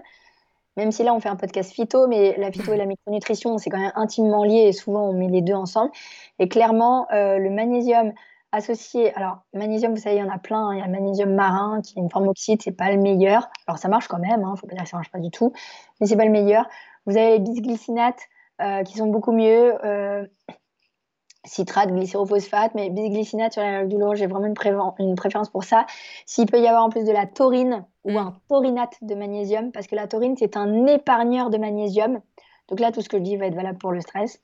même 0.78 0.94
si 0.94 1.04
là 1.04 1.14
on 1.14 1.20
fait 1.20 1.28
un 1.28 1.36
podcast 1.36 1.74
phyto, 1.74 2.08
mais 2.08 2.36
la 2.38 2.52
phyto 2.52 2.72
et 2.72 2.78
la 2.78 2.86
micronutrition, 2.86 3.58
c'est 3.58 3.70
quand 3.70 3.80
même 3.80 3.92
intimement 3.96 4.46
lié 4.46 4.68
et 4.68 4.72
souvent 4.72 5.10
on 5.10 5.14
met 5.14 5.28
les 5.28 5.42
deux 5.42 5.54
ensemble. 5.54 5.92
Et 6.40 6.48
clairement, 6.48 7.06
le 7.12 7.50
magnésium 7.50 8.14
associé, 8.52 9.14
alors 9.16 9.40
magnésium, 9.54 9.94
vous 9.94 10.02
savez, 10.02 10.18
il 10.18 10.20
y 10.20 10.24
en 10.24 10.30
a 10.30 10.40
plein, 10.40 10.70
hein. 10.70 10.74
il 10.74 10.80
y 10.80 10.82
a 10.82 10.86
le 10.86 10.92
magnésium 10.92 11.34
marin 11.34 11.82
qui 11.82 11.98
est 11.98 12.02
une 12.02 12.10
forme 12.10 12.28
oxyde, 12.28 12.62
c'est 12.62 12.72
pas 12.72 12.92
le 12.92 12.98
meilleur. 12.98 13.50
Alors 13.68 13.78
ça 13.78 13.88
marche 13.88 14.08
quand 14.08 14.20
même, 14.20 14.42
il 14.42 14.44
hein, 14.44 14.56
faut 14.56 14.68
pas 14.68 14.76
dire 14.76 14.84
que 14.84 14.90
ça 14.90 14.98
marche 14.98 15.12
pas 15.12 15.20
du 15.20 15.32
tout, 15.32 15.54
mais 16.00 16.08
c'est 16.08 16.18
pas 16.18 16.26
le 16.26 16.32
meilleur. 16.32 16.68
Vous 17.06 17.18
avez 17.18 17.32
les 17.32 17.40
bisglycinates 17.40 18.22
euh, 18.62 18.84
qui 18.84 18.98
sont 18.98 19.08
beaucoup 19.08 19.32
mieux. 19.32 19.74
Euh, 19.86 20.26
citrate, 21.46 21.92
glycérophosphate, 21.92 22.76
mais 22.76 22.90
bisglycinate 22.90 23.54
sur 23.54 23.62
la 23.62 23.86
douloureux, 23.86 24.16
j'ai 24.16 24.28
vraiment 24.28 24.48
une, 25.00 25.16
préférence 25.16 25.50
pour 25.50 25.64
ça. 25.64 25.86
S'il 26.26 26.46
peut 26.46 26.60
y 26.60 26.68
avoir 26.68 26.84
en 26.84 26.90
plus 26.90 27.06
de 27.06 27.12
la 27.12 27.26
taurine 27.26 27.86
ou 28.04 28.12
mm. 28.12 28.18
un 28.18 28.34
taurinate 28.50 28.98
de 29.02 29.16
magnésium, 29.16 29.72
parce 29.72 29.88
que 29.88 29.96
la 29.96 30.08
taurine, 30.08 30.36
c'est 30.38 30.58
un 30.58 30.86
épargneur 30.86 31.50
de 31.50 31.58
magnésium. 31.58 32.20
Donc 32.68 32.80
là, 32.80 32.92
tout 32.92 33.02
ce 33.02 33.10
que 33.10 33.18
je 33.18 33.24
dis 33.24 33.38
va 33.38 33.48
être 33.48 33.56
valable 33.56 33.78
pour 33.78 33.92
le 33.92 34.02
stress. 34.02 34.42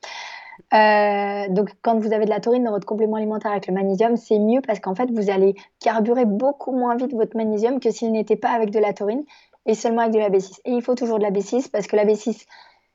Euh, 0.73 1.47
donc, 1.49 1.71
quand 1.81 1.99
vous 1.99 2.13
avez 2.13 2.25
de 2.25 2.29
la 2.29 2.39
taurine 2.39 2.63
dans 2.63 2.71
votre 2.71 2.85
complément 2.85 3.17
alimentaire 3.17 3.51
avec 3.51 3.67
le 3.67 3.73
magnésium, 3.73 4.15
c'est 4.17 4.39
mieux 4.39 4.61
parce 4.61 4.79
qu'en 4.79 4.95
fait, 4.95 5.09
vous 5.11 5.29
allez 5.29 5.55
carburer 5.79 6.25
beaucoup 6.25 6.71
moins 6.71 6.95
vite 6.95 7.13
votre 7.13 7.35
magnésium 7.37 7.79
que 7.79 7.91
s'il 7.91 8.11
n'était 8.11 8.35
pas 8.35 8.49
avec 8.49 8.71
de 8.71 8.79
la 8.79 8.93
taurine 8.93 9.23
et 9.65 9.73
seulement 9.73 10.01
avec 10.01 10.13
de 10.13 10.19
la 10.19 10.29
B6. 10.29 10.59
Et 10.65 10.71
il 10.71 10.81
faut 10.81 10.95
toujours 10.95 11.17
de 11.17 11.23
la 11.23 11.31
B6 11.31 11.69
parce 11.71 11.87
que 11.87 11.95
la 11.95 12.05
B6, 12.05 12.45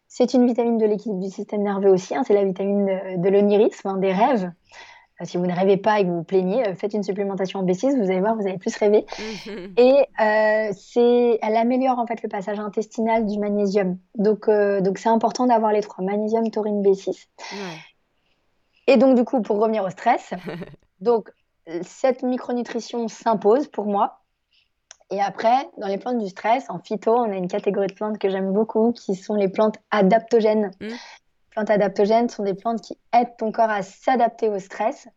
c'est 0.09 0.35
une 0.35 0.47
vitamine 0.47 0.79
de 0.79 0.87
l'équilibre 0.87 1.21
du 1.21 1.31
système 1.31 1.63
nerveux 1.63 1.91
aussi. 1.91 2.15
Hein. 2.15 2.23
c'est 2.27 2.35
la 2.35 2.45
vitamine 2.45 2.87
de, 3.17 3.29
l'onirisme, 3.29 3.89
hein, 3.89 3.97
des 3.99 4.13
rêves. 4.13 4.51
Euh, 5.21 5.25
si 5.25 5.37
vous 5.37 5.47
ne 5.47 5.55
rêvez 5.55 5.77
pas 5.77 6.01
et 6.01 6.05
que 6.05 6.09
vous 6.09 6.19
vous 6.19 6.25
plaignez, 6.25 6.67
euh, 6.67 6.75
faites 6.75 6.95
une 6.95 7.03
supplémentation 7.03 7.61
en 7.61 7.65
B6, 7.65 7.97
vous 7.97 8.11
allez 8.11 8.21
voir, 8.21 8.37
vous 8.37 8.47
allez 8.47 8.59
plus 8.59 8.75
rêver. 8.77 9.07
Et 9.77 10.07
euh, 10.21 10.73
c'est, 10.77 11.39
elle 11.43 11.57
améliore 11.57 11.99
en 11.99 12.07
fait 12.07 12.23
le 12.23 12.29
passage 12.29 12.59
intestinal 12.59 13.27
du 13.27 13.39
magnésium. 13.39 13.99
Donc, 14.17 14.49
donc 14.49 14.99
c'est 14.99 15.09
important 15.09 15.47
d'avoir 15.47 15.73
les 15.73 15.81
trois 15.81 16.05
magnésium, 16.05 16.51
taurine, 16.51 16.83
B6. 16.83 17.27
Et 18.87 18.97
donc 18.97 19.17
du 19.17 19.25
coup, 19.25 19.43
pour 19.43 19.59
revenir 19.59 19.85
au 19.85 19.91
stress, 19.91 20.33
donc 21.01 21.31
cette 21.83 22.23
micronutrition 22.23 23.07
s'impose 23.09 23.69
pour 23.69 23.87
moi. 23.87 24.17
Et 25.13 25.21
après, 25.21 25.69
dans 25.79 25.89
les 25.89 25.99
plantes 25.99 26.19
du 26.19 26.29
stress, 26.29 26.71
en 26.71 26.79
phyto, 26.79 27.13
on 27.13 27.33
a 27.33 27.37
une 27.37 27.49
catégorie 27.49 27.89
de 27.89 27.95
plantes 27.95 28.19
que 28.19 28.29
j'aime 28.29 28.53
beaucoup 28.53 28.93
qui 28.93 29.17
sont 29.17 29.35
les 29.35 29.49
plantes 29.49 29.77
adaptogènes. 29.91 30.71
Mmh. 30.81 30.89
Plantes 31.51 31.71
adaptogènes 31.71 32.29
sont 32.29 32.43
des 32.43 32.55
plantes 32.55 32.81
qui 32.81 32.99
aident 33.13 33.37
ton 33.39 33.53
corps 33.53 33.71
à 33.71 33.83
s'adapter 33.83 34.49
au 34.49 34.59
stress. 34.59 35.09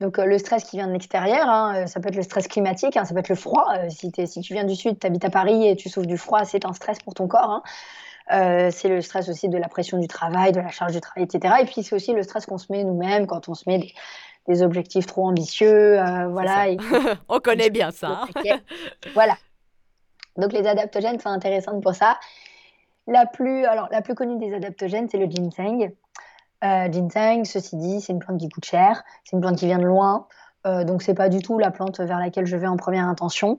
Donc 0.00 0.16
le 0.16 0.38
stress 0.38 0.64
qui 0.64 0.76
vient 0.76 0.86
de 0.86 0.92
l'extérieur, 0.92 1.46
hein, 1.46 1.86
ça 1.86 2.00
peut 2.00 2.08
être 2.08 2.16
le 2.16 2.22
stress 2.22 2.48
climatique, 2.48 2.96
hein, 2.96 3.04
ça 3.04 3.12
peut 3.12 3.20
être 3.20 3.28
le 3.28 3.34
froid. 3.34 3.66
si, 3.90 4.10
si, 4.26 4.40
tu 4.40 4.54
viens 4.54 4.64
du 4.64 4.74
sud, 4.74 4.98
tu 4.98 5.06
habites 5.06 5.24
à 5.26 5.30
Paris 5.30 5.66
et 5.66 5.76
tu 5.76 5.90
souffres 5.90 6.06
du 6.06 6.16
froid, 6.16 6.44
c'est 6.44 6.64
un 6.64 6.72
stress 6.72 6.98
pour 7.00 7.12
ton 7.12 7.28
corps. 7.28 7.62
Hein. 8.30 8.70
c'est 8.70 8.88
le 8.88 9.02
stress 9.02 9.28
aussi 9.28 9.50
de 9.50 9.58
la 9.58 9.68
pression 9.68 9.98
du 9.98 10.06
travail, 10.06 10.52
de 10.52 10.60
la 10.60 10.70
charge 10.70 10.92
du 10.92 11.00
travail, 11.00 11.24
etc. 11.24 11.54
Et 11.60 11.66
puis 11.66 11.82
c'est 11.82 11.94
aussi 11.94 12.14
le 12.14 12.22
stress 12.22 12.46
qu'on 12.46 12.58
se 12.58 12.72
met 12.72 12.82
nous-mêmes 12.82 13.26
quand 13.26 13.50
on 13.50 13.54
se 13.54 13.68
met 13.68 13.78
des, 13.78 13.92
des 14.48 14.62
objectifs 14.62 15.04
trop 15.04 15.26
ambitieux. 15.26 15.96
voilà. 16.30 16.68
on 17.28 17.38
connaît 17.40 17.70
bien 17.70 17.90
ça. 17.90 18.22
voilà. 19.12 19.36
Donc 20.38 20.52
les 20.52 20.66
adaptogènes 20.66 21.20
sont 21.20 21.28
intéressantes 21.28 21.82
pour 21.82 21.94
ça. 21.94 22.18
La 23.06 23.26
plus, 23.26 23.64
alors, 23.64 23.88
la 23.90 24.02
plus 24.02 24.14
connue 24.14 24.38
des 24.38 24.54
adaptogènes, 24.54 25.08
c'est 25.08 25.18
le 25.18 25.30
ginseng. 25.30 25.92
Euh, 26.62 26.92
ginseng, 26.92 27.44
ceci 27.44 27.76
dit, 27.76 28.00
c'est 28.00 28.12
une 28.12 28.18
plante 28.18 28.38
qui 28.38 28.48
coûte 28.48 28.64
cher, 28.64 29.02
c'est 29.24 29.34
une 29.34 29.40
plante 29.40 29.56
qui 29.56 29.66
vient 29.66 29.78
de 29.78 29.86
loin, 29.86 30.26
euh, 30.66 30.84
donc 30.84 31.02
c'est 31.02 31.14
pas 31.14 31.28
du 31.28 31.40
tout 31.40 31.58
la 31.58 31.70
plante 31.70 32.00
vers 32.00 32.18
laquelle 32.18 32.46
je 32.46 32.56
vais 32.56 32.66
en 32.66 32.76
première 32.76 33.06
intention. 33.06 33.58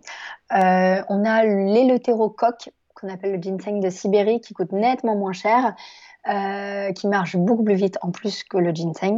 Euh, 0.54 1.02
on 1.10 1.26
a 1.26 1.44
l'éleutérocoque, 1.44 2.70
qu'on 2.94 3.10
appelle 3.10 3.34
le 3.34 3.42
ginseng 3.42 3.80
de 3.80 3.90
Sibérie, 3.90 4.42
qui 4.42 4.54
coûte 4.54 4.72
nettement 4.72 5.16
moins 5.16 5.34
cher, 5.34 5.76
euh, 6.30 6.92
qui 6.94 7.08
marche 7.08 7.36
beaucoup 7.36 7.64
plus 7.64 7.76
vite 7.76 7.98
en 8.02 8.12
plus 8.12 8.44
que 8.44 8.58
le 8.58 8.74
ginseng, 8.74 9.18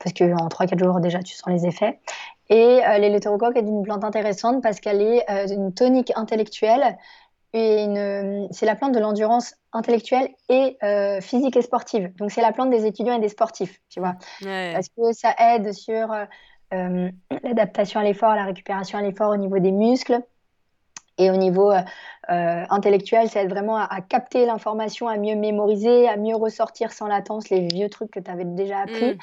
parce 0.00 0.12
qu'en 0.12 0.48
3-4 0.48 0.82
jours 0.82 1.00
déjà 1.00 1.22
tu 1.22 1.34
sens 1.34 1.48
les 1.48 1.66
effets. 1.66 2.00
Et 2.50 2.80
l'éleutérocoque 2.98 3.56
est 3.56 3.60
une 3.60 3.82
plante 3.82 4.04
intéressante 4.04 4.62
parce 4.62 4.78
qu'elle 4.78 5.00
est 5.00 5.24
une 5.50 5.72
tonique 5.72 6.12
intellectuelle 6.14 6.98
c'est 7.54 8.66
la 8.66 8.74
plante 8.74 8.92
de 8.92 8.98
l'endurance 8.98 9.54
intellectuelle 9.72 10.28
et 10.48 10.76
euh, 10.82 11.20
physique 11.20 11.56
et 11.56 11.62
sportive. 11.62 12.12
Donc 12.16 12.32
c'est 12.32 12.42
la 12.42 12.52
plante 12.52 12.70
des 12.70 12.84
étudiants 12.84 13.14
et 13.14 13.20
des 13.20 13.28
sportifs, 13.28 13.80
tu 13.88 14.00
vois. 14.00 14.16
Parce 14.42 14.88
que 14.88 15.12
ça 15.12 15.34
aide 15.38 15.72
sur 15.72 16.12
euh, 16.12 16.24
euh, 16.72 17.10
l'adaptation 17.44 18.00
à 18.00 18.02
l'effort, 18.02 18.34
la 18.34 18.44
récupération 18.44 18.98
à 18.98 19.02
l'effort 19.02 19.30
au 19.30 19.36
niveau 19.36 19.58
des 19.60 19.70
muscles. 19.70 20.20
Et 21.16 21.30
au 21.30 21.36
niveau 21.36 21.72
intellectuel, 22.26 23.30
ça 23.30 23.42
aide 23.42 23.50
vraiment 23.50 23.76
à, 23.76 24.00
capter 24.00 24.46
l'information, 24.46 25.06
à 25.06 25.16
mieux 25.16 25.36
mémoriser, 25.36 26.08
à 26.08 26.16
mieux 26.16 26.34
ressortir 26.34 26.90
sans 26.90 27.06
latence 27.06 27.50
les 27.50 27.68
vieux 27.68 27.88
trucs 27.88 28.10
que 28.10 28.18
tu 28.18 28.28
avais 28.28 28.44
déjà 28.44 28.80
appris, 28.80 29.14
mm. 29.14 29.18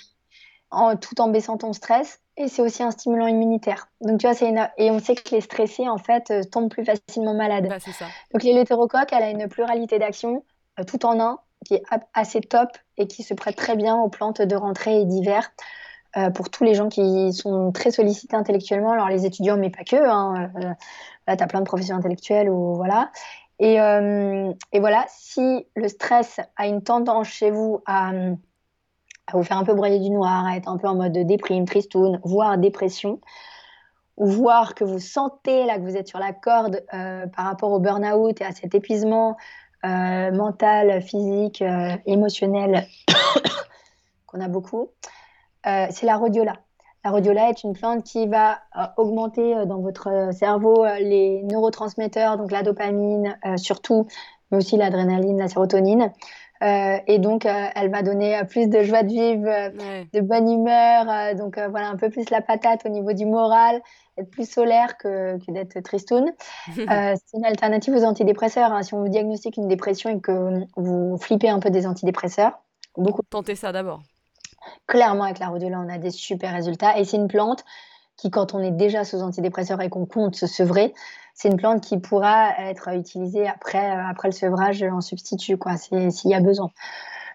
en, 0.71 0.95
tout 0.95 1.19
en 1.19 1.27
baissant 1.27 1.57
ton 1.57 1.73
stress. 1.73 2.20
Et 2.37 2.47
c'est 2.47 2.61
aussi 2.61 2.81
un 2.81 2.91
stimulant 2.91 3.27
immunitaire. 3.27 3.87
Donc, 3.99 4.19
tu 4.19 4.25
vois, 4.25 4.35
c'est 4.35 4.53
et 4.77 4.89
on 4.89 4.99
sait 4.99 5.15
que 5.15 5.35
les 5.35 5.41
stressés, 5.41 5.89
en 5.89 5.97
fait, 5.97 6.31
euh, 6.31 6.43
tombent 6.43 6.69
plus 6.69 6.85
facilement 6.85 7.33
malades. 7.33 7.67
Bah, 7.67 7.79
ça. 7.79 8.05
Donc, 8.33 8.43
l'éleutérocoque, 8.43 9.11
elle 9.11 9.23
a 9.23 9.29
une 9.29 9.47
pluralité 9.47 9.99
d'actions, 9.99 10.43
euh, 10.79 10.83
tout 10.83 11.05
en 11.05 11.19
un, 11.19 11.39
qui 11.65 11.75
est 11.75 11.83
assez 12.13 12.39
top 12.41 12.69
et 12.97 13.07
qui 13.07 13.23
se 13.23 13.33
prête 13.33 13.55
très 13.55 13.75
bien 13.75 13.97
aux 13.97 14.09
plantes 14.09 14.41
de 14.41 14.55
rentrée 14.55 15.01
et 15.01 15.05
d'hiver. 15.05 15.51
Euh, 16.17 16.29
pour 16.29 16.49
tous 16.49 16.63
les 16.63 16.73
gens 16.73 16.89
qui 16.89 17.31
sont 17.31 17.71
très 17.71 17.91
sollicités 17.91 18.35
intellectuellement, 18.35 18.91
alors 18.91 19.07
les 19.07 19.25
étudiants, 19.25 19.57
mais 19.57 19.69
pas 19.69 19.83
que. 19.83 19.95
Hein, 19.95 20.51
là, 21.27 21.37
tu 21.37 21.43
as 21.43 21.47
plein 21.47 21.59
de 21.59 21.65
professions 21.65 21.95
intellectuelles 21.95 22.49
ou 22.49 22.75
voilà. 22.75 23.11
Et, 23.59 23.75
et, 23.75 24.79
voilà, 24.79 25.05
si 25.07 25.67
le 25.75 25.87
stress 25.87 26.39
a 26.57 26.65
une 26.65 26.81
tendance 26.81 27.27
chez 27.27 27.51
vous 27.51 27.81
à 27.85 28.11
à 29.33 29.37
vous 29.37 29.43
faire 29.43 29.57
un 29.57 29.63
peu 29.63 29.73
broyer 29.73 29.99
du 29.99 30.09
noir, 30.09 30.45
à 30.45 30.57
être 30.57 30.67
un 30.67 30.77
peu 30.77 30.87
en 30.87 30.95
mode 30.95 31.13
déprime, 31.13 31.65
tristoun, 31.65 32.19
voire 32.23 32.57
dépression, 32.57 33.19
ou 34.17 34.27
voir 34.27 34.75
que 34.75 34.83
vous 34.83 34.99
sentez 34.99 35.65
là 35.65 35.77
que 35.77 35.81
vous 35.81 35.97
êtes 35.97 36.07
sur 36.07 36.19
la 36.19 36.33
corde 36.33 36.83
euh, 36.93 37.25
par 37.27 37.45
rapport 37.45 37.71
au 37.71 37.79
burn-out 37.79 38.39
et 38.41 38.45
à 38.45 38.51
cet 38.51 38.75
épuisement 38.75 39.37
euh, 39.83 40.31
mental, 40.31 41.01
physique, 41.01 41.61
euh, 41.61 41.95
émotionnel 42.05 42.85
qu'on 44.27 44.41
a 44.41 44.47
beaucoup, 44.47 44.89
c'est 45.63 46.03
la 46.03 46.17
rhodiola. 46.17 46.53
La 47.03 47.11
rhodiola 47.11 47.49
est 47.49 47.63
une 47.63 47.73
plante 47.73 48.03
qui 48.03 48.27
va 48.27 48.59
augmenter 48.97 49.65
dans 49.65 49.79
votre 49.79 50.29
cerveau 50.33 50.85
les 50.99 51.43
neurotransmetteurs, 51.43 52.37
donc 52.37 52.51
la 52.51 52.63
dopamine 52.63 53.37
surtout, 53.57 54.07
mais 54.49 54.57
aussi 54.57 54.77
l'adrénaline, 54.77 55.37
la 55.37 55.47
sérotonine. 55.47 56.11
Euh, 56.61 56.97
et 57.07 57.19
donc, 57.19 57.45
euh, 57.45 57.67
elle 57.75 57.89
va 57.89 58.03
donner 58.03 58.37
euh, 58.37 58.43
plus 58.43 58.67
de 58.67 58.83
joie 58.83 59.03
de 59.03 59.09
vivre, 59.09 59.71
de 60.13 60.21
bonne 60.21 60.49
humeur. 60.49 61.35
donc, 61.35 61.57
voilà, 61.57 61.89
un 61.89 61.97
peu 61.97 62.09
plus 62.09 62.29
la 62.29 62.41
patate 62.41 62.85
au 62.85 62.89
niveau 62.89 63.13
du 63.13 63.25
moral, 63.25 63.81
être 64.17 64.29
plus 64.29 64.49
solaire 64.49 64.97
que, 64.97 65.37
que 65.43 65.51
d'être 65.51 65.79
tristoun. 65.81 66.31
c'est 66.75 67.37
une 67.37 67.45
alternative 67.45 67.93
aux 67.95 68.03
antidépresseurs. 68.03 68.71
Hein. 68.71 68.83
Si 68.83 68.93
on 68.93 69.01
vous 69.01 69.09
diagnostique 69.09 69.57
une 69.57 69.67
dépression 69.67 70.09
et 70.09 70.19
que 70.19 70.65
vous 70.75 71.17
flippez 71.17 71.49
un 71.49 71.59
peu 71.59 71.69
des 71.69 71.87
antidépresseurs, 71.87 72.59
beaucoup. 72.95 73.21
Tentez 73.29 73.55
ça 73.55 73.71
d'abord. 73.71 74.01
Clairement, 74.85 75.23
avec 75.23 75.39
la 75.39 75.47
rhodiola, 75.47 75.79
on 75.79 75.89
a 75.89 75.97
des 75.97 76.11
super 76.11 76.53
résultats. 76.53 76.97
Et 76.99 77.05
c'est 77.05 77.17
une 77.17 77.27
plante 77.27 77.63
qui, 78.21 78.29
quand 78.29 78.53
on 78.53 78.59
est 78.59 78.71
déjà 78.71 79.03
sous 79.03 79.21
antidépresseurs 79.21 79.81
et 79.81 79.89
qu'on 79.89 80.05
compte 80.05 80.35
se 80.35 80.45
sevrer, 80.45 80.93
c'est 81.33 81.49
une 81.49 81.57
plante 81.57 81.81
qui 81.81 81.97
pourra 81.97 82.51
être 82.59 82.89
utilisée 82.89 83.47
après, 83.47 83.97
euh, 83.97 84.13
le 84.23 84.31
sevrage 84.31 84.83
en 84.83 85.01
substitut, 85.01 85.57
quoi, 85.57 85.75
s'il 85.77 86.11
y 86.25 86.35
a 86.35 86.39
besoin. 86.39 86.69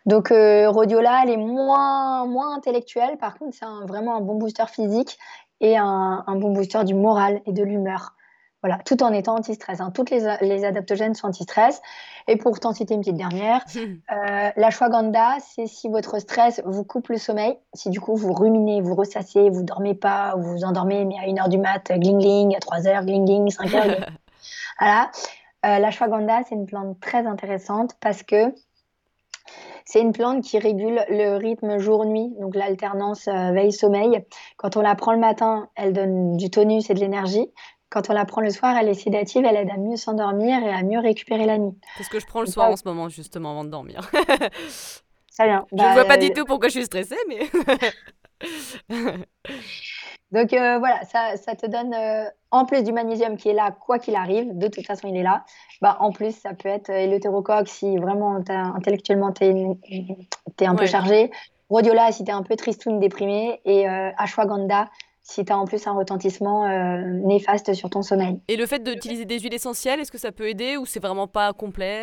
Donc, 0.07 0.31
euh, 0.31 0.71
Rhodiola, 0.71 1.23
elle 1.25 1.31
est 1.31 1.37
moins, 1.37 2.25
moins 2.27 2.55
intellectuelle. 2.55 3.19
Par 3.19 3.37
contre, 3.37 3.57
c'est 3.59 3.67
vraiment 3.89 4.17
un 4.17 4.21
bon 4.21 4.37
booster 4.37 4.67
physique 4.69 5.19
et 5.61 5.77
un, 5.77 6.23
un, 6.25 6.37
bon 6.37 6.53
booster 6.53 6.85
du 6.85 6.95
moral 6.95 7.41
et 7.47 7.53
de 7.53 7.65
l'humeur. 7.65 8.15
Voilà, 8.63 8.79
tout 8.85 9.03
en 9.03 9.13
étant 9.13 9.37
anti-stress. 9.37 9.81
Hein. 9.81 9.91
Toutes 9.95 10.11
les, 10.11 10.37
les, 10.41 10.65
adaptogènes 10.65 11.15
sont 11.15 11.29
anti-stress. 11.29 11.81
Et 12.27 12.37
pour 12.37 12.59
t'en 12.59 12.73
citer 12.73 12.95
une 12.95 13.01
petite 13.01 13.17
dernière, 13.17 13.65
euh, 13.77 14.51
la 14.57 14.71
shwaganda, 14.71 15.37
c'est 15.41 15.67
si 15.67 15.89
votre 15.89 16.19
stress 16.19 16.61
vous 16.65 16.83
coupe 16.83 17.09
le 17.09 17.19
sommeil, 17.19 17.59
si 17.75 17.91
du 17.91 18.01
coup 18.01 18.17
vous 18.17 18.33
ruminez, 18.33 18.81
vous 18.81 18.95
ressassez, 18.95 19.51
vous 19.51 19.63
dormez 19.63 19.95
pas, 19.95 20.35
ou 20.37 20.43
vous 20.43 20.53
vous 20.53 20.65
endormez, 20.65 21.05
mais 21.05 21.17
à 21.19 21.27
1h 21.27 21.49
du 21.49 21.59
mat, 21.59 21.93
gling 21.93 22.19
gling, 22.19 22.57
à 22.57 22.59
3h, 22.59 23.05
gling 23.05 23.25
gling, 23.25 23.49
5h. 23.49 24.09
voilà. 24.81 25.11
Euh, 25.65 25.79
la 25.79 25.91
shwaganda, 25.91 26.43
c'est 26.49 26.55
une 26.55 26.67
plante 26.67 26.99
très 27.01 27.27
intéressante 27.27 27.97
parce 28.01 28.23
que 28.23 28.55
c'est 29.85 30.01
une 30.01 30.13
plante 30.13 30.43
qui 30.43 30.59
régule 30.59 31.05
le 31.09 31.37
rythme 31.37 31.79
jour-nuit, 31.79 32.35
donc 32.41 32.57
l'alternance 32.57 33.29
euh, 33.29 33.53
veille-sommeil. 33.53 34.25
Quand 34.57 34.77
on 34.77 34.81
la 34.81 34.97
prend 34.97 35.13
le 35.13 35.19
matin, 35.19 35.69
elle 35.77 35.93
donne 35.93 36.37
du 36.37 36.51
tonus 36.51 36.91
et 36.91 36.95
de 36.95 36.99
l'énergie. 36.99 37.49
Quand 37.89 38.11
on 38.11 38.13
la 38.13 38.25
prend 38.25 38.41
le 38.41 38.51
soir, 38.51 38.77
elle 38.77 38.89
est 38.89 38.95
sédative, 38.95 39.45
elle 39.45 39.57
aide 39.57 39.71
à 39.71 39.77
mieux 39.77 39.97
s'endormir 39.97 40.63
et 40.63 40.71
à 40.71 40.83
mieux 40.83 40.99
récupérer 40.99 41.47
la 41.47 41.59
nuit. 41.59 41.79
C'est 41.97 42.03
ce 42.03 42.11
que 42.11 42.19
je 42.19 42.27
prends 42.27 42.41
le 42.41 42.47
soir 42.47 42.71
en 42.71 42.77
ce 42.77 42.83
moment, 42.85 43.09
justement, 43.09 43.53
avant 43.53 43.65
de 43.65 43.71
dormir. 43.71 44.11
Très 45.33 45.47
bien. 45.47 45.67
Je 45.71 45.77
ne 45.77 45.81
bah, 45.81 45.93
vois 45.93 46.05
pas 46.05 46.17
du 46.17 46.31
tout 46.31 46.45
pourquoi 46.45 46.69
je 46.69 46.79
suis 46.79 46.85
stressée, 46.85 47.17
mais. 47.29 47.41
Donc 50.33 50.53
euh, 50.53 50.79
voilà, 50.79 51.05
ça, 51.05 51.37
ça, 51.37 51.55
te 51.55 51.67
donne, 51.67 51.95
euh, 51.95 52.25
en 52.51 52.65
plus 52.65 52.83
du 52.83 52.93
magnésium 52.93 53.37
qui 53.37 53.49
est 53.49 53.55
là, 53.55 53.71
quoi 53.71 53.99
qu'il 53.99 54.17
arrive, 54.17 54.59
de 54.59 54.67
toute 54.67 54.85
façon 54.85 55.07
il 55.09 55.17
est 55.17 55.23
là, 55.23 55.45
bah, 55.81 55.97
en 56.01 56.11
plus 56.11 56.37
ça 56.37 56.53
peut 56.53 56.69
être 56.69 56.91
euh, 56.91 57.07
l'eutérocoque 57.07 57.69
si 57.69 57.97
vraiment 57.97 58.43
intellectuellement 58.49 59.33
tu 59.33 59.45
es, 59.45 60.67
un 60.67 60.75
peu 60.75 60.87
chargé, 60.87 61.31
rhodiola 61.71 62.11
si 62.11 62.25
tu 62.25 62.31
es 62.31 62.35
un 62.35 62.43
peu 62.43 62.57
tristoun, 62.57 62.99
déprimé, 62.99 63.61
et 63.65 63.87
ashwagandha 63.87 64.89
si 65.29 65.45
tu 65.45 65.53
as 65.53 65.59
en 65.59 65.65
plus 65.65 65.85
un 65.89 65.93
retentissement 65.93 66.67
euh, 66.67 67.03
néfaste 67.25 67.75
sur 67.75 67.91
ton 67.91 68.03
sommeil. 68.03 68.41
Et 68.47 68.57
le 68.57 68.65
fait 68.65 68.83
d'utiliser 68.83 69.25
des 69.25 69.41
huiles 69.41 69.55
essentielles, 69.55 69.99
est-ce 69.99 70.13
que 70.13 70.19
ça 70.19 70.31
peut 70.31 70.49
aider 70.49 70.77
ou 70.77 70.87
c'est 70.87 71.01
vraiment 71.01 71.27
pas 71.27 71.53
complet 71.53 72.03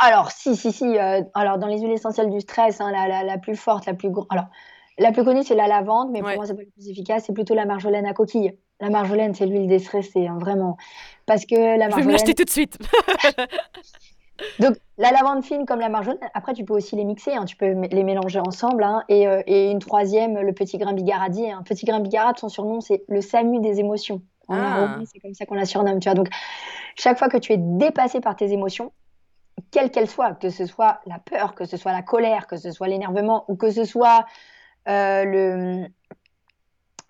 Alors, 0.00 0.32
si, 0.32 0.56
si, 0.56 0.72
si. 0.72 0.98
Euh, 0.98 1.22
alors, 1.34 1.58
dans 1.58 1.68
les 1.68 1.78
huiles 1.78 1.92
essentielles 1.92 2.28
du 2.28 2.40
stress, 2.40 2.80
hein, 2.80 2.90
la, 2.90 3.22
la, 3.22 3.38
plus 3.38 3.54
forte, 3.54 3.86
la 3.86 3.94
plus 3.94 4.10
grande. 4.10 4.26
Alors, 4.30 4.46
la 4.98 5.12
plus 5.12 5.22
connue, 5.22 5.44
c'est 5.44 5.54
la 5.54 5.68
lavande, 5.68 6.10
mais 6.10 6.20
pour 6.20 6.34
moi, 6.34 6.44
c'est 6.44 6.54
pas 6.54 6.62
la 6.62 6.70
plus 6.72 6.90
efficace. 6.90 7.24
C'est 7.26 7.32
plutôt 7.32 7.54
la 7.54 7.66
marjolaine 7.66 8.06
à 8.06 8.12
coquille. 8.12 8.58
La 8.80 8.90
marjolaine, 8.90 9.32
c'est 9.32 9.46
l'huile 9.46 9.68
déstressée, 9.68 10.26
hein, 10.26 10.38
vraiment. 10.40 10.76
Parce 11.24 11.46
que 11.46 11.54
la 11.54 11.88
marjolaine. 11.88 11.90
Je 11.92 11.96
vais 11.98 12.06
me 12.06 12.12
l'acheter 12.12 12.34
tout 12.34 12.44
de 12.44 12.50
suite. 12.50 12.78
Donc, 14.58 14.76
la 14.98 15.10
lavande 15.10 15.44
fine 15.44 15.66
comme 15.66 15.80
la 15.80 15.88
marjolaine, 15.88 16.18
après, 16.34 16.54
tu 16.54 16.64
peux 16.64 16.74
aussi 16.74 16.96
les 16.96 17.04
mixer, 17.04 17.34
hein, 17.34 17.44
tu 17.44 17.56
peux 17.56 17.66
les 17.66 18.04
mélanger 18.04 18.40
ensemble. 18.40 18.82
Hein, 18.82 19.02
euh, 19.10 19.42
et, 19.46 19.70
une 19.70 19.78
troisième, 19.78 20.38
le 20.38 20.52
petit 20.52 20.78
grain 20.78 20.92
bigaradier. 20.92 21.52
Un 21.52 21.62
petit 21.62 21.84
grain 21.84 22.00
bigarade, 22.00 22.38
son 22.38 22.48
surnom, 22.48 22.80
c'est 22.80 23.04
le 23.08 23.20
SAMU 23.20 23.60
des 23.60 23.80
émotions. 23.80 24.22
Ah. 24.48 24.98
c'est 25.12 25.18
comme 25.18 25.34
ça 25.34 25.44
qu'on 25.44 25.54
la 25.54 25.64
surnomme. 25.64 25.98
Tu 25.98 26.08
vois. 26.08 26.14
Donc, 26.14 26.28
chaque 26.94 27.18
fois 27.18 27.28
que 27.28 27.36
tu 27.36 27.52
es 27.52 27.56
dépassé 27.58 28.20
par 28.20 28.36
tes 28.36 28.52
émotions, 28.52 28.92
quelles 29.70 29.90
qu'elles 29.90 30.08
soient, 30.08 30.34
que 30.34 30.50
ce 30.50 30.66
soit 30.66 31.00
la 31.06 31.18
peur, 31.18 31.54
que 31.54 31.64
ce 31.64 31.76
soit 31.76 31.92
la 31.92 32.02
colère, 32.02 32.46
que 32.46 32.56
ce 32.56 32.70
soit 32.70 32.88
l'énervement, 32.88 33.44
ou 33.48 33.56
que 33.56 33.70
ce 33.70 33.84
soit 33.84 34.24
euh, 34.88 35.24
le, 35.24 35.86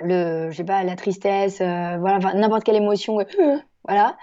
le, 0.01 0.51
je 0.51 0.57
sais 0.57 0.65
pas, 0.65 0.83
la 0.83 0.97
tristesse, 0.97 1.61
euh, 1.61 1.99
voilà, 1.99 2.35
n'importe 2.35 2.65
quelle 2.65 2.77
émotion, 2.77 3.19
voilà 3.87 4.17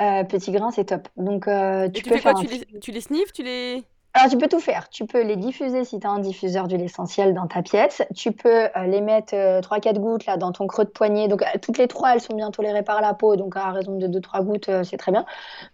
euh, 0.00 0.24
petit 0.24 0.52
grain, 0.52 0.70
c'est 0.70 0.86
top. 0.86 1.08
Donc, 1.16 1.46
euh, 1.48 1.88
tu, 1.88 2.02
peux 2.02 2.16
faire 2.16 2.34
tu, 2.34 2.46
les, 2.46 2.80
tu 2.80 2.90
les 2.90 3.00
sniffes 3.00 3.32
tu 3.32 3.42
les... 3.42 3.84
Alors, 4.14 4.28
tu 4.28 4.38
peux 4.38 4.48
tout 4.48 4.60
faire. 4.60 4.88
Tu 4.88 5.06
peux 5.06 5.22
les 5.22 5.36
diffuser 5.36 5.84
si 5.84 6.00
tu 6.00 6.06
as 6.06 6.10
un 6.10 6.18
diffuseur 6.18 6.66
d'huile 6.66 6.82
essentielle 6.82 7.32
dans 7.32 7.46
ta 7.46 7.62
pièce. 7.62 8.02
Tu 8.16 8.32
peux 8.32 8.64
euh, 8.64 8.86
les 8.86 9.00
mettre 9.00 9.34
3-4 9.34 9.98
gouttes 9.98 10.26
là, 10.26 10.36
dans 10.36 10.52
ton 10.52 10.66
creux 10.66 10.84
de 10.84 10.90
poignet. 10.90 11.28
Donc, 11.28 11.44
toutes 11.62 11.78
les 11.78 11.86
trois, 11.86 12.14
elles 12.14 12.20
sont 12.20 12.34
bien 12.34 12.50
tolérées 12.50 12.82
par 12.82 13.00
la 13.00 13.14
peau. 13.14 13.36
Donc, 13.36 13.56
à 13.56 13.70
raison 13.70 13.98
de 13.98 14.08
2-3 14.08 14.44
gouttes, 14.44 14.70
c'est 14.84 14.96
très 14.96 15.12
bien. 15.12 15.24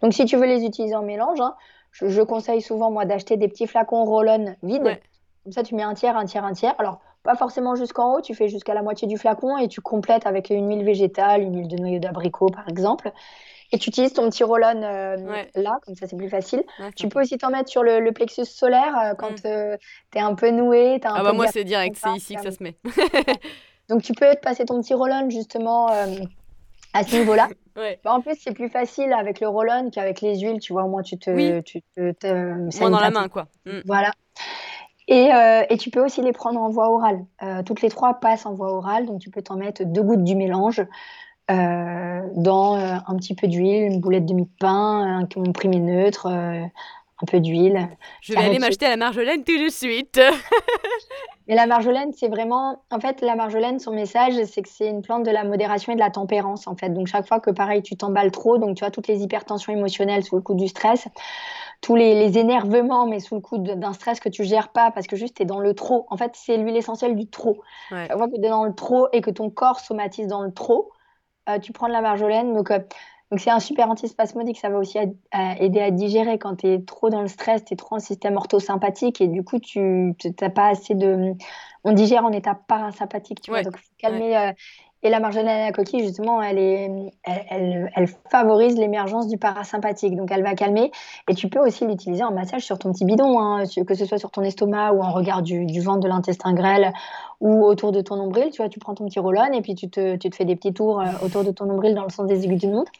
Donc, 0.03 0.13
si 0.13 0.25
tu 0.25 0.37
veux 0.37 0.45
les 0.45 0.65
utiliser 0.65 0.95
en 0.95 1.03
mélange, 1.03 1.39
hein, 1.39 1.55
je, 1.91 2.21
conseille 2.21 2.61
souvent, 2.61 2.91
moi, 2.91 3.05
d'acheter 3.05 3.37
des 3.37 3.47
petits 3.47 3.65
flacons 3.65 4.03
roll-on 4.03 4.55
vides. 4.61 4.99
Comme 5.43 5.53
ça, 5.53 5.63
tu 5.63 5.73
mets 5.73 5.83
un 5.83 5.93
tiers, 5.93 6.15
un 6.15 6.25
tiers, 6.25 6.45
un 6.45 6.53
tiers. 6.53 6.75
Alors, 6.77 6.99
pas 7.23 7.35
forcément 7.35 7.75
jusqu'en 7.75 8.13
haut, 8.13 8.21
tu 8.21 8.35
fais 8.35 8.47
jusqu'à 8.47 8.73
la 8.73 8.81
moitié 8.81 9.07
du 9.07 9.17
flacon 9.17 9.57
et 9.57 9.67
tu 9.67 9.81
complètes 9.81 10.25
avec 10.25 10.49
une 10.49 10.69
huile 10.69 10.85
végétale, 10.85 11.41
une 11.41 11.57
huile 11.57 11.67
de 11.67 11.75
noyau 11.75 11.99
d'abricot 11.99 12.47
par 12.47 12.69
exemple. 12.69 13.11
Et 13.71 13.77
tu 13.77 13.89
utilises 13.89 14.13
ton 14.13 14.29
petit 14.29 14.43
roll-on 14.43 14.81
euh, 14.81 15.43
là, 15.55 15.79
comme 15.85 15.95
ça 15.95 16.07
c'est 16.07 16.15
plus 16.15 16.29
facile. 16.29 16.63
tu 16.95 17.09
peux 17.09 17.21
aussi 17.21 17.37
t'en 17.37 17.49
mettre 17.49 17.69
sur 17.69 17.83
le, 17.83 18.11
plexus 18.11 18.45
solaire 18.45 18.97
euh, 18.97 19.13
quand 19.13 19.31
mm. 19.31 19.77
tu 20.11 20.17
es 20.17 20.21
un 20.21 20.35
peu 20.35 20.49
noué. 20.51 20.99
As 21.03 21.11
un 21.11 21.15
ah 21.15 21.23
bah 21.23 21.33
moi 21.33 21.47
c'est 21.47 21.63
direct, 21.63 21.97
c'est 22.01 22.15
ici 22.15 22.35
que 22.35 22.41
ça 22.41 22.51
se 22.51 22.63
met. 22.63 22.75
Donc 23.89 24.03
tu 24.03 24.13
peux 24.13 24.33
te 24.35 24.39
passer 24.39 24.65
ton 24.65 24.81
petit 24.81 24.93
roll-on 24.93 25.29
justement 25.29 25.87
à 25.87 27.03
ce 27.03 27.15
niveau-là. 27.17 27.49
Bah, 28.03 28.11
en 28.11 28.21
plus, 28.21 28.35
c'est 28.41 28.55
plus 28.55 28.69
facile 28.69 29.13
avec 29.13 29.39
le 29.39 29.47
roll-on 29.47 29.91
qu'avec 29.91 30.21
les 30.21 30.39
huiles, 30.39 30.59
tu 30.59 30.73
vois, 30.73 30.85
au 30.85 30.87
moins 30.87 31.03
tu 31.03 31.19
te... 31.19 31.59
Tu 31.59 31.83
te, 31.93 32.79
moins 32.79 32.89
dans 32.89 32.99
la 32.99 33.11
main, 33.11 33.29
quoi. 33.29 33.45
Mm. 33.67 33.81
Voilà. 33.85 34.11
Et, 35.07 35.33
euh, 35.33 35.63
et, 35.69 35.77
tu 35.77 35.89
peux 35.89 36.03
aussi 36.03 36.21
les 36.21 36.33
prendre 36.33 36.59
en 36.59 36.69
voie 36.69 36.89
orale. 36.89 37.25
Euh, 37.41 37.63
toutes 37.63 37.81
les 37.81 37.89
trois 37.89 38.15
passent 38.15 38.45
en 38.45 38.53
voie 38.53 38.73
orale, 38.73 39.05
donc 39.05 39.21
tu 39.21 39.29
peux 39.29 39.41
t'en 39.41 39.55
mettre 39.55 39.85
deux 39.85 40.03
gouttes 40.03 40.23
du 40.23 40.35
mélange 40.35 40.79
euh, 40.79 40.85
dans 41.49 42.75
un 42.75 43.15
petit 43.17 43.35
peu 43.35 43.47
d'huile, 43.47 43.83
une 43.83 43.99
boulette 44.01 44.25
de 44.25 44.33
mie 44.33 44.45
de 44.45 44.57
pain, 44.59 45.19
un 45.19 45.25
comprimé 45.25 45.79
neutre, 45.79 46.27
un 46.27 47.25
peu 47.25 47.39
d'huile. 47.39 47.89
Je 48.21 48.33
vais 48.33 48.39
aller 48.39 48.59
m'acheter 48.59 48.87
la 48.87 48.97
marjolaine 48.97 49.43
tout 49.43 49.57
de 49.57 49.69
suite. 49.69 50.19
Mais 51.47 51.55
la 51.55 51.65
marjolaine, 51.65 52.11
c'est 52.13 52.27
vraiment. 52.27 52.83
En 52.91 52.99
fait, 52.99 53.21
la 53.21 53.35
marjolaine, 53.35 53.79
son 53.79 53.93
message, 53.93 54.33
c'est 54.45 54.61
que 54.61 54.69
c'est 54.69 54.89
une 54.89 55.01
plante 55.01 55.23
de 55.23 55.31
la 55.31 55.45
modération 55.45 55.93
et 55.93 55.95
de 55.95 56.01
la 56.01 56.09
tempérance, 56.09 56.67
en 56.67 56.75
fait. 56.75 56.89
Donc, 56.89 57.07
chaque 57.07 57.25
fois 57.25 57.39
que, 57.39 57.51
pareil, 57.51 57.81
tu 57.81 57.95
t'emballes 57.95 58.31
trop, 58.31 58.57
donc 58.57 58.75
tu 58.75 58.83
vois, 58.83 58.91
toutes 58.91 59.07
les 59.07 59.23
hypertensions 59.23 59.71
émotionnelles 59.71 60.23
sous 60.23 60.35
le 60.35 60.41
coup 60.41 60.55
du 60.55 60.67
stress, 60.67 61.07
tous 61.79 61.95
les, 61.95 62.37
énervements, 62.37 63.07
mais 63.07 63.21
sous 63.21 63.35
le 63.35 63.41
coup 63.41 63.59
d'un 63.59 63.93
stress 63.93 64.19
que 64.19 64.29
tu 64.29 64.43
gères 64.43 64.69
pas 64.69 64.91
parce 64.91 65.07
que 65.07 65.15
juste 65.15 65.37
tu 65.37 65.43
es 65.43 65.45
dans 65.45 65.59
le 65.59 65.73
trop. 65.73 66.05
En 66.09 66.17
fait, 66.17 66.31
c'est 66.33 66.57
l'huile 66.57 66.75
essentielle 66.75 67.15
du 67.15 67.27
trop. 67.27 67.61
Chaque 67.89 68.11
fois 68.17 68.27
que 68.27 68.33
tu 68.33 68.45
es 68.45 68.49
dans 68.49 68.65
le 68.65 68.75
trop 68.75 69.07
et 69.13 69.21
que 69.21 69.31
ton 69.31 69.49
corps 69.49 69.79
somatise 69.79 70.27
dans 70.27 70.41
le 70.41 70.51
trop, 70.51 70.91
euh, 71.49 71.59
tu 71.59 71.71
prends 71.71 71.87
de 71.87 71.93
la 71.93 72.01
marjolaine. 72.01 72.53
Donc, 72.53 72.71
euh, 72.71 72.79
donc 73.29 73.41
c'est 73.41 73.49
un 73.49 73.59
super 73.59 73.89
antispasmodique, 73.89 74.57
ça 74.57 74.69
va 74.69 74.77
aussi 74.77 74.97
aider 75.59 75.81
à 75.81 75.91
digérer 75.91 76.39
quand 76.39 76.55
tu 76.57 76.67
es 76.67 76.81
trop 76.81 77.09
dans 77.09 77.21
le 77.21 77.27
stress, 77.27 77.65
tu 77.65 77.73
es 77.73 77.75
trop 77.75 77.95
en 77.95 77.99
système 77.99 78.37
orthosympathique 78.37 79.19
et 79.19 79.27
du 79.27 79.43
coup 79.43 79.59
tu 79.59 80.15
n'as 80.41 80.49
pas 80.49 80.67
assez 80.67 80.95
de... 80.95 81.33
On 81.83 81.91
digère 81.91 82.23
en 82.23 82.31
état 82.31 82.55
parasympathique, 82.55 83.41
tu 83.41 83.51
vois, 83.51 83.63
donc 83.63 83.73
il 83.75 83.81
faut 83.81 83.93
calmer... 83.97 84.37
Euh, 84.37 84.51
et 85.03 85.09
la 85.09 85.19
marjolaine 85.19 85.47
à 85.47 85.65
la 85.65 85.71
coquille, 85.71 85.99
justement, 85.99 86.41
elle, 86.41 86.57
est, 86.57 86.89
elle, 87.23 87.91
elle, 87.95 88.07
favorise 88.31 88.77
l'émergence 88.77 89.27
du 89.27 89.37
parasympathique. 89.37 90.15
Donc, 90.15 90.31
elle 90.31 90.43
va 90.43 90.55
calmer. 90.55 90.91
Et 91.29 91.35
tu 91.35 91.49
peux 91.49 91.59
aussi 91.59 91.85
l'utiliser 91.85 92.23
en 92.23 92.31
massage 92.31 92.63
sur 92.63 92.79
ton 92.79 92.91
petit 92.91 93.05
bidon, 93.05 93.39
hein, 93.39 93.63
que 93.87 93.93
ce 93.93 94.05
soit 94.05 94.17
sur 94.17 94.31
ton 94.31 94.41
estomac 94.41 94.93
ou 94.93 95.03
en 95.03 95.11
regard 95.11 95.43
du, 95.43 95.65
du 95.65 95.81
ventre, 95.81 95.99
de 95.99 96.07
l'intestin 96.07 96.53
grêle 96.53 96.93
ou 97.39 97.63
autour 97.63 97.91
de 97.91 98.01
ton 98.01 98.15
nombril. 98.15 98.49
Tu 98.51 98.57
vois, 98.57 98.69
tu 98.69 98.79
prends 98.79 98.95
ton 98.95 99.05
petit 99.05 99.19
roll 99.19 99.37
et 99.53 99.61
puis 99.61 99.75
tu 99.75 99.89
te, 99.89 100.15
tu 100.15 100.29
te, 100.29 100.35
fais 100.35 100.45
des 100.45 100.55
petits 100.55 100.73
tours 100.73 100.99
euh, 100.99 101.05
autour 101.23 101.43
de 101.43 101.51
ton 101.51 101.65
nombril 101.65 101.93
dans 101.93 102.03
le 102.03 102.09
sens 102.09 102.27
des 102.27 102.43
aiguilles 102.45 102.57
d'une 102.57 102.73
montre. 102.73 102.91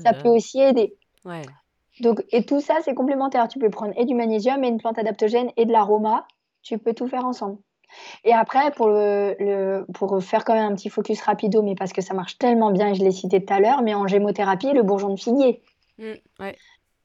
Ça 0.00 0.14
peut 0.14 0.28
aussi 0.28 0.60
aider. 0.60 0.94
Ouais. 1.24 1.42
Donc, 2.00 2.24
et 2.30 2.44
tout 2.44 2.60
ça, 2.60 2.76
c'est 2.82 2.94
complémentaire. 2.94 3.48
Tu 3.48 3.58
peux 3.58 3.70
prendre 3.70 3.92
et 3.96 4.04
du 4.04 4.14
magnésium 4.14 4.62
et 4.64 4.68
une 4.68 4.78
plante 4.78 4.98
adaptogène 4.98 5.50
et 5.56 5.66
de 5.66 5.72
l'aroma. 5.72 6.26
Tu 6.62 6.78
peux 6.78 6.94
tout 6.94 7.06
faire 7.08 7.24
ensemble. 7.24 7.58
Et 8.24 8.32
après, 8.32 8.70
pour, 8.72 8.88
le, 8.88 9.84
pour 9.94 10.22
faire 10.22 10.44
quand 10.44 10.54
même 10.54 10.72
un 10.72 10.74
petit 10.74 10.88
focus 10.88 11.20
rapido, 11.22 11.62
mais 11.62 11.74
parce 11.74 11.92
que 11.92 12.02
ça 12.02 12.14
marche 12.14 12.38
tellement 12.38 12.70
bien, 12.70 12.88
et 12.88 12.94
je 12.94 13.04
l'ai 13.04 13.10
cité 13.10 13.44
tout 13.44 13.52
à 13.52 13.60
l'heure, 13.60 13.82
mais 13.82 13.94
en 13.94 14.06
gémothérapie, 14.06 14.72
le 14.72 14.82
bourgeon 14.82 15.10
de 15.10 15.18
figuier. 15.18 15.62
Mmh, 15.98 16.12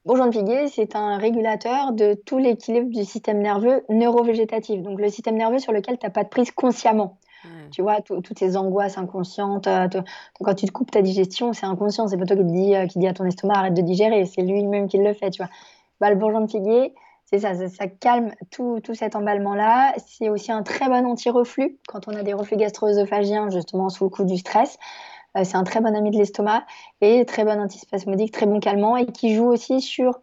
bourgeon 0.04 0.26
de 0.26 0.32
figuier, 0.32 0.68
c'est 0.68 0.96
un 0.96 1.16
régulateur 1.16 1.92
de 1.92 2.14
tout 2.14 2.38
l'équilibre 2.38 2.90
du 2.90 3.04
système 3.04 3.40
nerveux 3.40 3.84
neurovégétatif, 3.88 4.82
donc 4.82 5.00
le 5.00 5.08
système 5.08 5.36
nerveux 5.36 5.58
sur 5.58 5.72
lequel 5.72 5.98
tu 5.98 6.06
n'as 6.06 6.10
pas 6.10 6.24
de 6.24 6.28
prise 6.28 6.50
consciemment. 6.50 7.18
Tu 7.72 7.82
vois, 7.82 8.00
toutes 8.02 8.38
ces 8.38 8.56
angoisses 8.56 8.98
inconscientes. 8.98 9.66
Euh, 9.66 9.88
quand 10.40 10.54
tu 10.54 10.66
te 10.66 10.70
coupes 10.70 10.90
ta 10.90 11.02
digestion, 11.02 11.52
c'est 11.52 11.66
inconscient. 11.66 12.06
C'est 12.06 12.16
pas 12.16 12.26
toi 12.26 12.36
qui, 12.36 12.42
te 12.42 12.48
dis, 12.48 12.74
euh, 12.76 12.86
qui 12.86 12.98
dit 12.98 13.08
à 13.08 13.14
ton 13.14 13.24
estomac 13.24 13.54
arrête 13.54 13.74
de 13.74 13.82
digérer. 13.82 14.24
C'est 14.26 14.42
lui-même 14.42 14.88
qui 14.88 14.98
le 14.98 15.12
fait. 15.12 15.30
Tu 15.30 15.42
vois. 15.42 15.50
Bah, 16.00 16.10
le 16.10 16.16
bourgeon 16.16 16.40
de 16.42 16.50
figuier, 16.50 16.94
c'est 17.32 17.38
ça, 17.38 17.68
ça, 17.68 17.86
calme 17.86 18.34
tout, 18.50 18.80
tout 18.80 18.94
cet 18.94 19.16
emballement-là. 19.16 19.94
C'est 20.06 20.28
aussi 20.28 20.52
un 20.52 20.62
très 20.62 20.86
bon 20.88 21.06
anti-reflux 21.06 21.78
quand 21.88 22.06
on 22.06 22.14
a 22.14 22.22
des 22.22 22.34
reflux 22.34 22.56
gastro-œsophagiens, 22.58 23.48
justement 23.48 23.88
sous 23.88 24.04
le 24.04 24.10
coup 24.10 24.24
du 24.24 24.36
stress. 24.36 24.78
Euh, 25.38 25.44
c'est 25.44 25.56
un 25.56 25.64
très 25.64 25.80
bon 25.80 25.96
ami 25.96 26.10
de 26.10 26.18
l'estomac 26.18 26.64
et 27.00 27.24
très 27.24 27.44
bon 27.44 27.58
antispasmodique, 27.58 28.32
très 28.32 28.44
bon 28.44 28.60
calmant 28.60 28.98
et 28.98 29.06
qui 29.06 29.34
joue 29.34 29.46
aussi 29.46 29.80
sur 29.80 30.20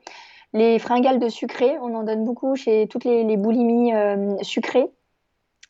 les 0.53 0.78
fringales 0.78 1.20
de 1.20 1.30
sucré. 1.30 1.78
On 1.82 1.95
en 1.95 2.03
donne 2.03 2.24
beaucoup 2.24 2.55
chez 2.55 2.88
toutes 2.88 3.05
les, 3.05 3.38
boulimies 3.38 3.93
euh, 3.95 4.36
sucrées. 4.43 4.91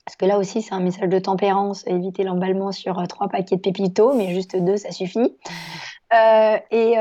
Parce 0.05 0.17
que 0.17 0.25
là 0.25 0.39
aussi, 0.39 0.61
c'est 0.61 0.73
un 0.73 0.81
message 0.81 1.07
de 1.07 1.19
tempérance, 1.19 1.87
éviter 1.87 2.23
l'emballement 2.23 2.73
sur 2.73 2.99
euh, 2.99 3.05
trois 3.05 3.29
paquets 3.29 3.55
de 3.55 3.61
pépito, 3.61 4.13
mais 4.13 4.33
juste 4.33 4.57
deux, 4.57 4.75
ça 4.75 4.91
suffit. 4.91 5.37
et, 6.11 6.97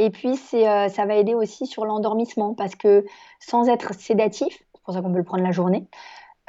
et 0.00 0.08
puis, 0.10 0.38
euh, 0.54 0.88
ça 0.88 1.04
va 1.04 1.14
aider 1.16 1.34
aussi 1.34 1.66
sur 1.66 1.84
l'endormissement 1.84 2.54
parce 2.54 2.74
que 2.74 3.04
sans 3.38 3.68
être 3.68 3.94
sédatif, 3.94 4.48
c'est 4.74 4.82
pour 4.82 4.94
ça 4.94 5.02
qu'on 5.02 5.12
peut 5.12 5.18
le 5.18 5.24
prendre 5.24 5.42
la 5.42 5.52
journée, 5.52 5.86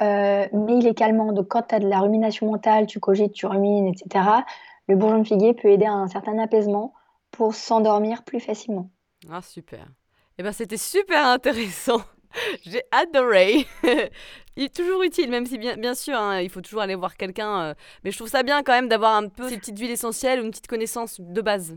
euh, 0.00 0.46
mais 0.52 0.78
il 0.78 0.86
est 0.86 0.94
calmant. 0.94 1.32
Donc, 1.32 1.48
quand 1.48 1.62
tu 1.68 1.74
as 1.74 1.78
de 1.78 1.86
la 1.86 2.00
rumination 2.00 2.50
mentale, 2.50 2.86
tu 2.86 2.98
cogites, 2.98 3.32
tu 3.32 3.44
rumines, 3.44 3.88
etc., 3.88 4.24
le 4.88 4.96
bourgeon 4.96 5.18
de 5.18 5.26
figuier 5.26 5.52
peut 5.52 5.68
aider 5.68 5.84
à 5.84 5.92
un 5.92 6.08
certain 6.08 6.38
apaisement 6.38 6.94
pour 7.30 7.54
s'endormir 7.54 8.24
plus 8.24 8.40
facilement. 8.40 8.90
Ah, 9.30 9.42
super. 9.42 9.86
Eh 10.38 10.42
ben, 10.42 10.52
c'était 10.52 10.78
super 10.78 11.26
intéressant. 11.26 12.00
J'ai 12.64 12.82
adoré. 12.90 13.66
il 14.56 14.64
est 14.64 14.74
toujours 14.74 15.02
utile, 15.02 15.28
même 15.28 15.44
si 15.44 15.58
bien, 15.58 15.76
bien 15.76 15.94
sûr, 15.94 16.16
hein, 16.16 16.40
il 16.40 16.48
faut 16.48 16.62
toujours 16.62 16.80
aller 16.80 16.94
voir 16.94 17.18
quelqu'un. 17.18 17.60
Euh, 17.60 17.74
mais 18.02 18.12
je 18.12 18.16
trouve 18.16 18.30
ça 18.30 18.42
bien 18.42 18.62
quand 18.62 18.72
même 18.72 18.88
d'avoir 18.88 19.14
un 19.14 19.28
peu 19.28 19.50
ces 19.50 19.58
petites 19.58 19.78
huiles 19.78 19.90
essentielles 19.90 20.40
ou 20.40 20.44
une 20.44 20.50
petite 20.50 20.68
connaissance 20.68 21.20
de 21.20 21.40
base. 21.42 21.76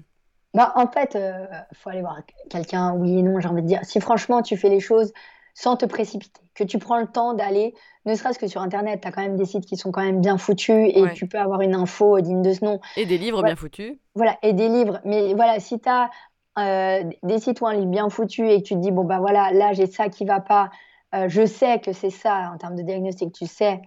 Bah, 0.55 0.71
en 0.75 0.87
fait, 0.87 1.11
il 1.15 1.21
euh, 1.21 1.45
faut 1.73 1.89
aller 1.89 2.01
voir 2.01 2.21
quelqu'un, 2.49 2.93
oui 2.93 3.19
et 3.19 3.21
non, 3.21 3.39
j'ai 3.41 3.47
envie 3.49 3.61
de 3.61 3.67
dire. 3.67 3.81
Si 3.83 3.99
franchement, 3.99 4.41
tu 4.41 4.55
fais 4.55 4.69
les 4.69 4.79
choses 4.79 5.13
sans 5.53 5.75
te 5.75 5.85
précipiter, 5.85 6.41
que 6.53 6.63
tu 6.63 6.79
prends 6.79 6.97
le 6.97 7.07
temps 7.07 7.33
d'aller, 7.33 7.75
ne 8.05 8.15
serait-ce 8.15 8.39
que 8.39 8.47
sur 8.47 8.61
Internet, 8.61 9.01
tu 9.01 9.07
as 9.07 9.11
quand 9.11 9.21
même 9.21 9.35
des 9.35 9.45
sites 9.45 9.65
qui 9.65 9.75
sont 9.75 9.91
quand 9.91 10.01
même 10.01 10.21
bien 10.21 10.37
foutus 10.37 10.91
et 10.93 11.13
tu 11.13 11.27
peux 11.27 11.39
avoir 11.39 11.61
une 11.61 11.75
info 11.75 12.19
digne 12.21 12.41
de 12.41 12.53
ce 12.53 12.63
nom. 12.63 12.79
Et 12.95 13.05
des 13.05 13.17
livres 13.17 13.43
bien 13.43 13.55
foutus. 13.55 13.97
Voilà, 14.15 14.37
et 14.43 14.53
des 14.53 14.69
livres. 14.69 15.01
Mais 15.03 15.33
voilà, 15.33 15.59
si 15.59 15.79
tu 15.79 15.89
as 15.89 16.09
euh, 16.57 17.03
des 17.23 17.39
sites 17.39 17.59
ou 17.59 17.67
un 17.67 17.73
livre 17.73 17.91
bien 17.91 18.09
foutu 18.09 18.49
et 18.49 18.61
que 18.61 18.67
tu 18.67 18.75
te 18.75 18.79
dis, 18.79 18.91
bon, 18.91 19.03
bah 19.03 19.19
voilà, 19.19 19.51
là, 19.51 19.73
j'ai 19.73 19.87
ça 19.87 20.07
qui 20.07 20.23
va 20.23 20.39
pas, 20.39 20.69
euh, 21.13 21.25
je 21.27 21.45
sais 21.45 21.79
que 21.79 21.91
c'est 21.91 22.09
ça 22.09 22.51
en 22.53 22.57
termes 22.57 22.77
de 22.77 22.81
diagnostic, 22.81 23.33
tu 23.33 23.45
sais, 23.45 23.81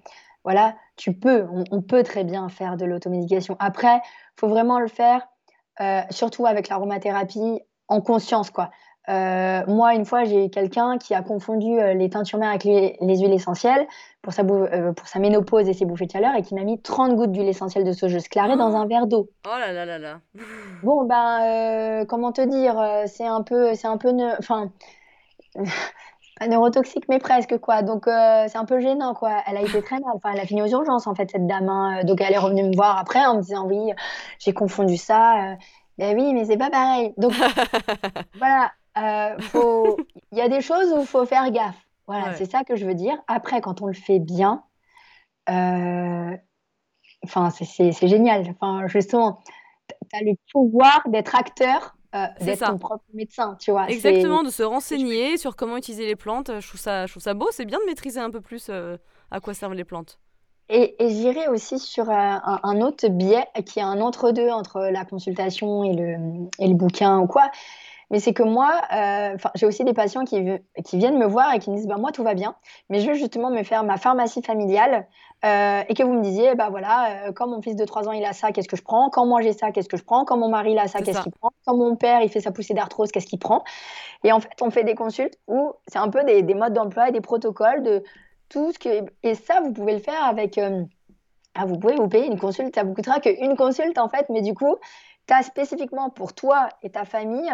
voilà, 0.44 0.74
tu 0.96 1.14
peux, 1.14 1.46
on, 1.50 1.64
on 1.70 1.80
peut 1.80 2.02
très 2.02 2.24
bien 2.24 2.50
faire 2.50 2.76
de 2.76 2.84
l'automédication. 2.84 3.56
Après, 3.58 3.96
il 3.96 4.40
faut 4.40 4.48
vraiment 4.48 4.80
le 4.80 4.88
faire 4.88 5.26
euh, 5.80 6.00
surtout 6.10 6.46
avec 6.46 6.68
l'aromathérapie, 6.68 7.60
en 7.88 8.00
conscience, 8.00 8.50
quoi. 8.50 8.70
Euh, 9.08 9.62
moi, 9.66 9.94
une 9.94 10.04
fois, 10.04 10.24
j'ai 10.24 10.50
quelqu'un 10.50 10.98
qui 10.98 11.14
a 11.14 11.22
confondu 11.22 11.78
euh, 11.78 11.94
les 11.94 12.10
teintures 12.10 12.38
mères 12.38 12.50
avec 12.50 12.64
les, 12.64 12.98
huiles 13.00 13.32
essentielles 13.32 13.86
pour 14.20 14.34
sa, 14.34 14.44
pour 14.44 15.06
sa 15.06 15.18
ménopause 15.18 15.66
et 15.66 15.72
ses 15.72 15.86
bouffées 15.86 16.04
de 16.04 16.10
chaleur 16.10 16.34
et 16.34 16.42
qui 16.42 16.54
m'a 16.54 16.62
mis 16.62 16.78
30 16.82 17.16
gouttes 17.16 17.32
d'huile 17.32 17.48
essentielle 17.48 17.84
de 17.84 17.92
saugeuse 17.92 18.28
clarée 18.28 18.56
dans 18.56 18.76
un 18.76 18.86
verre 18.86 19.06
d'eau. 19.06 19.30
Oh 19.46 19.58
là 19.58 19.72
là 19.72 19.86
là 19.86 19.98
là. 19.98 20.20
bon, 20.82 21.04
ben, 21.04 22.04
comment 22.06 22.32
te 22.32 22.42
dire, 22.42 23.04
c'est 23.06 23.26
un 23.26 23.42
peu, 23.42 23.74
c'est 23.74 23.86
un 23.86 23.96
peu, 23.96 24.12
enfin, 24.38 24.70
pas 26.38 26.48
neurotoxique, 26.48 27.04
mais 27.08 27.18
presque, 27.18 27.58
quoi. 27.58 27.82
Donc, 27.82 28.04
c'est 28.04 28.56
un 28.56 28.64
peu 28.64 28.80
gênant, 28.80 29.14
quoi. 29.14 29.42
Elle 29.46 29.56
a 29.56 29.62
été 29.62 29.82
très 29.82 29.98
mal. 30.00 30.12
Enfin, 30.14 30.30
elle 30.32 30.40
a 30.40 30.46
fini 30.46 30.62
aux 30.62 30.68
urgences, 30.68 31.06
en 31.06 31.14
fait, 31.14 31.30
cette 31.30 31.46
dame. 31.46 31.68
Hein. 31.68 32.04
Donc, 32.04 32.20
elle 32.20 32.32
est 32.32 32.38
revenue 32.38 32.64
me 32.64 32.74
voir 32.74 32.98
après 32.98 33.24
en 33.24 33.36
me 33.36 33.42
disant, 33.42 33.66
oui, 33.66 33.92
j'ai 34.38 34.52
confondu 34.52 34.96
ça. 34.96 35.56
Ben 35.98 36.16
oui, 36.16 36.32
mais 36.32 36.44
c'est 36.44 36.56
pas 36.56 36.70
pareil. 36.70 37.12
Donc, 37.16 37.32
voilà. 38.38 38.72
Il 40.32 40.38
y 40.38 40.40
a 40.40 40.48
des 40.48 40.60
choses 40.60 40.92
où 40.92 41.00
il 41.00 41.06
faut 41.06 41.26
faire 41.26 41.50
gaffe. 41.50 41.76
Voilà, 42.06 42.34
c'est 42.34 42.50
ça 42.50 42.64
que 42.64 42.76
je 42.76 42.86
veux 42.86 42.94
dire. 42.94 43.16
Après, 43.26 43.60
quand 43.60 43.82
on 43.82 43.86
le 43.86 43.92
fait 43.92 44.18
bien, 44.18 44.62
enfin, 45.46 47.50
c'est 47.50 48.08
génial. 48.08 48.46
Enfin, 48.50 48.86
justement, 48.86 49.40
tu 49.88 50.18
as 50.18 50.22
le 50.22 50.34
pouvoir 50.52 51.02
d'être 51.08 51.34
acteur 51.34 51.96
euh, 52.14 52.26
d'être 52.40 52.66
ton 52.66 52.78
propre 52.78 53.04
médecin, 53.12 53.56
tu 53.60 53.70
vois. 53.70 53.88
Exactement, 53.88 54.42
de 54.42 54.50
se 54.50 54.62
renseigner 54.62 55.36
sur 55.36 55.56
comment 55.56 55.76
utiliser 55.76 56.06
les 56.06 56.16
plantes. 56.16 56.50
Je 56.60 56.66
trouve 56.66 56.80
ça, 56.80 57.06
je 57.06 57.12
trouve 57.12 57.22
ça 57.22 57.34
beau, 57.34 57.48
c'est 57.50 57.66
bien 57.66 57.78
de 57.78 57.84
maîtriser 57.84 58.20
un 58.20 58.30
peu 58.30 58.40
plus 58.40 58.68
euh, 58.70 58.96
à 59.30 59.40
quoi 59.40 59.54
servent 59.54 59.74
les 59.74 59.84
plantes. 59.84 60.18
Et, 60.70 60.96
j'irai 61.00 61.48
aussi 61.48 61.78
sur 61.78 62.10
euh, 62.10 62.14
un, 62.14 62.80
autre 62.80 63.08
biais 63.08 63.46
qui 63.64 63.78
est 63.78 63.82
un 63.82 64.00
entre-deux 64.00 64.50
entre 64.50 64.80
la 64.90 65.04
consultation 65.04 65.82
et 65.82 65.94
le, 65.94 66.48
et 66.58 66.68
le 66.68 66.74
bouquin 66.74 67.18
ou 67.18 67.26
quoi. 67.26 67.50
Mais 68.10 68.20
c'est 68.20 68.32
que 68.32 68.42
moi, 68.42 68.80
euh, 68.94 69.36
j'ai 69.54 69.66
aussi 69.66 69.84
des 69.84 69.92
patients 69.92 70.24
qui, 70.24 70.42
qui, 70.84 70.96
viennent 70.96 71.18
me 71.18 71.26
voir 71.26 71.54
et 71.54 71.58
qui 71.58 71.70
me 71.70 71.76
disent 71.76 71.86
bah, 71.86 71.98
Moi, 71.98 72.10
tout 72.10 72.22
va 72.22 72.34
bien, 72.34 72.54
mais 72.88 73.00
je 73.00 73.08
veux 73.08 73.14
justement 73.14 73.50
me 73.50 73.62
faire 73.62 73.84
ma 73.84 73.98
pharmacie 73.98 74.42
familiale 74.42 75.06
euh, 75.44 75.82
et 75.88 75.94
que 75.94 76.02
vous 76.02 76.14
me 76.14 76.22
disiez 76.22 76.54
bah, 76.54 76.68
voilà, 76.70 77.28
euh, 77.28 77.32
quand 77.32 77.46
mon 77.46 77.62
fils 77.62 77.76
de 77.76 77.84
3 77.84 78.08
ans 78.08 78.12
il 78.12 78.24
a 78.24 78.32
ça, 78.32 78.50
qu'est-ce 78.52 78.68
que 78.68 78.76
je 78.76 78.82
prends? 78.82 79.10
Quand 79.10 79.26
moi 79.26 79.40
j'ai 79.40 79.52
ça, 79.52 79.70
qu'est-ce 79.70 79.88
que 79.88 79.96
je 79.96 80.04
prends? 80.04 80.24
Quand 80.24 80.36
mon 80.36 80.48
mari 80.48 80.72
il 80.72 80.78
a 80.78 80.88
ça, 80.88 81.00
qu'est-ce 81.00 81.20
qu'il 81.22 81.32
prend? 81.32 81.50
Quand 81.64 81.76
mon 81.76 81.96
père 81.96 82.22
il 82.22 82.28
fait 82.28 82.40
sa 82.40 82.50
poussée 82.50 82.74
d'arthrose, 82.74 83.10
qu'est-ce 83.12 83.26
qu'il 83.26 83.38
prend? 83.38 83.62
Et 84.24 84.32
en 84.32 84.40
fait, 84.40 84.50
on 84.60 84.70
fait 84.70 84.84
des 84.84 84.94
consultes 84.94 85.38
où 85.46 85.72
c'est 85.86 85.98
un 85.98 86.08
peu 86.08 86.24
des, 86.24 86.42
des 86.42 86.54
modes 86.54 86.72
d'emploi 86.72 87.08
et 87.08 87.12
des 87.12 87.20
protocoles 87.20 87.82
de 87.82 88.02
tout 88.48 88.72
ce 88.72 88.78
que. 88.78 89.04
Et 89.22 89.34
ça, 89.34 89.60
vous 89.60 89.72
pouvez 89.72 89.92
le 89.94 90.00
faire 90.00 90.24
avec. 90.24 90.58
Euh, 90.58 90.82
ah, 91.54 91.66
vous 91.66 91.78
pouvez 91.78 91.96
vous 91.96 92.08
payer 92.08 92.26
une 92.26 92.38
consulte, 92.38 92.74
ça 92.74 92.84
vous 92.84 92.94
coûtera 92.94 93.18
qu'une 93.18 93.56
consulte 93.56 93.98
en 93.98 94.08
fait, 94.08 94.26
mais 94.28 94.42
du 94.42 94.54
coup, 94.54 94.76
tu 95.26 95.34
as 95.34 95.42
spécifiquement 95.42 96.08
pour 96.08 96.32
toi 96.32 96.68
et 96.82 96.90
ta 96.90 97.04
famille 97.04 97.52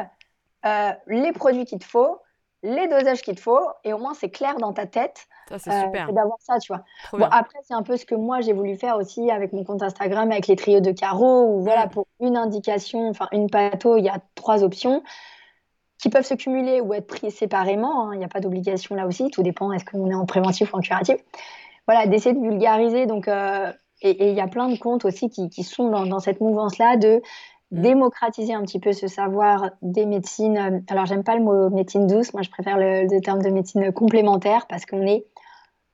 euh, 0.67 0.93
les 1.07 1.33
produits 1.33 1.65
qu'il 1.65 1.79
te 1.79 1.85
faut, 1.85 2.19
les 2.65 2.89
dosages 2.89 3.21
qu'il 3.23 3.37
te 3.37 3.41
faut, 3.41 3.61
et 3.85 3.93
au 3.93 3.99
moins 3.99 4.15
c'est 4.15 4.31
clair 4.31 4.57
dans 4.57 4.73
ta 4.73 4.87
tête. 4.87 5.27
Ça, 5.51 5.59
c'est 5.59 5.85
super. 5.85 6.11
D'avoir 6.13 6.39
ça, 6.41 6.59
tu 6.59 6.73
vois. 6.73 6.83
Bon, 7.13 7.27
après, 7.31 7.59
c'est 7.63 7.75
un 7.75 7.83
peu 7.83 7.99
ce 7.99 8.07
que 8.07 8.15
moi 8.15 8.41
j'ai 8.41 8.55
voulu 8.55 8.75
faire 8.77 8.97
aussi 8.97 9.31
avec 9.31 9.53
mon 9.53 9.65
compte 9.65 9.83
Instagram, 9.83 10.33
avec 10.33 10.47
les 10.47 10.57
trios 10.57 10.81
de 10.81 10.91
carreaux, 10.91 11.45
où 11.45 11.61
voilà, 11.61 11.87
mm. 11.87 11.91
pour 11.91 12.07
une 12.21 12.39
indication, 12.39 13.09
enfin 13.11 13.29
une 13.33 13.51
pâteau, 13.51 13.99
il 13.99 14.05
y 14.05 14.09
a 14.09 14.19
trois 14.35 14.65
options 14.65 15.03
qui 15.99 16.09
peuvent 16.09 16.25
se 16.25 16.35
cumuler 16.35 16.81
ou 16.81 16.95
être 16.95 17.07
pris 17.07 17.31
séparément. 17.31 18.09
Hein. 18.09 18.15
Il 18.15 18.19
n'y 18.19 18.25
a 18.25 18.29
pas 18.29 18.41
d'obligation 18.41 18.95
là 18.95 19.07
aussi. 19.07 19.31
Tout 19.31 19.43
dépend 19.43 19.71
est-ce 19.73 19.85
qu'on 19.85 20.11
est 20.11 20.15
en 20.15 20.27
préventif 20.27 20.73
ou 20.73 20.79
en 20.79 20.81
curatif. 20.81 21.17
Voilà, 21.87 22.07
d'essayer 22.07 22.35
de 22.35 22.41
vulgariser. 22.41 23.05
Donc, 23.05 23.29
euh, 23.29 23.71
et 24.01 24.31
il 24.31 24.35
y 24.35 24.41
a 24.41 24.49
plein 24.49 24.69
de 24.69 24.79
comptes 24.79 25.05
aussi 25.05 25.29
qui, 25.29 25.51
qui 25.51 25.63
sont 25.63 25.89
dans, 25.91 26.07
dans 26.07 26.21
cette 26.21 26.41
mouvance-là 26.41 26.97
de. 26.97 27.23
Démocratiser 27.81 28.55
un 28.55 28.63
petit 28.63 28.79
peu 28.79 28.93
ce 28.93 29.07
savoir 29.07 29.71
des 29.83 30.07
médecines. 30.07 30.85
Alors, 30.89 31.07
j'aime 31.07 31.25
pas 31.25 31.37
le 31.37 31.43
mot 31.43 31.71
médecine 31.71 32.07
douce. 32.07 32.33
Moi, 32.33 32.43
je 32.43 32.51
préfère 32.51 32.79
le, 32.79 33.07
le 33.13 33.21
terme 33.21 33.43
de 33.43 33.51
médecine 33.51 33.93
complémentaire 33.93 34.67
parce 34.67 34.87
qu'on 34.87 35.07
est 35.07 35.27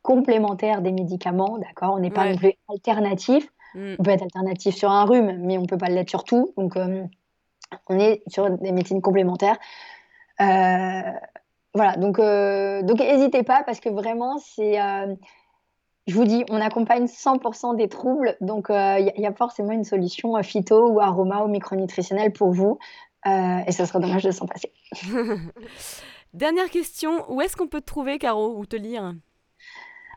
complémentaire 0.02 0.80
des 0.82 0.92
médicaments, 0.92 1.58
d'accord? 1.58 1.94
On 1.94 2.00
n'est 2.00 2.10
pas 2.10 2.30
non 2.30 2.36
plus 2.36 2.52
alternatif. 2.68 3.48
Mm. 3.74 3.94
On 3.98 4.02
peut 4.02 4.10
être 4.10 4.22
alternatif 4.22 4.74
sur 4.74 4.90
un 4.90 5.04
rhume, 5.04 5.38
mais 5.40 5.58
on 5.58 5.66
peut 5.66 5.78
pas 5.78 5.88
l'être 5.88 6.10
sur 6.10 6.24
tout. 6.24 6.52
Donc, 6.56 6.76
euh, 6.76 7.04
on 7.88 7.98
est 7.98 8.22
sur 8.26 8.50
des 8.50 8.72
médecines 8.72 9.00
complémentaires. 9.02 9.56
Euh, 10.40 11.02
voilà, 11.74 11.96
donc 11.96 12.18
euh, 12.18 12.82
donc 12.82 12.98
n'hésitez 12.98 13.42
pas 13.42 13.62
parce 13.64 13.78
que 13.78 13.88
vraiment 13.90 14.38
c'est 14.38 14.76
je 16.06 16.14
vous 16.14 16.24
dis, 16.24 16.44
on 16.50 16.60
accompagne 16.60 17.04
100% 17.04 17.76
des 17.76 17.88
troubles, 17.88 18.36
donc 18.40 18.66
il 18.70 19.12
y, 19.16 19.26
a 19.26 19.32
forcément 19.32 19.72
une 19.72 19.84
solution 19.84 20.42
phyto 20.42 20.88
ou 20.88 21.00
aroma 21.00 21.44
ou 21.44 21.48
micronutritionnelle 21.48 22.32
pour 22.32 22.50
vous, 22.50 22.78
et 23.26 23.70
ce 23.70 23.84
serait 23.84 24.00
dommage 24.00 24.24
de 24.24 24.30
s'en 24.30 24.46
passer. 24.46 24.72
Dernière 26.34 26.70
question, 26.70 27.24
où 27.28 27.40
est-ce 27.40 27.56
qu'on 27.56 27.66
peut 27.66 27.80
te 27.80 27.86
trouver, 27.86 28.18
Caro, 28.18 28.56
ou 28.56 28.64
te 28.64 28.76
lire? 28.76 29.14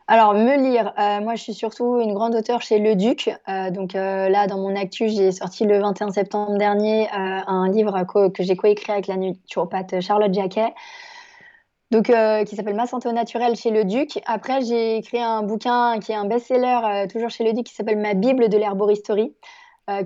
Alors, 0.06 0.34
me 0.34 0.56
lire, 0.58 0.92
euh, 0.98 1.20
moi 1.22 1.34
je 1.34 1.42
suis 1.42 1.54
surtout 1.54 1.98
une 1.98 2.12
grande 2.12 2.34
auteure 2.34 2.60
chez 2.60 2.78
Le 2.78 2.94
Duc. 2.94 3.30
Euh, 3.48 3.70
donc 3.70 3.94
euh, 3.94 4.28
là, 4.28 4.46
dans 4.46 4.58
mon 4.58 4.76
actu, 4.76 5.08
j'ai 5.08 5.32
sorti 5.32 5.64
le 5.64 5.78
21 5.78 6.10
septembre 6.10 6.58
dernier 6.58 7.08
un 7.10 7.68
livre 7.68 8.04
que 8.04 8.42
j'ai 8.42 8.54
coécrit 8.54 8.92
avec 8.92 9.06
la 9.06 9.16
naturopathe 9.16 10.00
Charlotte 10.00 10.32
Jacquet. 10.32 10.74
Donc, 11.94 12.10
qui 12.46 12.56
s'appelle 12.56 12.74
Ma 12.74 12.88
santé 12.88 13.08
au 13.08 13.12
naturel 13.12 13.54
chez 13.54 13.70
Le 13.70 13.84
Duc. 13.84 14.20
Après, 14.26 14.62
j'ai 14.62 14.96
écrit 14.96 15.20
un 15.20 15.44
bouquin 15.44 16.00
qui 16.00 16.10
est 16.10 16.16
un 16.16 16.24
best-seller, 16.24 17.06
toujours 17.08 17.30
chez 17.30 17.44
Le 17.44 17.52
Duc, 17.52 17.66
qui 17.66 17.74
s'appelle 17.74 17.98
Ma 17.98 18.14
Bible 18.14 18.48
de 18.48 18.58
l'herboristerie, 18.58 19.32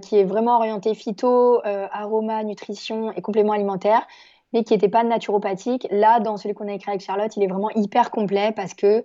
qui 0.03 0.19
est 0.19 0.25
vraiment 0.25 0.57
orienté 0.57 0.93
phyto, 0.93 1.63
aroma, 1.65 2.45
nutrition 2.45 3.11
et 3.13 3.23
compléments 3.23 3.55
alimentaires 3.55 4.07
mais 4.53 4.65
qui 4.65 4.73
n'était 4.73 4.89
pas 4.89 5.05
naturopathique. 5.05 5.87
Là, 5.91 6.21
dans 6.21 6.37
celui 6.37 6.55
qu'on 6.55 6.69
a 6.69 6.73
écrit 6.73 6.91
avec 6.91 7.03
Charlotte, 7.03 7.35
il 7.37 7.43
est 7.43 7.49
vraiment 7.49 7.71
hyper 7.71 8.11
complet 8.11 8.53
parce 8.55 8.75
que 8.75 9.03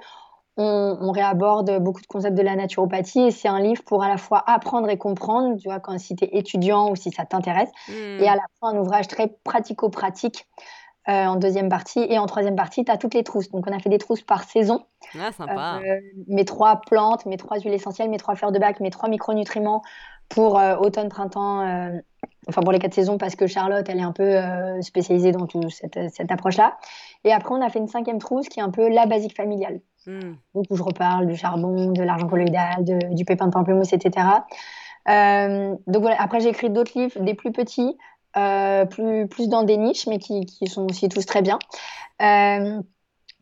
on, 0.56 1.12
réaborde 1.12 1.80
beaucoup 1.80 2.02
de 2.02 2.06
concepts 2.06 2.38
de 2.38 2.44
la 2.44 2.56
naturopathie 2.56 3.22
et 3.22 3.32
c'est 3.32 3.48
un 3.48 3.60
livre 3.60 3.82
pour 3.84 4.04
à 4.04 4.08
la 4.08 4.18
fois 4.18 4.44
apprendre 4.46 4.88
et 4.88 4.98
comprendre, 5.00 5.58
tu 5.58 5.68
vois, 5.68 5.80
quand 5.80 5.98
si 5.98 6.16
tu 6.16 6.26
es 6.26 6.38
étudiant 6.38 6.92
ou 6.92 6.96
si 6.96 7.12
ça 7.12 7.26
t'intéresse, 7.26 7.72
hmm. 7.88 8.22
et 8.22 8.28
à 8.28 8.36
la 8.36 8.44
fois 8.60 8.70
un 8.70 8.78
ouvrage 8.78 9.08
très 9.08 9.36
pratico-pratique 9.44 10.46
euh, 11.10 11.26
en 11.26 11.36
deuxième 11.36 11.68
partie. 11.68 12.00
Et 12.10 12.18
en 12.18 12.26
troisième 12.28 12.56
partie, 12.56 12.86
tu 12.86 12.92
as 12.92 12.98
toutes 12.98 13.14
les 13.14 13.24
trousses. 13.24 13.52
Donc, 13.52 13.66
on 13.68 13.74
a 13.74 13.80
fait 13.80 13.90
des 13.90 13.98
trousses 13.98 14.22
par 14.22 14.46
saison. 14.46 14.86
Ah, 15.20 15.34
sympa. 15.34 15.82
Euh, 15.86 16.00
mes 16.28 16.46
trois 16.46 16.80
plantes, 16.80 17.26
mes 17.26 17.36
trois 17.36 17.60
huiles 17.60 17.74
essentielles, 17.74 18.10
mes 18.10 18.18
trois 18.18 18.36
fleurs 18.36 18.54
de 18.54 18.60
bac, 18.60 18.80
mes 18.80 18.90
trois 18.90 19.10
micronutriments 19.10 19.82
pour 20.30 20.58
euh, 20.58 20.78
automne, 20.78 21.10
printemps, 21.10 21.62
enfin 22.48 22.62
pour 22.62 22.72
les 22.72 22.80
quatre 22.80 22.94
saisons, 22.94 23.18
parce 23.18 23.36
que 23.36 23.48
Charlotte, 23.48 23.86
elle 23.90 24.00
est 24.00 24.04
un 24.04 24.14
peu 24.14 24.40
spécialisée 24.82 25.34
dans 25.34 25.46
toute 25.46 25.70
cette, 25.72 26.00
cette 26.10 26.32
approche-là. 26.32 26.78
Et 27.26 27.34
après, 27.34 27.54
on 27.54 27.62
a 27.62 27.70
fait 27.70 27.80
une 27.80 27.90
cinquième 27.90 28.20
trousse 28.20 28.48
qui 28.48 28.62
est 28.62 28.64
un 28.64 28.72
peu 28.72 28.88
la 28.88 29.06
basique 29.06 29.36
familiale. 29.36 29.82
Hmm. 30.08 30.36
Donc, 30.56 30.66
où 30.70 30.78
je 30.78 30.84
reparle 30.84 31.28
du 31.28 31.36
charbon, 31.36 31.92
de 31.92 32.02
l'argent 32.02 32.28
colloïdal, 32.28 32.86
du 33.12 33.26
pépin 33.26 33.48
de 33.48 33.52
pamplemousse, 33.52 33.92
etc. 33.92 34.26
Donc 35.06 36.02
voilà, 36.02 36.16
après 36.22 36.40
j'ai 36.40 36.50
écrit 36.50 36.70
d'autres 36.70 36.98
livres, 36.98 37.20
des 37.20 37.34
plus 37.34 37.52
petits, 37.52 37.98
euh, 38.38 38.86
plus, 38.86 39.48
dans 39.48 39.64
des 39.64 39.78
niches, 39.78 40.08
mais 40.08 40.18
qui, 40.18 40.46
sont 40.68 40.86
aussi 40.90 41.10
tous 41.10 41.26
très 41.26 41.42
bien. 41.42 41.60
Euh, 42.22 42.82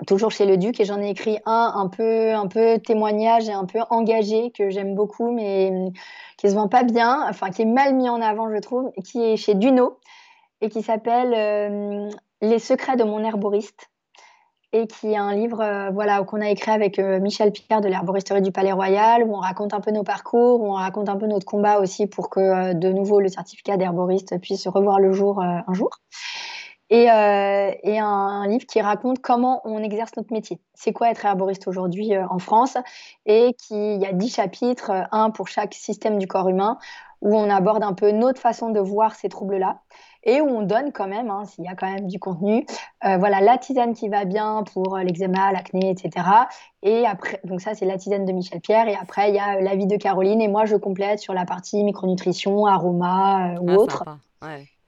toujours 0.07 0.31
chez 0.31 0.45
le 0.45 0.57
Duc, 0.57 0.79
et 0.79 0.85
j'en 0.85 1.01
ai 1.01 1.09
écrit 1.09 1.39
un 1.45 1.73
un 1.75 1.87
peu, 1.87 2.33
un 2.33 2.47
peu 2.47 2.79
témoignage 2.79 3.47
et 3.47 3.53
un 3.53 3.65
peu 3.65 3.79
engagé, 3.89 4.51
que 4.51 4.69
j'aime 4.69 4.95
beaucoup, 4.95 5.31
mais 5.31 5.71
qui 6.37 6.49
se 6.49 6.55
vend 6.55 6.67
pas 6.67 6.83
bien, 6.83 7.25
enfin 7.29 7.51
qui 7.51 7.61
est 7.63 7.65
mal 7.65 7.95
mis 7.95 8.09
en 8.09 8.21
avant, 8.21 8.49
je 8.53 8.59
trouve, 8.59 8.91
qui 9.03 9.21
est 9.21 9.37
chez 9.37 9.53
Duno, 9.53 9.99
et 10.61 10.69
qui 10.69 10.81
s'appelle 10.81 12.11
Les 12.41 12.59
secrets 12.59 12.95
de 12.95 13.03
mon 13.03 13.23
herboriste 13.23 13.91
et 14.73 14.87
qui 14.87 15.11
est 15.11 15.17
un 15.17 15.33
livre 15.33 15.61
euh, 15.61 15.89
voilà, 15.91 16.23
qu'on 16.23 16.41
a 16.41 16.49
écrit 16.49 16.71
avec 16.71 16.97
euh, 16.99 17.19
Michel 17.19 17.51
Pierre 17.51 17.81
de 17.81 17.87
l'herboristerie 17.87 18.41
du 18.41 18.51
Palais 18.51 18.71
Royal, 18.71 19.23
où 19.23 19.35
on 19.35 19.39
raconte 19.39 19.73
un 19.73 19.81
peu 19.81 19.91
nos 19.91 20.03
parcours, 20.03 20.61
où 20.61 20.67
on 20.67 20.75
raconte 20.75 21.09
un 21.09 21.17
peu 21.17 21.27
notre 21.27 21.45
combat 21.45 21.79
aussi 21.79 22.07
pour 22.07 22.29
que 22.29 22.39
euh, 22.39 22.73
de 22.73 22.91
nouveau 22.91 23.19
le 23.19 23.27
certificat 23.27 23.77
d'herboriste 23.77 24.39
puisse 24.39 24.67
revoir 24.67 24.99
le 24.99 25.11
jour 25.11 25.41
un 25.41 25.73
jour. 25.73 25.89
Et, 26.89 27.07
un, 27.09 28.47
livre 28.47 28.65
qui 28.65 28.81
raconte 28.81 29.19
comment 29.21 29.61
on 29.63 29.81
exerce 29.81 30.11
notre 30.17 30.33
métier. 30.33 30.59
C'est 30.73 30.91
quoi 30.91 31.09
être 31.09 31.23
herboriste 31.25 31.67
aujourd'hui 31.67 32.17
en 32.17 32.37
France? 32.37 32.77
Et 33.25 33.53
qui, 33.53 33.95
il 33.95 34.01
y 34.01 34.05
a 34.05 34.11
dix 34.11 34.35
chapitres, 34.35 34.91
un 35.11 35.29
pour 35.29 35.47
chaque 35.47 35.73
système 35.73 36.19
du 36.19 36.27
corps 36.27 36.49
humain, 36.49 36.77
où 37.21 37.35
on 37.35 37.49
aborde 37.49 37.83
un 37.83 37.93
peu 37.93 38.11
notre 38.11 38.41
façon 38.41 38.69
de 38.69 38.79
voir 38.79 39.15
ces 39.15 39.29
troubles-là 39.29 39.81
et 40.23 40.41
où 40.41 40.47
on 40.47 40.61
donne 40.61 40.91
quand 40.91 41.07
même, 41.07 41.29
hein, 41.29 41.45
s'il 41.45 41.63
y 41.63 41.67
a 41.67 41.75
quand 41.75 41.91
même 41.91 42.07
du 42.07 42.19
contenu, 42.19 42.65
euh, 43.05 43.17
voilà, 43.17 43.41
la 43.41 43.57
tisane 43.57 43.93
qui 43.93 44.09
va 44.09 44.25
bien 44.25 44.63
pour 44.73 44.95
euh, 44.95 45.03
l'eczéma, 45.03 45.51
l'acné, 45.51 45.89
etc. 45.89 46.25
Et 46.83 47.05
après, 47.05 47.39
donc 47.43 47.61
ça, 47.61 47.73
c'est 47.73 47.85
la 47.85 47.97
tisane 47.97 48.25
de 48.25 48.31
Michel 48.31 48.61
Pierre. 48.61 48.87
Et 48.87 48.95
après, 48.95 49.29
il 49.29 49.35
y 49.35 49.39
a 49.39 49.59
la 49.61 49.75
vie 49.75 49.87
de 49.87 49.97
Caroline. 49.97 50.41
Et 50.41 50.47
moi, 50.47 50.65
je 50.65 50.75
complète 50.75 51.19
sur 51.19 51.33
la 51.33 51.45
partie 51.45 51.83
micronutrition, 51.83 52.65
aroma 52.65 53.53
euh, 53.53 53.59
ou 53.61 53.69
ah, 53.69 53.75
autre. 53.75 54.03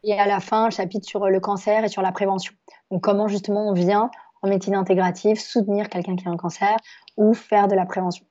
Et 0.03 0.19
à 0.19 0.27
la 0.27 0.39
fin, 0.39 0.65
un 0.65 0.69
chapitre 0.69 1.07
sur 1.07 1.27
le 1.27 1.39
cancer 1.39 1.83
et 1.83 1.87
sur 1.87 2.01
la 2.01 2.11
prévention. 2.11 2.53
Donc, 2.91 3.01
comment 3.01 3.27
justement 3.27 3.69
on 3.69 3.73
vient 3.73 4.11
en 4.43 4.49
médecine 4.49 4.75
intégrative 4.75 5.39
soutenir 5.39 5.89
quelqu'un 5.89 6.15
qui 6.15 6.27
a 6.27 6.31
un 6.31 6.37
cancer 6.37 6.77
ou 7.17 7.33
faire 7.33 7.67
de 7.67 7.75
la 7.75 7.85
prévention. 7.85 8.25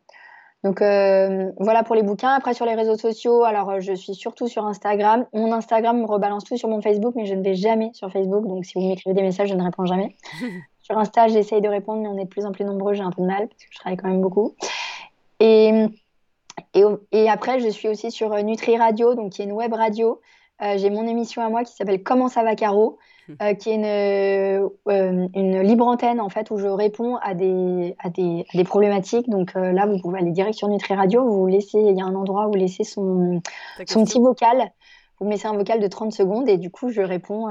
Donc 0.64 0.80
euh, 0.80 1.50
voilà 1.58 1.82
pour 1.82 1.96
les 1.96 2.02
bouquins. 2.02 2.32
Après 2.32 2.54
sur 2.54 2.66
les 2.66 2.74
réseaux 2.74 2.96
sociaux, 2.96 3.42
alors 3.42 3.70
euh, 3.70 3.80
je 3.80 3.92
suis 3.94 4.14
surtout 4.14 4.46
sur 4.46 4.64
Instagram. 4.64 5.26
Mon 5.32 5.52
Instagram 5.52 6.00
me 6.00 6.06
rebalance 6.06 6.44
tout 6.44 6.56
sur 6.56 6.68
mon 6.68 6.80
Facebook, 6.80 7.14
mais 7.16 7.26
je 7.26 7.34
ne 7.34 7.42
vais 7.42 7.54
jamais 7.54 7.90
sur 7.94 8.10
Facebook. 8.12 8.46
Donc 8.46 8.64
si 8.64 8.74
vous 8.74 8.86
m'écrivez 8.86 9.14
des 9.14 9.22
messages, 9.22 9.48
je 9.48 9.54
ne 9.54 9.62
réponds 9.62 9.86
jamais. 9.86 10.16
sur 10.82 10.96
Insta, 10.98 11.26
j'essaye 11.28 11.60
de 11.60 11.68
répondre, 11.68 12.02
mais 12.02 12.08
on 12.08 12.18
est 12.18 12.24
de 12.24 12.28
plus 12.28 12.46
en 12.46 12.52
plus 12.52 12.64
nombreux. 12.64 12.94
J'ai 12.94 13.02
un 13.02 13.10
peu 13.10 13.22
de 13.22 13.26
mal 13.26 13.48
parce 13.48 13.62
que 13.62 13.68
je 13.70 13.78
travaille 13.78 13.96
quand 13.96 14.08
même 14.08 14.20
beaucoup. 14.20 14.54
Et, 15.40 15.86
et, 16.74 17.28
après, 17.28 17.58
je 17.58 17.68
suis 17.68 17.88
aussi 17.88 18.12
sur 18.12 18.32
euh, 18.32 18.42
Nutri 18.42 18.76
Radio, 18.76 19.14
donc 19.16 19.32
qui 19.32 19.42
est 19.42 19.46
une 19.46 19.52
web 19.52 19.72
radio. 19.72 20.20
J'ai 20.76 20.90
mon 20.90 21.08
émission 21.08 21.42
à 21.42 21.48
moi 21.48 21.64
qui 21.64 21.74
s'appelle 21.74 22.04
Comment 22.04 22.28
ça 22.28 22.44
va 22.44 22.54
Caro? 22.54 22.96
Euh, 23.40 23.54
qui 23.54 23.70
est 23.70 23.74
une, 23.74 23.84
euh, 23.84 24.68
une, 24.88 25.60
libre 25.60 25.86
antenne 25.86 26.20
en 26.20 26.28
fait 26.28 26.50
où 26.50 26.58
je 26.58 26.66
réponds 26.66 27.16
à 27.16 27.34
des, 27.34 27.94
à 28.00 28.10
des, 28.10 28.44
des 28.52 28.64
problématiques. 28.64 29.28
Donc 29.28 29.54
euh, 29.54 29.72
là, 29.72 29.86
vous 29.86 29.98
pouvez 29.98 30.18
aller 30.18 30.32
direct 30.32 30.54
sur 30.54 30.68
Nutri 30.68 30.94
Radio, 30.94 31.24
vous 31.24 31.46
laissez, 31.46 31.78
il 31.78 31.96
y 31.96 32.00
a 32.00 32.04
un 32.04 32.14
endroit 32.14 32.46
où 32.46 32.52
vous 32.52 32.58
laissez 32.58 32.84
son, 32.84 33.40
son 33.86 34.04
petit 34.04 34.18
vocal. 34.18 34.70
Vous 35.20 35.28
mettez 35.28 35.46
un 35.46 35.54
vocal 35.54 35.78
de 35.78 35.86
30 35.86 36.12
secondes 36.12 36.48
et 36.48 36.56
du 36.56 36.70
coup, 36.70 36.90
je 36.90 37.00
réponds 37.00 37.46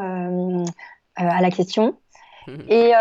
à 1.16 1.42
la 1.42 1.50
question. 1.50 1.96
Et 2.68 2.92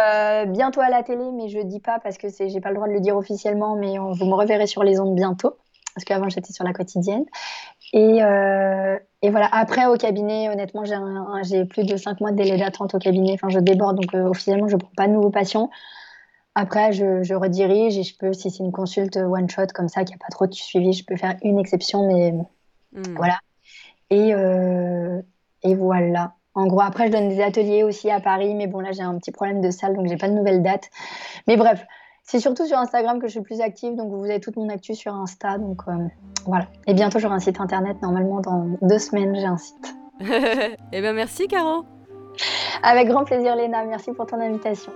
bientôt 0.49 0.81
à 0.81 0.91
la 0.91 1.03
télé, 1.03 1.25
mais 1.33 1.49
je 1.49 1.59
dis 1.61 1.81
pas 1.81 1.99
parce 1.99 2.19
que 2.19 2.29
j'ai 2.29 2.61
pas 2.61 2.69
le 2.69 2.77
droit 2.77 2.87
de 2.87 2.93
le 2.93 3.01
dire 3.01 3.17
officiellement, 3.17 3.75
mais 3.75 3.97
vous 3.99 4.27
me 4.27 4.35
reverrez 4.35 4.67
sur 4.67 4.85
les 4.85 5.01
ondes 5.01 5.15
bientôt 5.15 5.57
parce 5.95 6.05
qu'avant 6.05 6.29
j'étais 6.29 6.53
sur 6.53 6.65
la 6.65 6.73
quotidienne. 6.73 7.25
Et, 7.93 8.23
euh, 8.23 8.99
et, 9.23 9.31
voilà, 9.31 9.49
après 9.53 9.87
au 9.87 9.97
cabinet, 9.97 10.49
honnêtement, 10.49 10.85
j'ai 11.43 11.65
plus 11.65 11.85
de 11.85 11.97
5 11.97 12.21
mois 12.21 12.31
de 12.31 12.37
délai 12.37 12.57
d'attente 12.57 12.95
au 12.95 12.99
cabinet. 12.99 13.33
Enfin, 13.35 13.49
je 13.49 13.59
déborde, 13.59 13.97
donc 13.97 14.15
euh, 14.15 14.29
officiellement, 14.29 14.69
je 14.69 14.77
ne 14.77 14.81
prends 14.81 14.93
pas 14.97 15.09
de 15.09 15.13
nouveaux 15.13 15.31
patients. 15.31 15.71
Après, 16.55 16.93
je, 16.93 17.23
je, 17.23 17.35
redirige 17.35 17.97
et 17.99 18.03
je 18.03 18.17
peux, 18.17 18.33
si 18.33 18.51
c'est 18.51 18.63
une 18.63 18.73
consulte 18.73 19.17
one-shot 19.17 19.69
comme 19.75 19.89
ça, 19.89 20.05
qui 20.05 20.13
n'y 20.13 20.17
a 20.17 20.19
pas 20.19 20.31
trop 20.31 20.47
de 20.47 20.55
suivi, 20.55 20.93
je 20.93 21.05
peux 21.05 21.17
faire 21.17 21.37
une 21.43 21.59
exception, 21.59 22.07
mais 22.07 22.33
hmm. 22.93 23.15
voilà. 23.17 23.39
Et, 24.11 24.35
euh, 24.35 25.21
et 25.63 25.75
voilà. 25.75 26.35
En 26.55 26.67
gros, 26.67 26.81
après, 26.81 27.07
je 27.07 27.13
donne 27.13 27.29
des 27.29 27.41
ateliers 27.41 27.85
aussi 27.85 28.11
à 28.11 28.21
Paris, 28.21 28.55
mais 28.55 28.67
bon, 28.67 28.81
là, 28.81 28.91
j'ai 28.93 29.03
un 29.03 29.17
petit 29.19 29.31
problème 29.31 29.61
de 29.61 29.71
salle, 29.71 29.95
donc 29.95 30.09
j'ai 30.09 30.17
pas 30.17 30.29
de 30.29 30.35
nouvelles 30.35 30.63
dates. 30.63 30.91
Mais 31.47 31.57
bref, 31.57 31.87
c'est 32.31 32.39
surtout 32.39 32.65
sur 32.65 32.79
Instagram 32.79 33.19
que 33.19 33.27
je 33.27 33.33
suis 33.33 33.41
plus 33.41 33.61
active, 33.61 33.97
donc 33.97 34.13
vous 34.13 34.25
avez 34.25 34.39
toute 34.39 34.55
mon 34.55 34.69
actu 34.69 34.95
sur 34.95 35.13
Insta. 35.13 35.59
Donc 35.59 35.83
euh, 35.89 35.93
voilà. 36.47 36.67
Et 36.87 36.95
bientôt 36.95 37.19
j'aurai 37.19 37.35
un 37.35 37.41
site 37.41 37.61
internet. 37.61 37.97
Normalement 38.03 38.39
dans 38.39 38.69
deux 38.83 39.01
semaines 39.01 39.35
j'ai 39.35 39.47
un 39.47 39.57
site. 39.57 39.97
eh 40.93 41.01
bien 41.01 41.13
merci 41.13 41.49
Caro. 41.49 41.85
Avec 42.85 43.09
grand 43.09 43.25
plaisir 43.25 43.57
Léna. 43.57 43.85
Merci 43.85 44.13
pour 44.13 44.27
ton 44.27 44.41
invitation. 44.41 44.93